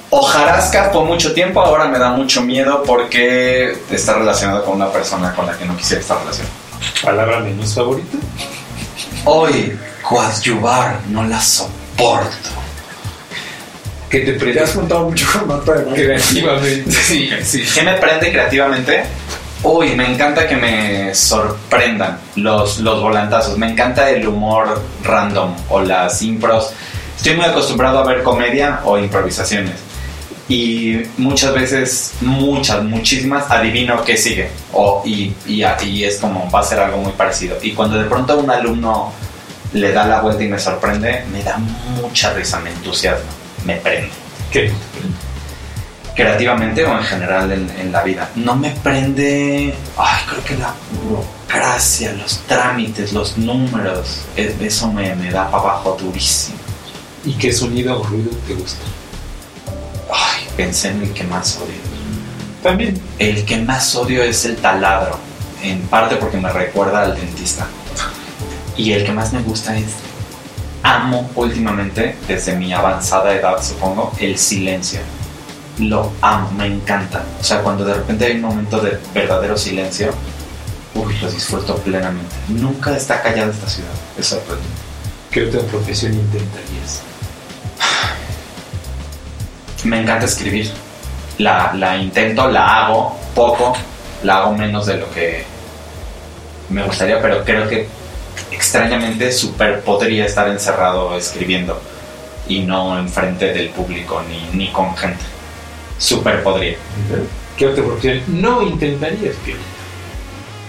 Hojarasca 0.10 0.91
por 0.91 1.03
mucho 1.03 1.34
tiempo, 1.34 1.60
ahora 1.60 1.86
me 1.86 1.99
da 1.99 2.12
mucho 2.12 2.41
miedo 2.41 2.82
porque 2.84 3.77
está 3.91 4.13
relacionado 4.13 4.63
con 4.63 4.75
una 4.75 4.89
persona 4.89 5.36
con 5.36 5.45
la 5.45 5.58
que 5.58 5.65
no 5.65 5.75
quisiera 5.75 6.01
estar 6.01 6.17
relacionado. 6.19 6.53
¿Palabra 7.03 7.39
menos 7.41 7.73
favorita? 7.73 8.17
Hoy, 9.25 9.77
coadyuvar, 10.01 11.01
no 11.10 11.25
la 11.25 11.41
soporto 11.41 12.66
que 14.09 14.19
te 14.19 14.33
prende. 14.33 14.53
Te 14.59 14.63
has 14.63 14.73
juntado 14.73 15.09
mucho 15.09 15.27
con 15.31 15.47
Marta 15.47 15.73
de 15.73 15.93
Creativamente. 15.93 16.91
sí, 16.91 17.29
sí. 17.43 17.63
¿Qué 17.73 17.83
me 17.83 17.93
prende 17.93 18.31
creativamente? 18.31 19.03
Uy, 19.63 19.95
me 19.95 20.11
encanta 20.11 20.47
que 20.47 20.55
me 20.55 21.15
sorprendan 21.15 22.19
los, 22.35 22.79
los 22.79 23.01
volantazos. 23.01 23.57
Me 23.57 23.69
encanta 23.69 24.09
el 24.09 24.27
humor 24.27 24.81
random 25.03 25.55
o 25.69 25.81
las 25.81 26.21
impros. 26.21 26.71
Estoy 27.15 27.35
muy 27.35 27.45
acostumbrado 27.45 27.99
a 27.99 28.03
ver 28.05 28.23
comedia 28.23 28.81
o 28.85 28.97
improvisaciones. 28.97 29.75
Y 30.47 31.01
muchas 31.17 31.53
veces, 31.53 32.13
muchas, 32.21 32.83
muchísimas, 32.83 33.49
adivino 33.51 34.03
qué 34.05 34.15
sigue. 34.15 34.49
O, 34.71 35.01
y, 35.03 35.33
y, 35.45 35.63
y 35.83 36.03
es 36.05 36.19
como, 36.19 36.49
va 36.49 36.61
a 36.61 36.63
ser 36.63 36.79
algo 36.79 36.99
muy 36.99 37.11
parecido. 37.13 37.57
Y 37.61 37.73
cuando 37.73 37.97
de 37.97 38.05
pronto 38.05 38.37
un 38.37 38.49
alumno 38.49 39.11
le 39.73 39.91
da 39.91 40.05
la 40.05 40.21
vuelta 40.21 40.43
y 40.43 40.47
me 40.47 40.59
sorprende, 40.59 41.25
me 41.33 41.43
da 41.43 41.57
mucha 41.57 42.31
risa, 42.33 42.59
me 42.59 42.69
entusiasma 42.69 43.46
me 43.65 43.75
prende. 43.77 44.09
¿Qué? 44.51 44.71
Creativamente 46.15 46.83
o 46.83 46.97
en 46.97 47.03
general 47.03 47.51
en, 47.51 47.91
la 47.91 48.03
vida. 48.03 48.29
No 48.35 48.55
me 48.55 48.71
prende, 48.71 49.73
ay, 49.97 50.23
creo 50.27 50.43
que 50.43 50.57
la 50.57 50.73
burocracia, 51.03 52.13
los 52.13 52.39
trámites, 52.47 53.13
los 53.13 53.37
números, 53.37 54.21
e, 54.35 54.55
eso 54.61 54.91
me, 54.91 55.13
me 55.15 55.29
da 55.31 55.49
para 55.51 55.63
abajo 55.63 55.97
durísimo. 55.99 56.57
¿Y 57.23 57.33
qué 57.33 57.51
sonido 57.51 57.99
o 57.99 58.03
ruido 58.03 58.31
te 58.47 58.55
gusta? 58.55 58.83
Ay, 60.11 60.47
pensé 60.55 60.89
en 60.89 61.03
el 61.03 61.13
que 61.13 61.23
más 61.25 61.57
odio. 61.57 61.87
También. 62.63 62.99
El 63.19 63.45
que 63.45 63.57
más 63.57 63.95
odio 63.95 64.23
es 64.23 64.45
el 64.45 64.55
taladro, 64.55 65.19
en 65.61 65.81
parte 65.87 66.15
porque 66.15 66.37
me 66.37 66.51
recuerda 66.51 67.03
al 67.03 67.15
dentista. 67.15 67.67
Y 68.75 68.91
el 68.91 69.05
que 69.05 69.11
más 69.11 69.33
me 69.33 69.41
gusta 69.41 69.77
es 69.77 69.85
amo 70.88 71.30
últimamente, 71.36 72.15
desde 72.28 72.56
mi 72.56 72.73
avanzada 72.73 73.34
edad 73.34 73.62
supongo, 73.62 74.13
el 74.19 74.38
silencio. 74.38 75.02
Lo 75.80 76.12
amo, 76.21 76.50
me 76.52 76.65
encanta. 76.65 77.23
O 77.39 77.43
sea, 77.43 77.62
cuando 77.62 77.86
de 77.86 77.93
repente 77.93 78.26
hay 78.26 78.36
un 78.36 78.41
momento 78.41 78.80
de 78.80 78.97
verdadero 79.13 79.58
silencio, 79.58 80.12
uy, 80.95 81.15
lo 81.21 81.30
disfruto 81.30 81.76
plenamente. 81.78 82.36
Nunca 82.47 82.95
está 82.95 83.21
callada 83.21 83.52
esta 83.52 83.67
ciudad, 83.67 83.91
es 84.17 84.26
sorprendente. 84.26 84.82
¿Qué 85.30 85.47
otra 85.47 85.62
profesión 85.62 86.13
intentarías? 86.13 87.02
Me 89.84 90.02
encanta 90.02 90.26
escribir. 90.26 90.71
La, 91.38 91.73
la 91.73 91.97
intento, 91.97 92.50
la 92.50 92.86
hago 92.86 93.15
poco, 93.36 93.76
la 94.23 94.38
hago 94.38 94.54
menos 94.54 94.88
de 94.88 94.97
lo 94.97 95.12
que 95.12 95.45
me 96.69 96.84
gustaría, 96.84 97.21
pero 97.21 97.43
creo 97.43 97.69
que 97.69 97.88
extrañamente 98.57 99.31
super 99.31 99.81
podría 99.81 100.25
estar 100.25 100.47
encerrado 100.49 101.15
escribiendo 101.15 101.79
y 102.47 102.61
no 102.61 102.97
enfrente 102.97 103.53
del 103.53 103.69
público 103.69 104.23
ni, 104.27 104.57
ni 104.57 104.71
con 104.71 104.97
gente. 104.97 105.23
Super 105.99 106.41
podría. 106.41 106.75
¿Qué 107.55 107.67
otra 107.67 107.83
profesión 107.83 108.23
no 108.27 108.63
intentarías, 108.63 109.35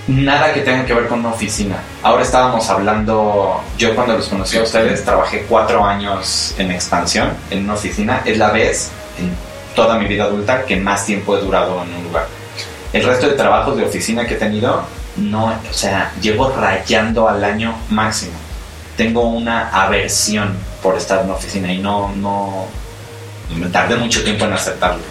Nada 0.07 0.53
que 0.55 0.61
tenga 0.61 0.87
que 0.87 0.95
ver 0.95 1.07
con 1.07 1.21
una 1.21 1.31
oficina. 1.31 1.77
Ahora 2.03 2.23
estábamos 2.23 2.69
hablando, 2.71 3.63
yo 3.77 3.95
cuando 3.95 4.17
los 4.17 4.29
conocí 4.29 4.57
a 4.57 4.63
ustedes 4.63 5.05
trabajé 5.05 5.45
cuatro 5.49 5.85
años 5.85 6.55
en 6.59 6.71
expansión 6.71 7.31
en 7.51 7.65
una 7.65 7.75
oficina. 7.75 8.23
Es 8.25 8.37
la 8.39 8.51
vez 8.51 8.91
en 9.19 9.31
toda 9.75 9.99
mi 9.99 10.07
vida 10.07 10.25
adulta 10.25 10.65
que 10.65 10.77
más 10.77 11.05
tiempo 11.07 11.37
he 11.37 11.41
durado 11.41 11.83
en 11.83 11.95
un 11.95 12.05
lugar. 12.05 12.27
El 12.93 13.05
resto 13.05 13.29
de 13.29 13.35
trabajos 13.35 13.77
de 13.77 13.85
oficina 13.85 14.27
que 14.27 14.35
he 14.35 14.39
tenido 14.39 14.83
no, 15.19 15.47
o 15.47 15.75
sea, 15.75 16.13
llevo 16.21 16.51
rayando 16.51 17.29
al 17.29 17.43
año 17.45 17.75
máximo. 17.91 18.33
Tengo 18.97 19.29
una 19.29 19.69
aversión 19.71 20.57
por 20.83 20.97
estar 20.97 21.21
en 21.21 21.27
una 21.27 21.35
oficina 21.35 21.73
y 21.73 21.79
no, 21.79 22.15
no, 22.17 22.67
me 23.55 23.69
tardé 23.69 23.97
mucho 23.97 24.23
tiempo 24.23 24.45
en 24.45 24.53
aceptarlo. 24.53 25.03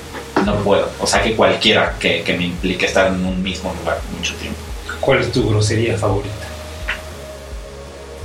No 0.46 0.56
puedo. 0.58 0.90
O 1.00 1.08
sea 1.08 1.22
que 1.22 1.36
cualquiera 1.36 1.96
que, 2.00 2.24
me 2.38 2.46
implique 2.46 2.86
estar 2.86 3.08
en 3.08 3.26
un 3.26 3.42
mismo 3.42 3.74
lugar 3.80 4.00
mucho 4.16 4.34
tiempo. 4.36 4.60
¿Cuál 5.00 5.20
es 5.20 5.32
tu 5.32 5.50
grosería 5.50 5.98
favorita? 5.98 6.36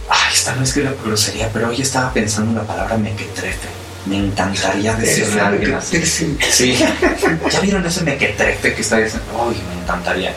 Ay, 0.09 0.33
esta 0.33 0.55
no 0.55 0.63
es 0.63 0.73
que 0.73 0.83
la 0.83 0.93
grosería, 1.05 1.49
pero 1.53 1.69
hoy 1.69 1.81
estaba 1.81 2.13
pensando 2.13 2.51
en 2.51 2.59
la 2.59 2.65
palabra 2.65 2.97
mequetrefe. 2.97 3.69
Me 4.07 4.19
encantaría 4.19 4.95
decirle 4.95 5.41
a 5.41 5.49
alguien 5.49 5.75
así. 5.75 6.05
Sí. 6.05 6.79
¿Ya 7.51 7.61
vieron 7.61 7.87
ese 7.87 8.03
mequetrefe 8.03 8.75
que 8.75 8.81
está 8.81 8.99
diciendo? 8.99 9.27
Uy, 9.49 9.55
me 9.55 9.83
encantaría. 9.83 10.35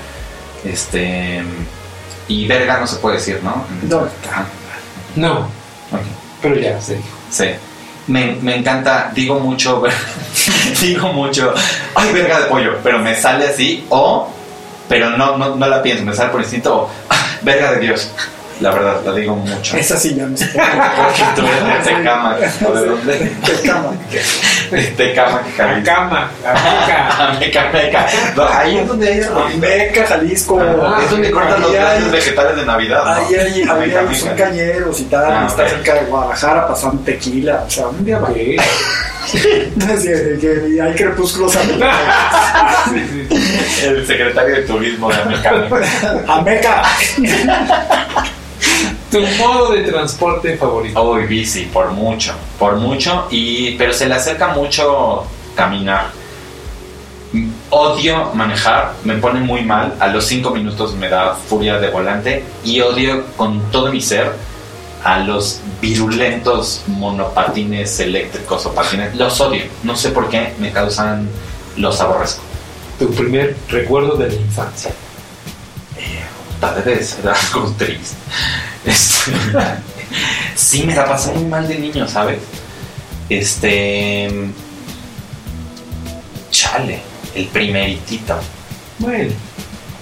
Este. 0.66 1.44
Y 2.28 2.48
verga 2.48 2.80
no 2.80 2.88
se 2.88 2.98
puede 2.98 3.18
decir, 3.18 3.40
¿no? 3.44 3.66
No. 3.84 4.08
No. 5.16 5.48
Pero 6.42 6.56
ya 6.56 6.82
se 6.82 6.96
dijo. 6.96 7.08
Sí. 7.30 7.46
Me, 8.08 8.36
me, 8.42 8.58
encanta, 8.58 9.12
digo 9.16 9.40
mucho, 9.40 9.82
digo 10.82 11.12
mucho, 11.12 11.52
ay, 11.96 12.14
verga 12.14 12.42
de 12.42 12.46
pollo, 12.46 12.78
pero 12.84 13.00
me 13.00 13.16
sale 13.16 13.48
así, 13.48 13.84
o, 13.90 14.32
pero 14.88 15.10
no, 15.18 15.40
no, 15.40 15.56
no 15.56 15.68
la 15.68 15.82
pienso, 15.82 16.06
me 16.06 16.14
sale 16.14 16.30
por 16.30 16.42
instinto, 16.42 16.84
o, 16.84 16.90
ah, 17.10 17.28
verga 17.42 17.72
de 17.72 17.80
Dios. 17.80 18.12
La 18.62 18.72
verdad, 18.72 19.02
la 19.06 19.14
digo 19.14 19.36
mucho. 19.36 19.76
Esa 19.76 19.98
sí 19.98 20.16
ya 20.16 20.26
no 20.26 20.38
se 20.38 20.46
Porque 20.46 21.24
tú 21.36 21.42
eres 21.46 21.86
de 21.86 21.92
Tecama. 21.94 22.38
¿o 22.66 22.74
¿De 22.74 22.86
dónde? 22.86 23.32
Tecama. 23.46 23.92
Tecama, 24.96 25.42
Jalisco. 25.58 25.92
Acama, 25.92 26.32
Ameca. 26.46 27.36
Meca, 27.40 27.70
Meca. 27.74 28.08
No, 28.36 28.48
ahí 28.48 28.78
es 28.78 28.88
donde 28.88 29.10
hay 29.10 29.58
Meca, 29.58 30.08
Jalisco. 30.08 30.60
Ah, 30.62 31.02
Es 31.04 31.12
donde 31.12 31.32
cortan 31.32 31.62
los 31.62 31.72
grandes 31.74 32.12
vegetales 32.12 32.56
de 32.56 32.66
Navidad. 32.66 33.04
¿no? 33.04 33.12
Ahí 33.12 33.36
hay, 33.36 33.94
ahí 33.94 34.16
son 34.16 34.36
cañeros 34.36 35.00
y 35.02 35.04
tal, 35.06 35.26
Ah, 35.26 35.46
está 35.48 35.68
cerca 35.68 35.96
de 35.96 36.06
Guadalajara, 36.06 36.68
pasando 36.68 37.04
tequila, 37.04 37.64
o 37.68 37.70
sea, 37.70 37.88
un 37.88 38.06
día 38.06 38.20
va. 38.20 38.30
Que 39.26 40.70
y 40.70 40.80
hay 40.80 40.94
crepúsculos 40.94 41.56
a 41.56 41.62
Sí, 42.94 43.28
sí. 43.30 43.86
El 43.86 44.06
secretario 44.06 44.56
de 44.56 44.62
turismo 44.62 45.10
de 45.10 45.26
Meca, 45.26 45.52
Meca. 46.44 46.84
Tu 49.16 49.22
modo 49.38 49.72
de 49.72 49.84
transporte 49.84 50.58
favorito. 50.58 51.02
Uy, 51.02 51.26
bici, 51.26 51.70
por 51.72 51.92
mucho, 51.92 52.34
por 52.60 52.76
mucho, 52.76 53.28
y, 53.32 53.72
pero 53.78 53.94
se 53.94 54.08
le 54.08 54.16
acerca 54.16 54.50
mucho 54.50 55.24
caminar. 55.56 56.08
Odio 57.70 58.32
manejar, 58.34 58.96
me 59.06 59.16
pone 59.16 59.40
muy 59.40 59.62
mal, 59.62 59.96
a 60.02 60.08
los 60.08 60.26
cinco 60.26 60.52
minutos 60.52 60.96
me 60.96 61.08
da 61.08 61.34
furia 61.34 61.80
de 61.80 61.92
volante 61.92 62.44
y 62.66 62.82
odio 62.82 63.26
con 63.38 63.72
todo 63.72 63.90
mi 63.90 64.02
ser 64.02 64.34
a 65.06 65.20
los 65.20 65.62
virulentos 65.80 66.84
monopatines 66.88 67.98
eléctricos 68.02 68.66
o 68.66 68.74
patines. 68.74 69.16
Los 69.16 69.40
odio, 69.40 69.64
no 69.84 69.96
sé 69.96 70.10
por 70.10 70.28
qué, 70.28 70.56
me 70.60 70.74
causan, 70.74 71.30
los 71.78 72.02
aborrezco. 72.02 72.42
Tu 73.00 73.10
primer 73.14 73.56
recuerdo 73.70 74.18
de 74.18 74.28
la 74.28 74.36
infancia. 74.36 74.92
Tal 76.60 76.82
vez 76.84 77.10
ser 77.10 77.28
algo 77.30 77.72
triste. 77.78 78.16
Este, 78.86 79.32
sí, 80.56 80.84
me 80.84 80.96
la 80.96 81.06
pasé 81.06 81.32
muy 81.34 81.46
mal 81.46 81.68
de 81.68 81.78
niño, 81.78 82.08
¿sabes? 82.08 82.40
Este. 83.30 84.30
Chale, 86.52 87.00
el 87.36 87.48
primeritito. 87.48 88.38
Bueno, 89.00 89.34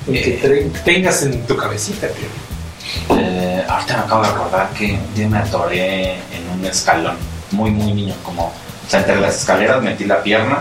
el 0.08 0.14
que 0.14 0.42
tre- 0.42 0.84
tengas 0.84 1.24
en 1.24 1.46
tu 1.48 1.56
cabecita, 1.58 2.08
pero. 2.08 3.20
Eh, 3.20 3.64
ahorita 3.68 3.98
me 3.98 4.04
acabo 4.04 4.24
de 4.24 4.30
recordar 4.32 4.70
que 4.72 5.00
día 5.16 5.28
me 5.30 5.38
atoré 5.40 6.12
en 6.14 6.50
un 6.54 6.66
escalón, 6.66 7.16
muy, 7.52 7.72
muy 7.72 7.94
niño, 7.94 8.16
como. 8.24 8.48
O 8.48 8.90
sea, 8.90 9.00
entre 9.00 9.20
las 9.20 9.38
escaleras 9.38 9.82
metí 9.82 10.04
la 10.04 10.22
pierna 10.22 10.60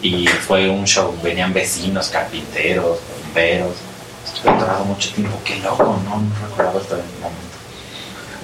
y 0.00 0.26
fue 0.26 0.68
un 0.68 0.84
show. 0.86 1.14
Venían 1.22 1.52
vecinos, 1.52 2.08
carpinteros, 2.08 2.98
bomberos. 3.26 3.74
Estuve 4.24 4.50
atorado 4.52 4.84
mucho 4.84 5.12
tiempo. 5.14 5.36
Qué 5.44 5.56
loco, 5.60 5.98
no, 6.04 6.16
no 6.20 6.22
recordaba 6.48 6.80
esto 6.80 6.94
en 6.94 7.00
el 7.00 7.20
momento. 7.20 7.42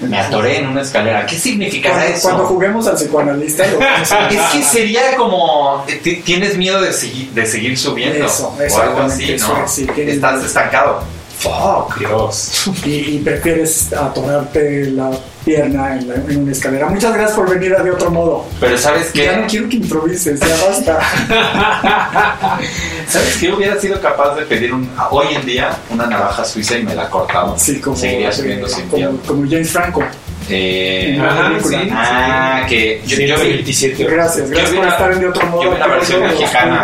Me 0.01 0.17
atoré 0.17 0.59
en 0.59 0.67
una 0.67 0.81
escalera. 0.81 1.25
¿Qué 1.25 1.37
significa 1.37 1.89
Cuando, 1.89 2.07
eso? 2.13 2.21
cuando 2.21 2.45
juguemos 2.45 2.87
al 2.87 2.95
psicoanalista, 2.95 3.67
lo 3.67 3.79
Es 3.81 4.41
que 4.53 4.63
sería 4.63 5.15
como. 5.17 5.83
ti- 6.01 6.17
Tienes 6.23 6.55
miedo 6.57 6.81
de 6.81 6.93
seguir, 6.93 7.31
de 7.31 7.45
seguir 7.45 7.77
subiendo. 7.77 8.25
Eso, 8.25 8.55
o 8.57 8.79
algo 8.81 9.01
así, 9.01 9.33
eso 9.33 9.57
¿no? 9.57 9.67
sí, 9.67 9.85
Estás 9.97 10.43
estancado. 10.45 11.03
Fuck. 11.39 11.97
Dios. 11.99 12.69
Y, 12.85 13.15
y 13.15 13.19
prefieres 13.19 13.91
atorarte 13.93 14.85
la 14.91 15.11
pierna 15.45 15.95
en, 15.97 16.07
la- 16.07 16.15
en 16.15 16.37
una 16.43 16.51
escalera. 16.51 16.87
Muchas 16.87 17.13
gracias 17.13 17.35
por 17.37 17.49
venir 17.49 17.73
a 17.75 17.81
de 17.83 17.91
otro 17.91 18.11
modo. 18.11 18.45
Pero 18.59 18.77
¿sabes 18.77 19.11
qué? 19.13 19.25
Ya 19.25 19.37
no 19.37 19.47
quiero 19.47 19.69
que 19.69 19.75
improvises, 19.77 20.39
ya 20.39 20.55
basta. 20.67 20.99
¿Sabes 23.07 23.37
qué? 23.39 23.51
Hubiera 23.51 23.79
sido 23.79 23.99
capaz 24.01 24.35
de 24.35 24.43
pedir 24.43 24.73
un, 24.73 24.89
hoy 25.11 25.27
en 25.35 25.45
día 25.45 25.71
una 25.89 26.05
navaja 26.05 26.45
suiza 26.45 26.77
y 26.77 26.83
me 26.83 26.93
la 26.95 27.09
cortaba. 27.09 27.57
Sí, 27.57 27.79
como, 27.79 27.95
Seguiría 27.95 28.31
subiendo 28.31 28.67
eh, 28.67 28.69
sin 28.69 28.85
como, 28.85 28.97
miedo. 28.97 29.13
como 29.25 29.43
James 29.49 29.71
Franco. 29.71 30.03
Eh, 30.51 31.21
película. 31.47 31.79
sí. 31.83 31.89
ah, 31.93 32.65
que 32.67 33.01
yo, 33.05 33.17
yo 33.19 33.35
vi, 33.35 33.63
127. 33.63 34.03
Gracias, 34.05 34.49
gracias 34.49 34.69
por 34.71 34.79
una- 34.79 34.89
estar 34.89 35.11
en 35.11 35.19
de 35.19 35.27
otro 35.27 35.45
modo. 35.47 35.63
yo 35.63 35.69
vi 35.69 35.75
una 35.75 35.87
versión 35.87 36.21
mexicana. 36.23 36.83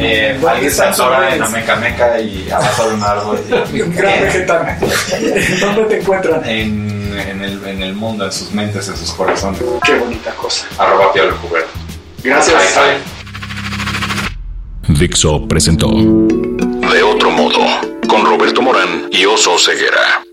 Eh, 0.00 0.36
¿dónde 0.40 0.48
alguien 0.48 0.72
se 0.72 0.84
en 0.84 0.92
redes? 0.92 1.38
la 1.38 1.48
meca 1.48 1.76
meca 1.76 2.20
y 2.20 2.50
abajo 2.50 2.88
de 2.88 2.94
un 2.94 3.02
árbol. 3.04 3.40
Un 3.72 3.94
gran 3.94 4.20
vegetal. 4.20 4.76
¿Dónde 5.60 5.82
te 5.84 6.00
encuentran? 6.00 6.44
En, 6.44 6.93
en, 7.18 7.42
el, 7.42 7.66
en 7.66 7.82
el 7.82 7.94
mundo, 7.94 8.24
en 8.24 8.32
sus 8.32 8.52
mentes, 8.52 8.88
en 8.88 8.96
sus 8.96 9.12
corazones. 9.12 9.60
Qué 9.84 9.98
bonita 9.98 10.34
cosa. 10.34 10.66
Arroba 10.78 11.12
Lecubero. 11.14 11.66
Gracias. 12.22 12.74
Bye, 12.74 12.84
bye. 12.84 13.24
Dixo 14.98 15.46
presentó 15.48 15.88
De 15.88 17.02
otro 17.02 17.30
modo 17.30 17.58
con 18.08 18.24
Roberto 18.24 18.62
Morán 18.62 19.08
y 19.10 19.24
Oso 19.24 19.58
Ceguera. 19.58 20.23